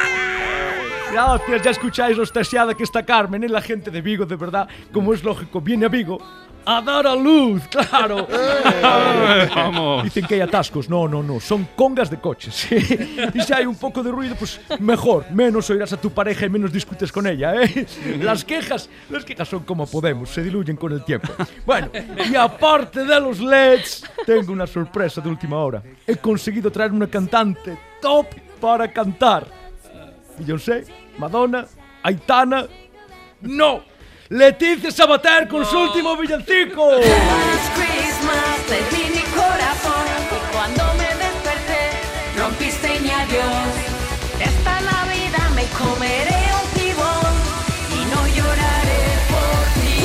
Gracias, 1.11 1.61
ya 1.63 1.71
escucháis 1.71 2.17
lo 2.17 2.23
estasiada 2.23 2.73
que 2.73 2.83
está 2.83 3.03
Carmen, 3.05 3.43
¿eh? 3.43 3.49
la 3.49 3.61
gente 3.61 3.89
de 3.89 4.01
Vigo, 4.01 4.25
de 4.25 4.35
verdad, 4.35 4.67
como 4.91 5.13
es 5.13 5.23
lógico, 5.23 5.61
viene 5.61 5.85
a 5.85 5.89
Vigo 5.89 6.19
a 6.67 6.81
dar 6.81 7.07
a 7.07 7.15
luz, 7.15 7.65
claro. 7.69 8.27
Vamos. 9.55 10.03
Dicen 10.03 10.25
que 10.25 10.35
hay 10.35 10.41
atascos, 10.41 10.89
no, 10.89 11.07
no, 11.07 11.23
no, 11.23 11.39
son 11.39 11.69
congas 11.77 12.09
de 12.09 12.19
coches. 12.19 12.67
y 13.33 13.41
si 13.41 13.53
hay 13.53 13.65
un 13.65 13.75
poco 13.75 14.03
de 14.03 14.11
ruido, 14.11 14.35
pues 14.35 14.59
mejor, 14.79 15.31
menos 15.31 15.69
oirás 15.69 15.93
a 15.93 15.97
tu 15.97 16.11
pareja 16.11 16.45
y 16.45 16.49
menos 16.49 16.73
discutes 16.73 17.09
con 17.09 17.25
ella, 17.25 17.55
¿eh? 17.63 17.87
Las 18.21 18.43
quejas, 18.43 18.89
las 19.09 19.23
quejas 19.23 19.47
son 19.47 19.63
como 19.63 19.87
podemos, 19.87 20.29
se 20.29 20.43
diluyen 20.43 20.75
con 20.75 20.91
el 20.91 21.05
tiempo. 21.05 21.29
Bueno, 21.65 21.89
y 22.29 22.35
aparte 22.35 23.05
de 23.05 23.21
los 23.21 23.39
LEDs, 23.39 24.03
tengo 24.25 24.51
una 24.51 24.67
sorpresa 24.67 25.21
de 25.21 25.29
última 25.29 25.57
hora. 25.57 25.81
He 26.05 26.17
conseguido 26.17 26.69
traer 26.69 26.91
una 26.91 27.07
cantante 27.07 27.77
top 28.01 28.27
para 28.59 28.91
cantar. 28.91 29.47
Beyoncé, 30.37 30.83
Madonna, 31.17 31.65
Aitana. 32.03 32.67
¡No! 33.41 33.96
¡Leticia 34.29 34.91
Sabater 34.91 35.47
con 35.47 35.65
su 35.65 35.77
último 35.77 36.17
villancico! 36.17 36.89
Christmas, 37.75 38.57
te 38.67 38.75
di 38.95 39.03
mi 39.09 39.21
corazón 39.33 40.05
y 40.31 40.53
cuando 40.53 40.83
me 40.95 41.07
desperté 41.15 41.91
rompiste 42.37 42.99
mi 42.99 43.09
adiós. 43.09 43.71
Esta 44.39 44.81
Navidad 44.81 45.49
me 45.55 45.63
comeré 45.77 46.43
un 46.61 46.67
tibón 46.77 47.33
y 47.95 47.99
no 48.13 48.27
lloraré 48.35 49.03
por 49.29 49.63
ti. 49.81 49.95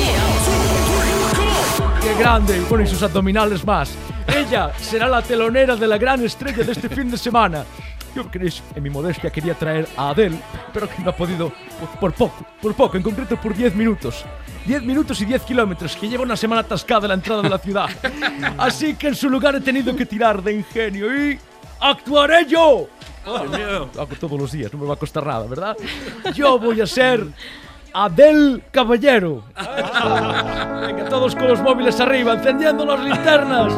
¡Qué 2.00 2.14
grande! 2.14 2.86
Sus 2.86 3.02
abdominales 3.02 3.64
más. 3.64 3.90
Ella 4.28 4.72
será 4.78 5.08
la 5.08 5.22
telonera 5.22 5.74
de 5.74 5.88
la 5.88 5.98
gran 5.98 6.24
estrella 6.24 6.62
de 6.62 6.72
este 6.72 6.88
fin 6.88 7.10
de 7.10 7.18
semana. 7.18 7.64
Yo, 8.14 8.30
queréis, 8.30 8.62
en 8.74 8.82
mi 8.82 8.90
modestia 8.90 9.30
quería 9.30 9.54
traer 9.54 9.88
a 9.96 10.10
Adele, 10.10 10.38
pero 10.72 10.88
que 10.88 11.02
no 11.02 11.10
ha 11.10 11.16
podido 11.16 11.52
por, 11.80 11.88
por 11.98 12.12
poco, 12.12 12.46
por 12.60 12.74
poco, 12.74 12.96
en 12.96 13.02
concreto 13.02 13.36
por 13.40 13.54
10 13.54 13.74
minutos. 13.74 14.24
10 14.66 14.82
minutos 14.82 15.20
y 15.20 15.24
10 15.24 15.42
kilómetros, 15.42 15.96
que 15.96 16.08
lleva 16.08 16.22
una 16.22 16.36
semana 16.36 16.60
atascada 16.60 17.06
en 17.06 17.08
la 17.08 17.14
entrada 17.14 17.42
de 17.42 17.48
la 17.48 17.58
ciudad. 17.58 17.88
Así 18.58 18.94
que 18.94 19.08
en 19.08 19.14
su 19.14 19.28
lugar 19.28 19.54
he 19.56 19.60
tenido 19.60 19.94
que 19.96 20.06
tirar 20.06 20.42
de 20.42 20.52
ingenio 20.52 21.30
y 21.30 21.38
actuaré 21.80 22.46
yo. 22.46 22.86
Lo 23.24 23.32
hago 23.32 24.14
todos 24.18 24.38
los 24.38 24.52
días, 24.52 24.72
no 24.72 24.80
me 24.80 24.86
va 24.86 24.94
a 24.94 24.98
costar 24.98 25.26
nada, 25.26 25.46
¿verdad? 25.46 25.76
Yo 26.34 26.58
voy 26.58 26.80
a 26.80 26.86
ser 26.86 27.26
Adel 27.92 28.64
Caballero. 28.70 29.44
Venga, 29.56 31.06
todos 31.08 31.34
con 31.34 31.48
los 31.48 31.60
móviles 31.60 31.98
arriba, 32.00 32.34
encendiendo 32.34 32.84
las 32.84 33.00
linternas, 33.00 33.72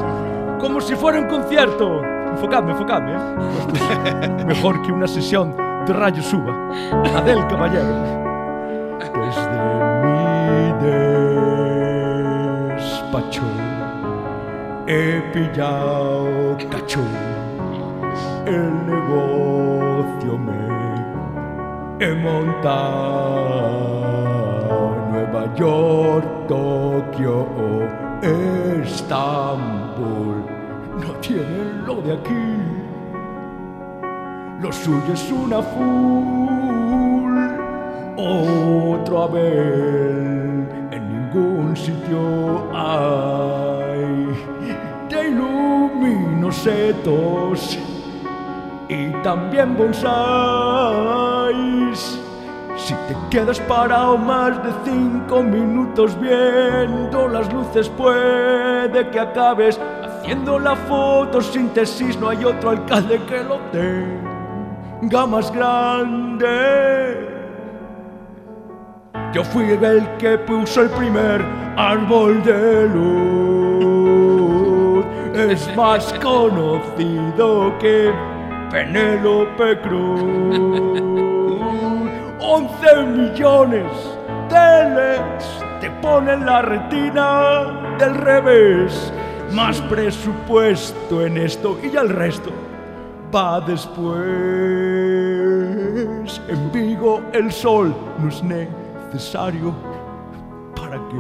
como 0.61 0.81
si 0.81 0.97
fuera 0.97 1.21
un 1.21 1.29
concierto. 1.29 2.14
Enfocadme, 2.35 2.73
enfocadme, 2.73 3.13
¿eh? 3.13 4.45
Mejor 4.47 4.83
que 4.83 4.91
una 4.91 5.07
sesión 5.07 5.55
de 5.87 5.93
rayos 5.93 6.27
suba. 6.27 6.53
Adel 7.17 7.47
Caballero. 7.47 7.95
Desde 8.99 9.57
mi 10.03 10.73
despacho 12.75 13.43
he 14.89 15.23
pillado 15.33 16.57
cacho. 16.71 17.05
El 18.47 18.85
negocio 18.85 20.37
me 20.37 20.65
he 22.01 22.15
montado 22.15 23.45
Nueva 25.13 25.55
York, 25.55 26.27
Tokio 26.49 27.47
Estambul 28.83 30.54
no 31.01 31.13
tienen 31.21 31.85
lo 31.87 32.01
de 32.03 32.13
aquí. 32.13 32.57
Lo 34.61 34.73
suyo 34.73 35.13
es 35.13 35.31
una 35.31 35.61
full, 35.61 37.37
otro 38.17 39.23
Abel, 39.25 40.67
en 40.91 41.09
ningún 41.09 41.77
sitio 41.77 42.71
hay. 42.73 44.29
Te 45.09 45.29
ilumino 45.29 46.51
setos 46.51 47.79
y 48.89 49.09
también 49.23 49.77
bonsáis. 49.77 50.15
Si 52.77 52.95
te 53.09 53.17
quedas 53.31 53.61
parado 53.61 54.17
más 54.19 54.63
de 54.63 54.71
cinco 54.85 55.43
minutos 55.43 56.19
viendo 56.21 57.29
las 57.29 57.53
luces, 57.53 57.89
puede 57.89 59.09
que 59.11 59.21
acabes 59.21 59.81
haciendo 60.25 60.59
la 60.59 60.75
fotosíntesis. 60.75 62.19
No 62.19 62.31
hay 62.31 62.43
otro 62.45 62.71
alcalde 62.71 63.21
que 63.29 63.45
lo 63.45 63.59
tenga 63.71 65.27
más 65.27 65.53
grande. 65.53 67.29
Yo 69.35 69.45
fui 69.45 69.71
el 69.71 70.09
que 70.17 70.39
puso 70.39 70.81
el 70.83 70.89
primer 70.91 71.45
árbol 71.77 72.43
de 72.43 72.89
luz. 72.89 74.25
Es 75.37 75.77
más 75.77 76.11
conocido 76.23 77.77
que 77.79 78.11
Penélope 78.71 79.79
Cruz. 79.83 80.23
11 82.41 83.03
millones 83.07 83.87
de 84.49 84.91
LEDs 84.95 85.65
te 85.81 85.91
ponen 85.91 86.47
la 86.47 86.63
retina 86.63 87.97
del 87.99 88.15
revés. 88.15 89.13
Más 89.53 89.81
presupuesto 89.83 91.25
en 91.25 91.39
esto 91.39 91.79
y 91.83 91.91
ya 91.91 92.01
el 92.01 92.09
resto 92.09 92.51
va 93.35 93.61
después. 93.61 94.21
En 96.49 96.73
Vigo 96.73 97.23
el 97.33 97.53
sol 97.53 97.95
no 98.19 98.29
es 98.29 98.43
necesario 98.43 99.75
para 100.75 100.97
que. 101.09 101.17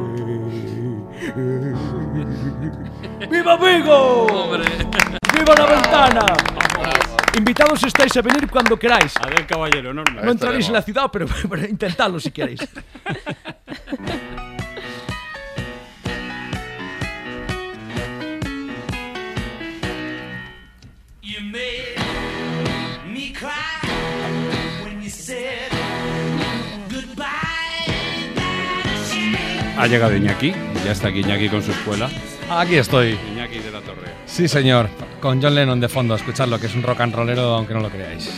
¡Viva 3.31 3.57
Vigo! 3.57 4.27
¡Viva 5.33 5.55
la 5.57 5.67
ventana! 5.67 6.27
Invitados 7.37 7.83
estáis 7.83 8.17
a 8.17 8.23
venir 8.23 8.49
cuando 8.49 8.79
queráis. 8.79 9.13
A 9.21 9.27
ver, 9.27 9.45
caballero, 9.47 9.93
normal. 9.93 10.25
No 10.25 10.31
entraréis 10.31 10.69
en 10.69 10.75
la 10.75 10.83
ciudad, 10.83 11.11
pero, 11.13 11.27
pero 11.49 11.67
intentadlo 11.69 12.21
si 12.21 12.31
queréis. 12.31 12.61
Ha 29.85 29.87
llegado 29.87 30.17
Iñaki, 30.17 30.55
ya 30.83 30.93
está 30.93 31.09
aquí 31.09 31.21
Iñaki 31.21 31.51
con 31.51 31.63
su 31.63 31.71
escuela. 31.71 32.09
Aquí 32.49 32.77
estoy. 32.77 33.19
Iñaki 33.35 33.59
de 33.59 33.71
la 33.71 33.83
Torre. 33.83 34.09
Sí, 34.25 34.49
señor. 34.49 34.89
Con 35.21 35.43
John 35.43 35.55
Lennon 35.55 35.79
de 35.79 35.91
fondo, 35.91 36.15
escuchadlo, 36.15 36.59
que 36.59 36.69
es 36.69 36.75
un 36.75 36.83
rock 36.83 37.03
and 37.03 37.15
rollero, 37.15 37.55
aunque 37.55 37.75
no 37.75 37.81
lo 37.81 37.91
creáis. 37.91 38.31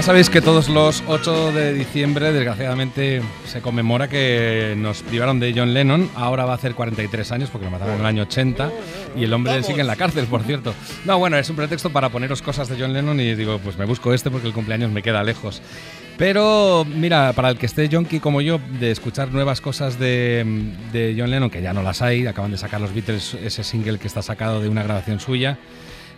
Ya 0.00 0.06
sabéis 0.06 0.30
que 0.30 0.40
todos 0.40 0.70
los 0.70 1.04
8 1.08 1.52
de 1.52 1.74
diciembre, 1.74 2.32
desgraciadamente, 2.32 3.20
se 3.44 3.60
conmemora 3.60 4.08
que 4.08 4.72
nos 4.74 5.02
privaron 5.02 5.38
de 5.38 5.52
John 5.54 5.74
Lennon. 5.74 6.08
Ahora 6.14 6.46
va 6.46 6.52
a 6.52 6.54
hacer 6.54 6.74
43 6.74 7.32
años 7.32 7.50
porque 7.50 7.66
lo 7.66 7.70
mataron 7.70 7.96
en 7.96 8.00
el 8.00 8.06
año 8.06 8.22
80 8.22 8.72
y 9.14 9.24
el 9.24 9.32
hombre 9.34 9.62
sigue 9.62 9.82
en 9.82 9.86
la 9.86 9.96
cárcel, 9.96 10.24
por 10.24 10.42
cierto. 10.42 10.72
No, 11.04 11.18
bueno, 11.18 11.36
es 11.36 11.50
un 11.50 11.56
pretexto 11.56 11.90
para 11.90 12.08
poneros 12.08 12.40
cosas 12.40 12.70
de 12.70 12.76
John 12.80 12.94
Lennon 12.94 13.20
y 13.20 13.34
digo, 13.34 13.58
pues 13.58 13.76
me 13.76 13.84
busco 13.84 14.14
este 14.14 14.30
porque 14.30 14.46
el 14.46 14.54
cumpleaños 14.54 14.90
me 14.90 15.02
queda 15.02 15.22
lejos. 15.22 15.60
Pero 16.16 16.86
mira, 16.86 17.34
para 17.34 17.50
el 17.50 17.58
que 17.58 17.66
esté 17.66 17.86
yonki 17.90 18.20
como 18.20 18.40
yo, 18.40 18.58
de 18.80 18.92
escuchar 18.92 19.30
nuevas 19.30 19.60
cosas 19.60 19.98
de, 19.98 20.72
de 20.94 21.14
John 21.18 21.30
Lennon, 21.30 21.50
que 21.50 21.60
ya 21.60 21.74
no 21.74 21.82
las 21.82 22.00
hay, 22.00 22.26
acaban 22.26 22.52
de 22.52 22.56
sacar 22.56 22.80
los 22.80 22.94
Beatles 22.94 23.34
ese 23.34 23.62
single 23.64 23.98
que 23.98 24.06
está 24.06 24.22
sacado 24.22 24.62
de 24.62 24.70
una 24.70 24.82
grabación 24.82 25.20
suya, 25.20 25.58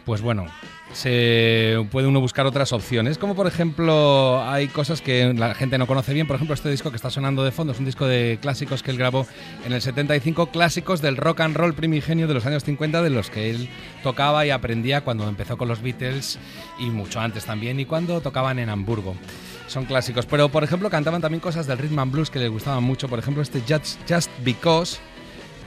pues 0.04 0.20
bueno, 0.20 0.46
se 0.92 1.84
puede 1.90 2.06
uno 2.06 2.20
buscar 2.20 2.46
otras 2.46 2.72
opciones, 2.72 3.18
como 3.18 3.34
por 3.34 3.46
ejemplo 3.46 4.42
hay 4.44 4.68
cosas 4.68 5.00
que 5.00 5.32
la 5.34 5.54
gente 5.54 5.78
no 5.78 5.86
conoce 5.86 6.12
bien, 6.12 6.26
por 6.26 6.36
ejemplo 6.36 6.54
este 6.54 6.70
disco 6.70 6.90
que 6.90 6.96
está 6.96 7.10
sonando 7.10 7.44
de 7.44 7.50
fondo 7.50 7.72
es 7.72 7.78
un 7.78 7.84
disco 7.84 8.06
de 8.06 8.38
clásicos 8.40 8.82
que 8.82 8.90
él 8.90 8.98
grabó 8.98 9.26
en 9.64 9.72
el 9.72 9.80
75, 9.80 10.46
clásicos 10.46 11.00
del 11.00 11.16
rock 11.16 11.40
and 11.40 11.56
roll 11.56 11.74
primigenio 11.74 12.28
de 12.28 12.34
los 12.34 12.46
años 12.46 12.64
50 12.64 13.02
de 13.02 13.10
los 13.10 13.30
que 13.30 13.50
él 13.50 13.68
tocaba 14.02 14.44
y 14.44 14.50
aprendía 14.50 15.02
cuando 15.02 15.28
empezó 15.28 15.56
con 15.56 15.68
los 15.68 15.82
Beatles 15.82 16.38
y 16.78 16.86
mucho 16.90 17.20
antes 17.20 17.44
también 17.44 17.80
y 17.80 17.86
cuando 17.86 18.20
tocaban 18.20 18.58
en 18.58 18.68
Hamburgo. 18.68 19.16
Son 19.68 19.86
clásicos, 19.86 20.26
pero 20.26 20.50
por 20.50 20.64
ejemplo 20.64 20.90
cantaban 20.90 21.22
también 21.22 21.40
cosas 21.40 21.66
del 21.66 21.78
rhythm 21.78 21.98
and 21.98 22.12
blues 22.12 22.30
que 22.30 22.38
les 22.38 22.50
gustaban 22.50 22.84
mucho, 22.84 23.08
por 23.08 23.18
ejemplo 23.18 23.42
este 23.42 23.62
Just, 23.66 23.98
Just 24.08 24.30
Because 24.44 25.00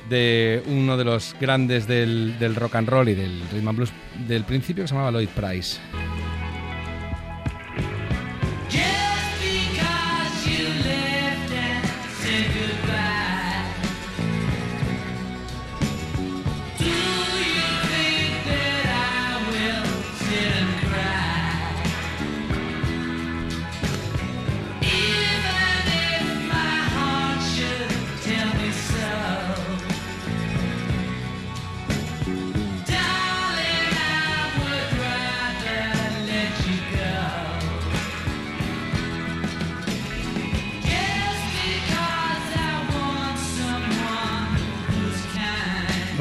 de 0.09 0.63
uno 0.67 0.97
de 0.97 1.05
los 1.05 1.35
grandes 1.39 1.87
del, 1.87 2.37
del 2.39 2.55
rock 2.55 2.75
and 2.75 2.89
roll 2.89 3.09
y 3.09 3.15
del 3.15 3.41
rhythm 3.51 3.67
and 3.67 3.77
blues 3.77 3.93
del 4.27 4.43
principio 4.43 4.83
que 4.83 4.87
se 4.87 4.93
llamaba 4.93 5.11
Lloyd 5.11 5.29
Price. 5.29 5.79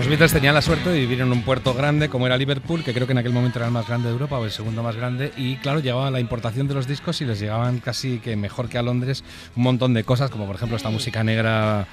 Los 0.04 0.10
Beatles 0.10 0.34
tenían 0.34 0.54
la 0.54 0.60
suerte 0.60 0.90
de 0.90 1.00
vivir 1.00 1.22
en 1.22 1.32
un 1.32 1.40
puerto 1.40 1.72
grande 1.72 2.10
como 2.10 2.26
era 2.26 2.36
Liverpool, 2.36 2.84
que 2.84 2.92
creo 2.92 3.06
que 3.06 3.12
en 3.12 3.18
aquel 3.18 3.32
momento 3.32 3.58
era 3.58 3.68
el 3.68 3.72
más 3.72 3.88
grande 3.88 4.08
de 4.08 4.12
Europa 4.12 4.38
o 4.38 4.44
el 4.44 4.50
segundo 4.50 4.82
más 4.82 4.96
grande, 4.96 5.32
y 5.34 5.56
claro, 5.56 5.80
llegaba 5.80 6.10
la 6.10 6.20
importación 6.20 6.68
de 6.68 6.74
los 6.74 6.86
discos 6.86 7.22
y 7.22 7.24
les 7.24 7.40
llegaban 7.40 7.78
casi 7.78 8.18
que 8.18 8.36
mejor 8.36 8.68
que 8.68 8.76
a 8.76 8.82
Londres 8.82 9.24
un 9.56 9.62
montón 9.62 9.94
de 9.94 10.04
cosas, 10.04 10.30
como 10.30 10.44
por 10.44 10.56
ejemplo 10.56 10.76
esta 10.76 10.90
música 10.90 11.24
negra 11.24 11.86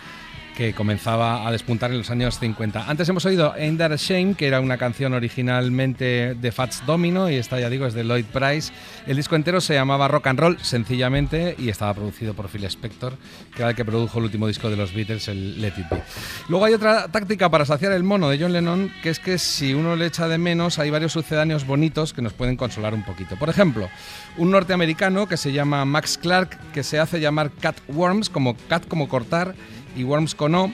que 0.55 0.73
comenzaba 0.73 1.47
a 1.47 1.51
despuntar 1.51 1.91
en 1.91 1.99
los 1.99 2.09
años 2.09 2.39
50. 2.39 2.89
Antes 2.89 3.07
hemos 3.09 3.25
oído 3.25 3.53
Ain't 3.53 3.77
That 3.77 3.95
Shame, 3.97 4.35
que 4.35 4.47
era 4.47 4.59
una 4.59 4.77
canción 4.77 5.13
originalmente 5.13 6.35
de 6.35 6.51
Fats 6.51 6.85
Domino, 6.85 7.29
y 7.29 7.35
esta 7.35 7.59
ya 7.59 7.69
digo 7.69 7.85
es 7.85 7.93
de 7.93 8.03
Lloyd 8.03 8.25
Price. 8.25 8.71
El 9.07 9.17
disco 9.17 9.35
entero 9.35 9.61
se 9.61 9.73
llamaba 9.73 10.07
Rock 10.07 10.27
and 10.27 10.39
Roll, 10.39 10.57
sencillamente, 10.61 11.55
y 11.57 11.69
estaba 11.69 11.93
producido 11.93 12.33
por 12.33 12.49
Phil 12.49 12.65
Spector, 12.65 13.17
que 13.55 13.61
era 13.61 13.69
el 13.69 13.75
que 13.75 13.85
produjo 13.85 14.19
el 14.19 14.25
último 14.25 14.47
disco 14.47 14.69
de 14.69 14.77
los 14.77 14.93
Beatles, 14.93 15.27
el 15.27 15.61
Let 15.61 15.73
It 15.77 15.89
Be. 15.89 16.03
Luego 16.49 16.65
hay 16.65 16.73
otra 16.73 17.07
táctica 17.07 17.49
para 17.49 17.65
saciar 17.65 17.91
el 17.91 18.03
mono 18.03 18.29
de 18.29 18.39
John 18.39 18.53
Lennon, 18.53 18.91
que 19.01 19.09
es 19.09 19.19
que 19.19 19.37
si 19.37 19.73
uno 19.73 19.95
le 19.95 20.05
echa 20.07 20.27
de 20.27 20.37
menos, 20.37 20.79
hay 20.79 20.89
varios 20.89 21.13
sucedáneos 21.13 21.65
bonitos 21.65 22.13
que 22.13 22.21
nos 22.21 22.33
pueden 22.33 22.57
consolar 22.57 22.93
un 22.93 23.03
poquito. 23.03 23.35
Por 23.37 23.49
ejemplo, 23.49 23.89
un 24.37 24.51
norteamericano 24.51 25.27
que 25.27 25.37
se 25.37 25.51
llama 25.51 25.85
Max 25.85 26.17
Clark, 26.17 26.57
que 26.73 26.83
se 26.83 26.99
hace 26.99 27.19
llamar 27.19 27.51
Cat 27.51 27.77
Worms, 27.87 28.29
como 28.29 28.55
cat 28.67 28.87
como 28.87 29.07
cortar, 29.07 29.55
y 29.95 30.03
Worms 30.03 30.35
con 30.35 30.55
O, 30.55 30.71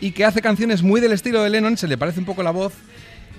y 0.00 0.12
que 0.12 0.24
hace 0.24 0.42
canciones 0.42 0.82
muy 0.82 1.00
del 1.00 1.12
estilo 1.12 1.42
de 1.42 1.50
Lennon, 1.50 1.76
se 1.76 1.88
le 1.88 1.98
parece 1.98 2.20
un 2.20 2.26
poco 2.26 2.42
la 2.42 2.50
voz, 2.50 2.72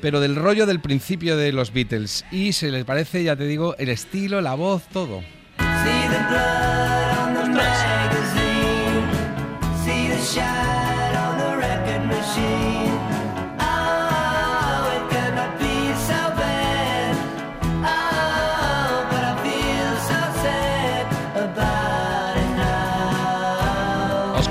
pero 0.02 0.20
del 0.20 0.36
rollo 0.36 0.66
del 0.66 0.80
principio 0.80 1.38
de 1.38 1.52
los 1.52 1.74
Beatles. 1.74 2.26
Y 2.32 2.54
se 2.54 2.72
le 2.72 2.86
parece, 2.86 3.24
ya 3.24 3.36
te 3.36 3.46
digo, 3.46 3.76
el 3.78 3.90
estilo, 3.90 4.42
la 4.42 4.54
voz, 4.56 4.84
todo. 4.92 5.22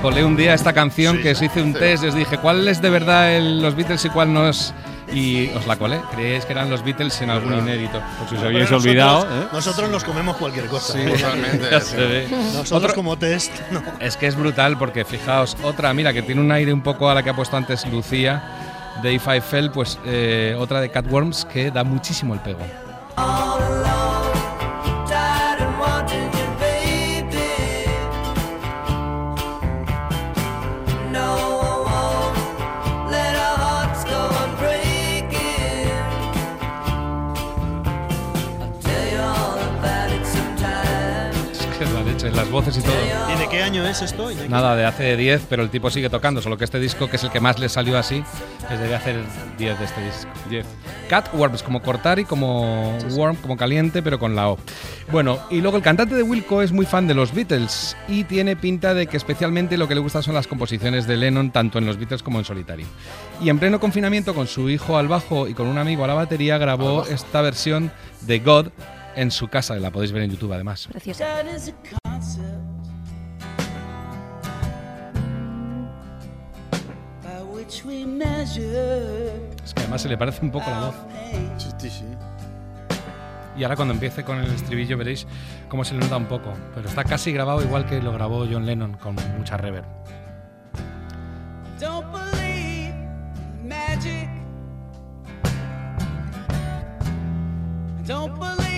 Colé 0.02 0.24
un 0.24 0.36
día 0.36 0.52
esta 0.54 0.72
canción 0.72 1.18
que 1.22 1.30
os 1.32 1.40
hice 1.42 1.62
un 1.62 1.72
test, 1.72 2.04
os 2.04 2.14
dije 2.14 2.36
cuál 2.38 2.66
es 2.68 2.82
de 2.82 2.90
verdad 2.90 3.32
el- 3.36 3.62
los 3.62 3.74
Beatles 3.76 4.04
y 4.04 4.08
cuál 4.10 4.32
no 4.32 4.48
es. 4.48 4.74
Y 5.14 5.48
os 5.50 5.66
la 5.66 5.76
colé. 5.76 6.00
Creéis 6.14 6.46
que 6.46 6.52
eran 6.52 6.70
los 6.70 6.82
Beatles 6.82 7.20
en 7.20 7.28
algún 7.28 7.52
inédito. 7.58 8.00
Pues 8.18 8.30
si 8.30 8.34
os 8.36 8.40
Pero 8.40 8.46
habíais 8.46 8.70
nosotros- 8.70 8.84
olvidado, 8.84 9.22
¿eh? 9.24 9.46
Nosotros 9.52 9.90
nos 9.90 10.04
comemos 10.04 10.36
cualquier 10.36 10.66
cosa. 10.66 10.94
Sí, 10.94 10.98
¿eh? 11.02 11.10
totalmente, 11.10 11.80
se. 11.82 12.28
Nosotros 12.30 12.72
Otro- 12.72 12.94
como 12.94 13.18
test, 13.18 13.52
no. 13.70 13.82
Es 14.00 14.16
que 14.16 14.26
es 14.26 14.36
brutal 14.36 14.78
porque 14.78 15.04
fijaos, 15.04 15.56
otra, 15.62 15.92
mira, 15.92 16.12
que 16.14 16.22
tiene 16.22 16.40
un 16.40 16.50
aire 16.50 16.72
un 16.72 16.80
poco 16.82 17.10
a 17.10 17.14
la 17.14 17.22
que 17.22 17.28
ha 17.30 17.34
puesto 17.36 17.56
antes 17.58 17.86
Lucía, 17.86 18.42
de 19.02 19.12
If 19.12 19.26
I 19.28 19.40
Fell, 19.40 19.70
pues 19.70 19.98
eh, 20.06 20.56
otra 20.58 20.80
de 20.80 20.90
Catworms 20.90 21.44
que 21.44 21.70
da 21.70 21.84
muchísimo 21.84 22.32
el 22.32 22.40
pego. 22.40 22.60
Voces 42.52 42.76
y 42.78 42.82
todo. 42.82 42.94
¿Y 43.34 43.38
de 43.38 43.48
qué 43.48 43.62
año 43.62 43.84
es 43.86 44.02
esto? 44.02 44.30
¿Y 44.30 44.34
de 44.36 44.42
qué- 44.44 44.48
Nada, 44.48 44.76
de 44.76 44.84
hace 44.84 45.16
10, 45.16 45.42
pero 45.48 45.62
el 45.62 45.70
tipo 45.70 45.90
sigue 45.90 46.08
tocando, 46.10 46.40
solo 46.40 46.56
que 46.56 46.64
este 46.64 46.78
disco, 46.78 47.08
que 47.10 47.16
es 47.16 47.24
el 47.24 47.30
que 47.30 47.40
más 47.40 47.58
le 47.58 47.68
salió 47.68 47.98
así, 47.98 48.22
es 48.70 48.78
de 48.78 48.94
hacer 48.94 49.16
10 49.58 49.78
de 49.78 49.84
este 49.84 50.04
disco. 50.04 50.30
10. 50.48 50.66
Catworms, 51.08 51.62
como 51.62 51.82
cortar 51.82 52.18
y 52.18 52.24
como 52.24 52.96
worm, 53.10 53.36
como 53.36 53.56
caliente, 53.56 54.02
pero 54.02 54.18
con 54.18 54.36
la 54.36 54.48
O. 54.50 54.58
Bueno, 55.10 55.38
y 55.50 55.60
luego 55.60 55.76
el 55.76 55.82
cantante 55.82 56.14
de 56.14 56.22
Wilco 56.22 56.62
es 56.62 56.72
muy 56.72 56.86
fan 56.86 57.06
de 57.06 57.14
los 57.14 57.34
Beatles 57.34 57.96
y 58.08 58.24
tiene 58.24 58.54
pinta 58.56 58.94
de 58.94 59.06
que 59.06 59.16
especialmente 59.16 59.76
lo 59.76 59.88
que 59.88 59.94
le 59.94 60.00
gusta 60.00 60.22
son 60.22 60.34
las 60.34 60.46
composiciones 60.46 61.06
de 61.06 61.16
Lennon, 61.16 61.50
tanto 61.50 61.78
en 61.78 61.86
los 61.86 61.96
Beatles 61.98 62.22
como 62.22 62.38
en 62.38 62.44
solitario. 62.44 62.86
Y 63.42 63.48
en 63.50 63.58
pleno 63.58 63.80
confinamiento, 63.80 64.34
con 64.34 64.46
su 64.46 64.70
hijo 64.70 64.96
al 64.96 65.08
bajo 65.08 65.48
y 65.48 65.54
con 65.54 65.66
un 65.66 65.78
amigo 65.78 66.04
a 66.04 66.06
la 66.06 66.14
batería, 66.14 66.56
grabó 66.58 67.04
esta 67.06 67.42
versión 67.42 67.90
de 68.22 68.38
God 68.38 68.68
en 69.16 69.30
su 69.30 69.48
casa, 69.48 69.74
la 69.76 69.90
podéis 69.90 70.12
ver 70.12 70.22
en 70.22 70.30
YouTube 70.30 70.52
además. 70.52 70.88
Preciosa. 70.90 71.42
Es 79.64 79.74
que 79.74 79.80
además 79.80 80.02
se 80.02 80.08
le 80.08 80.18
parece 80.18 80.44
un 80.44 80.50
poco 80.50 80.70
la 80.70 80.86
voz. 80.86 80.94
Sí, 81.78 81.90
sí. 81.90 82.04
Y 83.56 83.64
ahora 83.64 83.76
cuando 83.76 83.94
empiece 83.94 84.24
con 84.24 84.38
el 84.38 84.50
estribillo 84.50 84.96
veréis 84.96 85.26
cómo 85.68 85.84
se 85.84 85.94
le 85.94 86.00
nota 86.00 86.16
un 86.16 86.26
poco. 86.26 86.52
Pero 86.74 86.88
está 86.88 87.04
casi 87.04 87.32
grabado 87.32 87.62
igual 87.62 87.86
que 87.86 88.00
lo 88.00 88.12
grabó 88.12 88.46
John 88.50 88.66
Lennon, 88.66 88.94
con 88.94 89.16
mucha 89.36 89.56
reverb. 89.56 89.84
Don't 91.78 92.10
believe 92.12 92.94
in 93.60 93.68
magic. 93.68 94.28
Don't 98.06 98.38
believe 98.38 98.71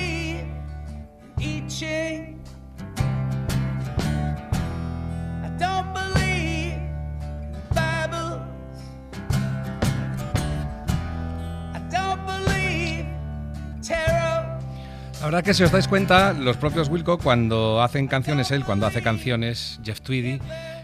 La 15.20 15.24
verdad 15.24 15.42
que 15.42 15.54
si 15.54 15.64
os 15.64 15.72
dais 15.72 15.88
cuenta, 15.88 16.32
los 16.32 16.56
propios 16.58 16.88
Wilco 16.88 17.18
cuando 17.18 17.82
hacen 17.82 18.06
canciones, 18.06 18.52
él 18.52 18.64
cuando 18.64 18.86
hace 18.86 19.02
canciones, 19.02 19.80
Jeff 19.82 20.00
Tweedy, 20.00 20.38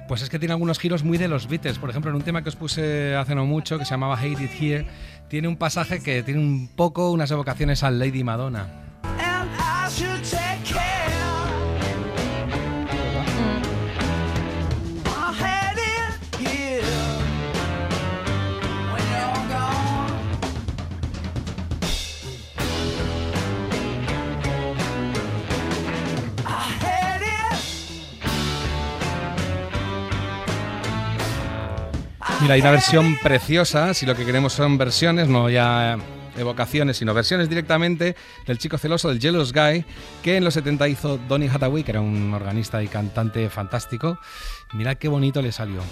pues 0.09 0.23
es 0.23 0.31
que 0.31 0.41
tiene 0.41 0.55
algunos 0.55 0.81
giros 0.81 1.05
muy 1.05 1.19
de 1.19 1.29
los 1.29 1.47
Beatles. 1.47 1.79
Por 1.79 1.91
ejemplo, 1.91 2.11
en 2.11 2.17
un 2.17 2.23
tema 2.23 2.43
que 2.43 2.49
os 2.49 2.57
puse 2.57 3.15
hace 3.15 3.37
no 3.37 3.47
mucho, 3.47 3.79
que 3.79 3.85
se 3.85 3.93
llamaba 3.93 4.19
Hate 4.19 4.41
It 4.41 4.61
Here, 4.61 4.87
tiene 5.29 5.47
un 5.47 5.57
pasaje 5.57 6.01
que 6.01 6.25
tiene 6.25 6.41
un 6.41 6.69
poco 6.75 7.13
unas 7.13 7.31
evocaciones 7.31 7.85
al 7.85 8.01
Lady 8.01 8.25
Madonna. 8.25 8.90
Mira, 32.43 32.55
hay 32.55 32.61
una 32.63 32.71
versión 32.71 33.19
preciosa, 33.23 33.93
si 33.93 34.07
lo 34.07 34.15
que 34.15 34.25
queremos 34.25 34.55
son 34.55 34.79
versiones, 34.79 35.29
no 35.29 35.51
ya 35.51 35.99
evocaciones, 36.39 36.97
sino 36.97 37.13
versiones 37.13 37.49
directamente 37.51 38.17
del 38.47 38.57
chico 38.57 38.79
celoso, 38.79 39.11
del 39.11 39.21
Jealous 39.21 39.53
Guy, 39.53 39.85
que 40.23 40.39
en 40.39 40.45
los 40.45 40.55
70 40.55 40.89
hizo 40.89 41.19
Donny 41.29 41.49
Hathaway, 41.49 41.83
que 41.83 41.91
era 41.91 42.01
un 42.01 42.33
organista 42.33 42.83
y 42.83 42.89
cantante 42.89 43.51
fantástico. 43.51 44.19
Mirad 44.73 44.97
qué 44.97 45.09
bonito 45.09 45.43
le 45.43 45.53
salió. 45.53 45.83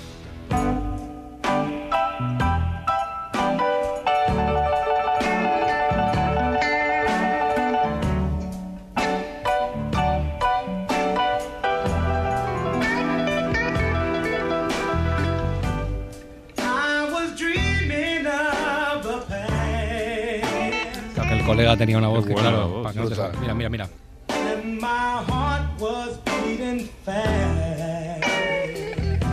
Colega 21.48 21.76
tenía 21.76 21.98
una 21.98 22.08
voz 22.08 22.26
Qué 22.26 22.34
que, 22.34 22.40
claro, 22.40 22.68
voz, 22.68 22.82
para 22.84 22.94
que 22.94 23.00
no 23.10 23.16
sal- 23.16 23.32
Mira, 23.40 23.54
mira, 23.54 23.68
mira. 23.70 23.88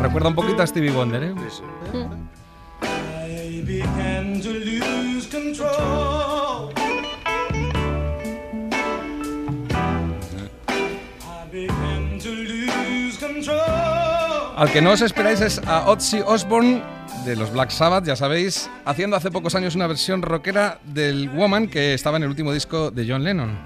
Recuerda 0.02 0.30
un 0.30 0.36
poquito 0.36 0.62
a 0.62 0.68
Stevie 0.68 0.92
Wonder, 0.92 1.24
¿eh? 1.24 1.34
Al 14.58 14.72
que 14.72 14.82
no 14.82 14.92
os 14.92 15.02
esperáis 15.02 15.42
es 15.42 15.60
a 15.68 15.90
Ozzy 15.90 16.22
Osbourne 16.26 16.82
de 17.26 17.36
los 17.36 17.52
Black 17.52 17.72
Sabbath, 17.72 18.06
ya 18.06 18.16
sabéis, 18.16 18.70
haciendo 18.86 19.16
hace 19.16 19.32
pocos 19.32 19.56
años 19.56 19.76
una 19.76 19.88
versión 19.88 20.22
rockera 20.22 20.80
del 20.84 21.30
Woman 21.30 21.68
que 21.68 21.94
estaba 21.94 22.18
en 22.18 22.24
el 22.24 22.30
último 22.30 22.54
disco 22.54 22.92
de 22.92 23.06
John 23.08 23.24
Lennon. 23.24 23.58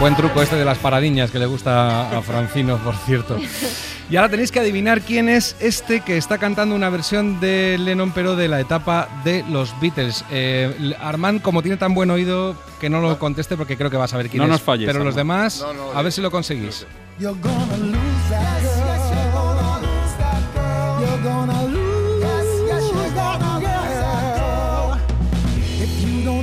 Buen 0.00 0.16
truco 0.16 0.40
este 0.40 0.56
de 0.56 0.64
las 0.64 0.78
paradiñas 0.78 1.30
que 1.30 1.38
le 1.38 1.44
gusta 1.44 2.16
a 2.16 2.22
Francino, 2.22 2.78
por 2.78 2.94
cierto. 2.96 3.36
Y 4.08 4.16
ahora 4.16 4.30
tenéis 4.30 4.50
que 4.50 4.58
adivinar 4.58 5.02
quién 5.02 5.28
es 5.28 5.54
este 5.60 6.00
que 6.00 6.16
está 6.16 6.38
cantando 6.38 6.74
una 6.74 6.88
versión 6.88 7.38
de 7.38 7.76
Lennon, 7.78 8.10
pero 8.12 8.34
de 8.34 8.48
la 8.48 8.60
etapa 8.60 9.08
de 9.24 9.44
los 9.50 9.78
Beatles. 9.78 10.24
Eh, 10.30 10.94
Armand, 11.00 11.42
como 11.42 11.60
tiene 11.60 11.76
tan 11.76 11.92
buen 11.92 12.10
oído, 12.10 12.56
que 12.80 12.88
no 12.88 13.02
lo 13.02 13.18
conteste 13.18 13.58
porque 13.58 13.76
creo 13.76 13.90
que 13.90 13.98
va 13.98 14.04
a 14.04 14.08
saber 14.08 14.30
quién 14.30 14.38
No 14.38 14.44
es. 14.44 14.50
nos 14.50 14.62
falles, 14.62 14.86
Pero 14.90 15.04
los 15.04 15.14
demás, 15.14 15.60
No, 15.60 15.74
no, 15.74 15.92
a 15.92 16.00
ver 16.00 16.12
si 16.12 16.22
lo 16.22 16.30
conseguís. 16.30 16.86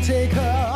Take 0.08 0.32
her 0.32 0.67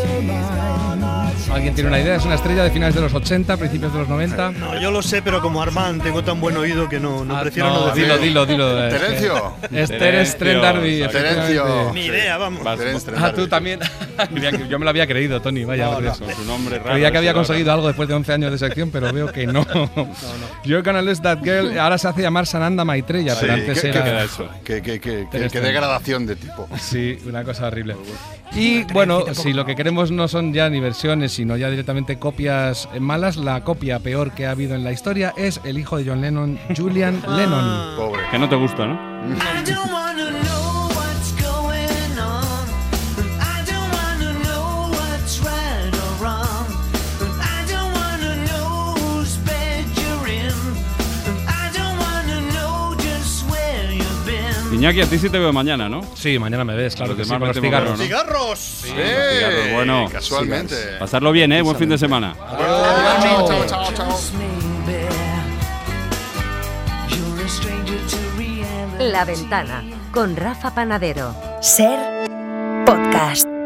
determined. 0.00 1.29
¿Alguien 1.52 1.74
tiene 1.74 1.88
una 1.88 1.98
idea? 2.00 2.14
Es 2.16 2.24
una 2.24 2.36
estrella 2.36 2.62
de 2.64 2.70
finales 2.70 2.94
de 2.94 3.00
los 3.00 3.12
80, 3.12 3.56
principios 3.56 3.92
de 3.92 3.98
los 3.98 4.08
90. 4.08 4.52
No, 4.52 4.80
yo 4.80 4.90
lo 4.90 5.02
sé, 5.02 5.20
pero 5.22 5.40
como 5.40 5.60
Armand 5.62 6.02
tengo 6.02 6.22
tan 6.22 6.40
buen 6.40 6.56
oído 6.56 6.88
que 6.88 7.00
no, 7.00 7.24
no 7.24 7.36
Ah, 7.36 7.40
prefiero 7.42 7.68
no, 7.70 7.80
no, 7.80 7.86
decirlo. 7.88 8.18
dilo, 8.18 8.46
dilo, 8.46 8.68
dilo. 8.68 8.86
es 8.86 8.92
que- 8.94 8.98
Terencio. 9.00 9.52
Esther 9.72 10.14
es 10.16 10.38
Trent 10.38 10.62
D'Arby, 10.62 11.06
Terencio. 11.10 11.92
Ni 11.92 12.06
idea, 12.06 12.38
vamos. 12.38 12.62
Ah, 13.16 13.32
tú 13.34 13.48
también. 13.48 13.80
Yo 14.68 14.78
me 14.78 14.84
lo 14.84 14.90
había 14.90 15.06
creído, 15.06 15.40
Tony, 15.40 15.64
vaya. 15.64 15.86
No, 15.90 16.00
no. 16.00 16.14
su 16.14 16.44
nombre 16.44 16.78
raro 16.78 16.92
Creía 16.92 17.10
que 17.10 17.18
había 17.18 17.34
conseguido 17.34 17.72
algo 17.72 17.86
después 17.88 18.08
de 18.08 18.14
11 18.14 18.32
años 18.32 18.52
de 18.52 18.58
sección, 18.58 18.90
pero 18.90 19.12
veo 19.12 19.32
que 19.32 19.46
no. 19.46 19.66
You're 20.64 20.82
gonna 20.82 21.02
lose 21.02 21.20
that 21.22 21.38
girl. 21.42 21.78
Ahora 21.78 21.98
se 21.98 22.08
hace 22.08 22.22
llamar 22.22 22.46
Sananda 22.46 22.84
Maitreya, 22.84 23.34
pero 23.40 23.54
Sí, 23.54 23.60
antes 23.60 23.80
¿qué- 23.80 23.88
era. 23.88 24.04
qué 24.04 24.10
queda 24.10 24.24
eso? 24.24 24.48
Qué- 24.64 24.82
qué- 24.82 25.00
qué- 25.00 25.26
qué- 25.30 25.48
qué 25.50 25.60
degradación 25.60 26.26
de 26.26 26.36
tipo. 26.36 26.68
Sí, 26.78 27.18
una 27.26 27.42
cosa 27.44 27.66
horrible. 27.66 27.96
Y 28.52 28.82
bueno, 28.92 29.24
si 29.32 29.52
lo 29.52 29.64
que 29.64 29.76
queremos 29.76 30.10
no 30.10 30.26
son 30.26 30.52
ya 30.52 30.68
ni 30.68 30.80
versiones, 30.80 31.32
sino 31.40 31.56
ya 31.56 31.70
directamente 31.70 32.18
copias 32.18 32.86
malas, 33.00 33.38
la 33.38 33.64
copia 33.64 33.98
peor 33.98 34.32
que 34.32 34.44
ha 34.46 34.50
habido 34.50 34.74
en 34.74 34.84
la 34.84 34.92
historia 34.92 35.32
es 35.38 35.58
el 35.64 35.78
hijo 35.78 35.96
de 35.96 36.04
John 36.04 36.20
Lennon, 36.20 36.58
Julian 36.76 37.14
Lennon. 37.34 37.96
Pobre. 37.96 38.20
Que 38.30 38.38
no 38.38 38.46
te 38.46 38.56
gusta, 38.56 38.86
¿no? 38.86 39.00
Iñaki, 54.80 55.02
a 55.02 55.06
ti 55.06 55.18
sí 55.18 55.28
te 55.28 55.38
veo 55.38 55.52
mañana, 55.52 55.90
¿no? 55.90 56.00
Sí, 56.14 56.38
mañana 56.38 56.64
me 56.64 56.74
ves, 56.74 56.96
claro 56.96 57.14
que 57.14 57.22
sí, 57.22 57.28
con 57.28 57.40
los 57.40 57.60
cigarros. 57.60 57.98
¿no? 57.98 58.02
¡Cigarros! 58.02 58.58
Sí, 58.58 58.88
los 58.88 58.96
cigarros, 58.96 59.72
bueno. 59.74 60.08
casualmente. 60.10 60.74
Pasarlo 60.98 61.32
bien, 61.32 61.52
¿eh? 61.52 61.60
Buen 61.60 61.76
fin 61.76 61.90
de 61.90 61.98
semana. 61.98 62.34
Chao, 62.34 63.46
chao, 63.46 63.66
chao, 63.66 63.92
chao. 63.92 64.18
La 68.98 69.26
ventana 69.26 69.84
con 70.12 70.34
Rafa 70.34 70.74
Panadero. 70.74 71.34
Ser 71.60 71.98
podcast. 72.86 73.59